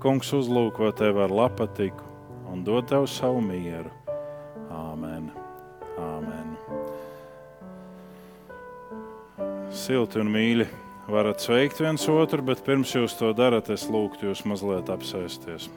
Kungs 0.00 0.30
uzlūko 0.32 0.88
tevi 0.96 1.20
ar 1.20 1.34
lapatiku 1.34 2.06
un 2.48 2.62
dod 2.64 2.88
tev 2.88 3.04
savu 3.12 3.42
mieru. 3.44 3.92
Āmen! 4.72 5.28
Āmen. 6.00 6.56
Silti 9.68 10.22
un 10.24 10.32
mīļi 10.32 10.70
varat 11.12 11.44
sveikt 11.44 11.84
viens 11.84 12.08
otru, 12.08 12.40
bet 12.48 12.64
pirms 12.64 12.96
jūs 12.96 13.20
to 13.20 13.34
darat, 13.36 13.68
es 13.68 13.90
lūgtu 13.92 14.30
jūs 14.30 14.46
mazliet 14.48 14.88
apsēsties 14.88 15.68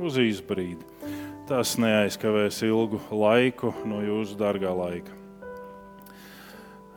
uz 0.00 0.16
īsu 0.16 0.48
brīdi. 0.48 1.12
Tas 1.44 1.76
neaizkavēs 1.76 2.64
ilgu 2.64 3.04
laiku 3.12 3.76
no 3.84 4.00
jūsu 4.00 4.40
dārgā 4.40 4.72
laika. 4.72 5.19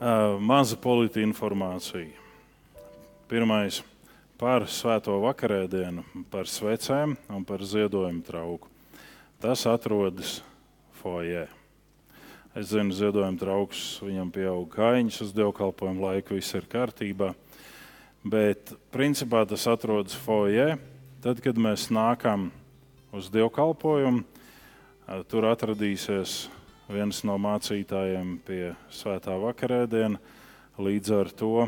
Maza 0.03 0.75
polīta 0.75 1.21
informācija. 1.23 2.11
Pirmais 3.31 3.77
par 4.35 4.65
svēto 4.67 5.13
vakarēdienu, 5.23 6.03
par 6.27 6.49
svecēm 6.51 7.13
un 7.31 7.45
par 7.47 7.61
ziedojumu 7.63 8.19
trauku. 8.27 8.67
Tas 9.39 9.63
atrodas 9.63 10.41
foijē. 10.99 11.45
Es 12.51 12.73
zinu, 12.73 12.91
ziedojuma 12.91 13.39
trauks, 13.39 14.01
viņam 14.03 14.33
pieaug 14.35 14.65
kājiņas 14.73 15.21
uz 15.23 15.31
dievkalpojumu 15.37 16.03
laiku, 16.03 16.35
viss 16.35 16.51
ir 16.59 16.67
kārtībā. 16.67 17.31
Bet 18.27 18.73
principā 18.91 19.45
tas 19.47 19.63
atrodas 19.71 20.17
foijē. 20.19 20.73
Tad, 21.23 21.39
kad 21.39 21.55
mēs 21.55 21.87
nākam 21.95 22.49
uz 23.15 23.31
dievkalpojumu, 23.31 24.25
tur 25.31 25.47
atradīsies 25.47 26.41
viens 26.91 27.21
no 27.27 27.37
mācītājiem 27.41 28.37
pie 28.47 28.73
svētā 28.91 29.37
vakarēdiena. 29.39 30.19
Līdz 30.81 31.13
ar 31.15 31.29
to 31.37 31.67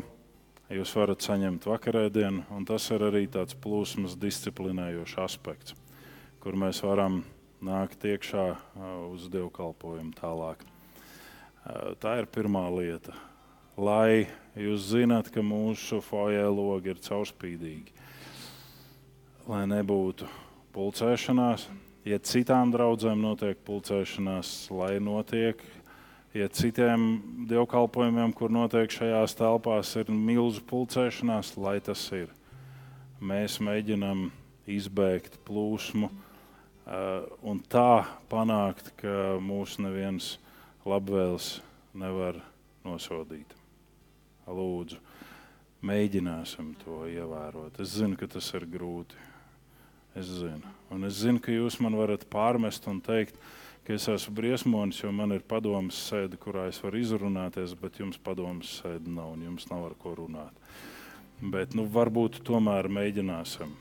jūs 0.74 0.96
varat 0.98 1.26
saņemt 1.26 1.68
vakarēdienu, 1.70 2.46
un 2.52 2.66
tas 2.66 2.88
ir 2.92 3.06
arī 3.06 3.26
tāds 3.32 3.58
plūsmas 3.62 4.18
disciplinējošs 4.20 5.20
aspekts, 5.22 5.76
kur 6.42 6.58
mēs 6.58 6.82
varam 6.86 7.22
nākt 7.66 8.06
iekšā 8.06 8.48
uz 9.12 9.30
dievkalpojumu 9.34 10.16
tālāk. 10.18 10.66
Tā 12.02 12.18
ir 12.22 12.28
pirmā 12.30 12.68
lieta. 12.74 13.16
Lai 13.76 14.28
jūs 14.56 14.92
zināt, 14.94 15.32
ka 15.34 15.44
mūsu 15.44 16.00
foijē 16.06 16.46
logi 16.48 16.94
ir 16.94 17.02
caurspīdīgi, 17.04 17.92
lai 19.52 19.66
nebūtu 19.68 20.30
pulcēšanās, 20.76 21.68
ja 22.06 22.20
citām 22.22 22.72
draudzēm 22.74 23.22
notiek 23.26 23.60
pulcēšanās, 23.66 24.70
lai 24.74 24.96
notiek. 25.04 25.62
Ja 26.36 26.50
citiem 26.52 27.22
dievkalpojumiem, 27.50 28.34
kur 28.36 28.52
notiek 28.52 28.92
šajās 28.92 29.38
telpās, 29.40 29.94
ir 29.96 30.12
milzu 30.12 30.62
pulcēšanās, 30.68 31.54
lai 31.58 31.78
tas 31.84 32.04
ir. 32.16 32.28
Mēs 33.24 33.62
mēģinām 33.64 34.28
izbēgt 34.68 35.40
plūsmu 35.48 36.10
un 37.42 37.62
tā 37.72 38.06
panākt, 38.30 38.92
ka 39.00 39.38
mūsu 39.42 39.86
neviens 39.88 40.36
labvēls 40.86 41.56
nevar 41.98 42.42
nosodīt. 42.86 43.56
Lūdzu, 44.46 45.00
mēģināsim 45.86 46.76
to 46.84 47.06
ievērot. 47.10 47.80
Es 47.82 47.96
zinu, 47.98 48.20
ka 48.20 48.30
tas 48.30 48.52
ir 48.54 48.68
grūti. 48.70 49.18
Es 50.16 50.30
zinu. 50.32 50.72
Un 50.96 51.04
es 51.04 51.20
zinu, 51.20 51.42
ka 51.44 51.52
jūs 51.52 51.76
man 51.84 51.98
varat 52.00 52.24
pārmest 52.32 52.86
un 52.88 53.02
teikt, 53.04 53.36
ka 53.84 53.94
es 53.98 54.08
esmu 54.08 54.32
briesmonis, 54.38 55.02
jo 55.04 55.12
man 55.12 55.36
ir 55.36 55.44
padomas 55.44 55.98
sēde, 56.08 56.40
kurā 56.40 56.70
es 56.72 56.80
varu 56.80 57.02
izrunāties, 57.04 57.76
bet 57.78 58.00
jums 58.00 58.22
padomas 58.24 58.78
sēde 58.80 59.12
nav 59.12 59.34
un 59.36 59.44
jums 59.50 59.68
nav 59.68 59.90
ar 59.90 59.98
ko 60.00 60.16
runāt. 60.22 60.56
Bet 61.44 61.76
nu, 61.76 61.84
varbūt 61.92 62.40
tomēr 62.48 62.88
mēģināsim. 62.88 63.76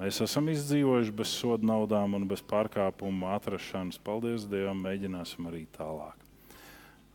Mēs 0.00 0.22
esam 0.24 0.48
izdzīvojuši 0.48 1.12
bez 1.12 1.36
soda 1.36 1.66
naudām 1.68 2.16
un 2.16 2.24
bez 2.30 2.40
pārkāpumu 2.40 3.28
atrašanas. 3.34 4.00
Paldies 4.00 4.48
Dievam, 4.48 4.80
mēģināsim 4.80 5.50
arī 5.50 5.66
tālāk. 5.76 6.16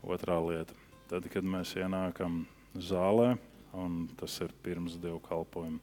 Otrā 0.06 0.38
lieta. 0.46 0.78
Tad, 1.10 1.26
kad 1.34 1.48
mēs 1.50 1.74
ienākam 1.80 2.44
zālē, 2.78 3.40
un 3.74 4.04
tas 4.20 4.38
ir 4.46 4.54
pirms 4.62 5.00
dievkalpojuma, 5.02 5.82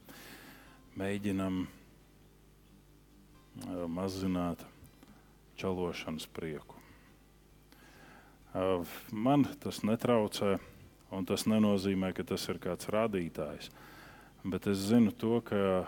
mēģinam 0.95 1.65
mazināt 3.87 4.63
čalošanas 5.57 6.27
prieku. 6.33 6.75
Man 9.11 9.45
tas 9.63 9.81
netraucē, 9.85 10.57
un 11.13 11.25
tas 11.25 11.45
nenozīmē, 11.49 12.13
ka 12.13 12.25
tas 12.33 12.45
ir 12.49 12.59
kāds 12.61 12.89
rādītājs. 12.91 13.71
Bet 14.43 14.67
es 14.67 14.83
zinu 14.89 15.13
to, 15.15 15.39
ka 15.45 15.85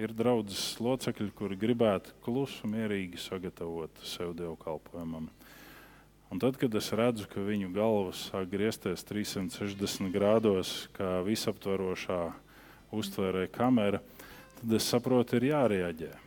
ir 0.00 0.14
draudzes 0.16 0.80
locekļi, 0.82 1.30
kuri 1.36 1.58
gribētu 1.58 2.14
klusu, 2.24 2.66
mierīgi 2.70 3.20
sagatavot 3.20 4.02
sev 4.06 4.34
dievkalpojumam. 4.38 5.28
Un 6.32 6.40
tad, 6.42 6.56
kad 6.58 6.74
es 6.74 6.90
redzu, 6.96 7.28
ka 7.30 7.44
viņu 7.44 7.70
galvas 7.74 8.24
sāk 8.30 8.48
griezties 8.50 9.04
360 9.06 10.10
grādos, 10.14 10.88
kā 10.96 11.20
visaptvarošā 11.26 12.22
uztvērē 12.94 13.46
kamera, 13.54 14.00
tad 14.58 14.78
es 14.80 14.88
saprotu, 14.90 15.38
ir 15.38 15.52
jārēģē 15.52 16.23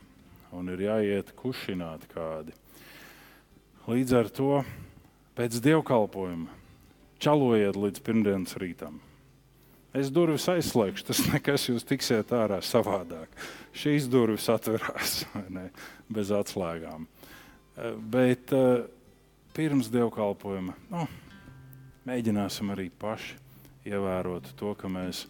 un 0.56 0.70
ir 0.74 0.86
jāiet 0.88 1.34
kušināt 1.38 2.08
kādi. 2.12 2.54
Līdz 3.88 4.16
ar 4.20 4.30
to 4.32 4.54
pēc 5.38 5.60
dievkalpojuma 5.64 6.52
čalojiet 7.24 7.78
līdz 7.80 8.04
pirmdienas 8.06 8.58
rītam. 8.60 9.00
Es 9.98 10.12
durvis 10.14 10.46
aizslēgšu, 10.52 11.06
tas 11.08 11.22
nekas 11.32 11.70
jūs 11.70 11.86
tiksiet 11.88 12.34
ārā 12.36 12.60
savādāk. 12.62 13.32
Šīs 13.74 14.10
durvis 14.12 14.50
atverās 14.52 15.24
ne, 15.56 15.70
bez 16.12 16.34
atslēgām. 16.36 17.08
Eh, 17.08 17.96
bet 17.98 18.54
uh, 18.54 18.84
pirms 19.58 19.90
dievkalpojuma 19.94 20.76
nu, 20.92 21.08
mēģināsim 22.06 22.76
arī 22.76 22.92
paši 22.92 23.40
ievērot 23.88 24.52
to, 24.60 24.76
ka 24.78 24.92
mēs 24.92 25.26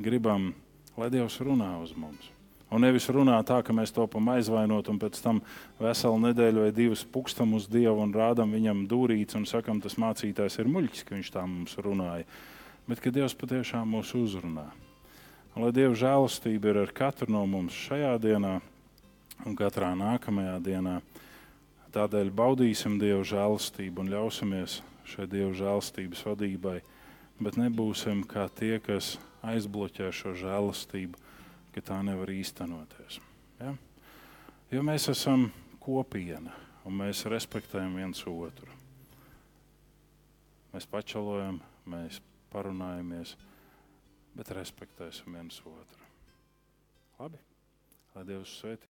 gribam, 0.00 0.50
lai 0.98 1.08
Dievs 1.12 1.38
runā 1.44 1.76
uz 1.80 1.94
mums. 1.96 2.28
Un 2.70 2.84
nevis 2.86 3.08
runā 3.10 3.34
tā, 3.42 3.58
ka 3.66 3.74
mēs 3.74 3.90
topam 3.90 4.28
aizvainot, 4.30 4.86
un 4.92 4.98
pēc 5.02 5.18
tam 5.24 5.40
veselu 5.80 6.20
nedēļu 6.28 6.62
vai 6.62 6.74
divas 6.74 7.02
pukstam 7.02 7.56
uz 7.58 7.66
Dievu 7.70 7.98
un 8.04 8.12
rādām 8.14 8.54
viņam 8.54 8.84
dūrītes 8.90 9.38
un 9.40 9.46
sakam, 9.50 9.80
tas 9.82 9.98
mācītājs 9.98 10.60
ir 10.62 10.70
muļķis, 10.70 11.06
ka 11.06 11.16
viņš 11.16 11.30
tā 11.34 11.42
mums 11.50 11.74
runāja. 11.82 12.28
Bet 12.86 13.02
ka 13.02 13.10
Dievs 13.14 13.34
patiešām 13.38 13.90
mūs 13.90 14.12
uzrunā. 14.14 14.68
Un, 15.56 15.64
lai 15.64 15.72
Dieva 15.74 15.96
žēlastība 15.98 16.70
ir 16.70 16.78
ar 16.84 16.92
katru 16.94 17.26
no 17.34 17.42
mums 17.50 17.74
šajā 17.74 18.12
dienā 18.22 18.60
un 19.46 19.56
katrā 19.58 19.90
nākamajā 19.98 20.60
dienā, 20.62 21.00
tādēļ 21.90 22.30
baudīsim 22.38 23.00
Dieva 23.02 23.24
žēlastību 23.26 24.04
un 24.04 24.12
ļausimies 24.14 24.78
šai 25.10 25.26
Dieva 25.26 25.50
žēlastības 25.58 26.22
vadībai, 26.28 26.76
bet 27.42 27.58
nebūsim 27.58 28.22
kā 28.30 28.46
tie, 28.54 28.76
kas 28.78 29.16
aizbloķē 29.42 30.12
šo 30.14 30.36
žēlastību 30.38 31.18
ka 31.74 31.82
tā 31.84 32.00
nevar 32.06 32.32
īstenoties. 32.32 33.20
Ja? 33.60 33.74
Jo 34.70 34.82
mēs 34.86 35.08
esam 35.12 35.48
kopiena 35.82 36.54
un 36.86 36.98
mēs 37.00 37.24
respektējam 37.30 37.96
viens 37.98 38.22
otru. 38.26 38.70
Mēs 40.70 40.86
pačalojam, 40.86 41.58
mēs 41.90 42.20
parunājamies, 42.52 43.34
bet 44.36 44.52
respektēsim 44.54 45.34
viens 45.34 45.58
otru. 45.66 46.06
Labi, 47.18 47.42
lai 48.14 48.24
Dievs 48.28 48.54
svētī. 48.60 48.89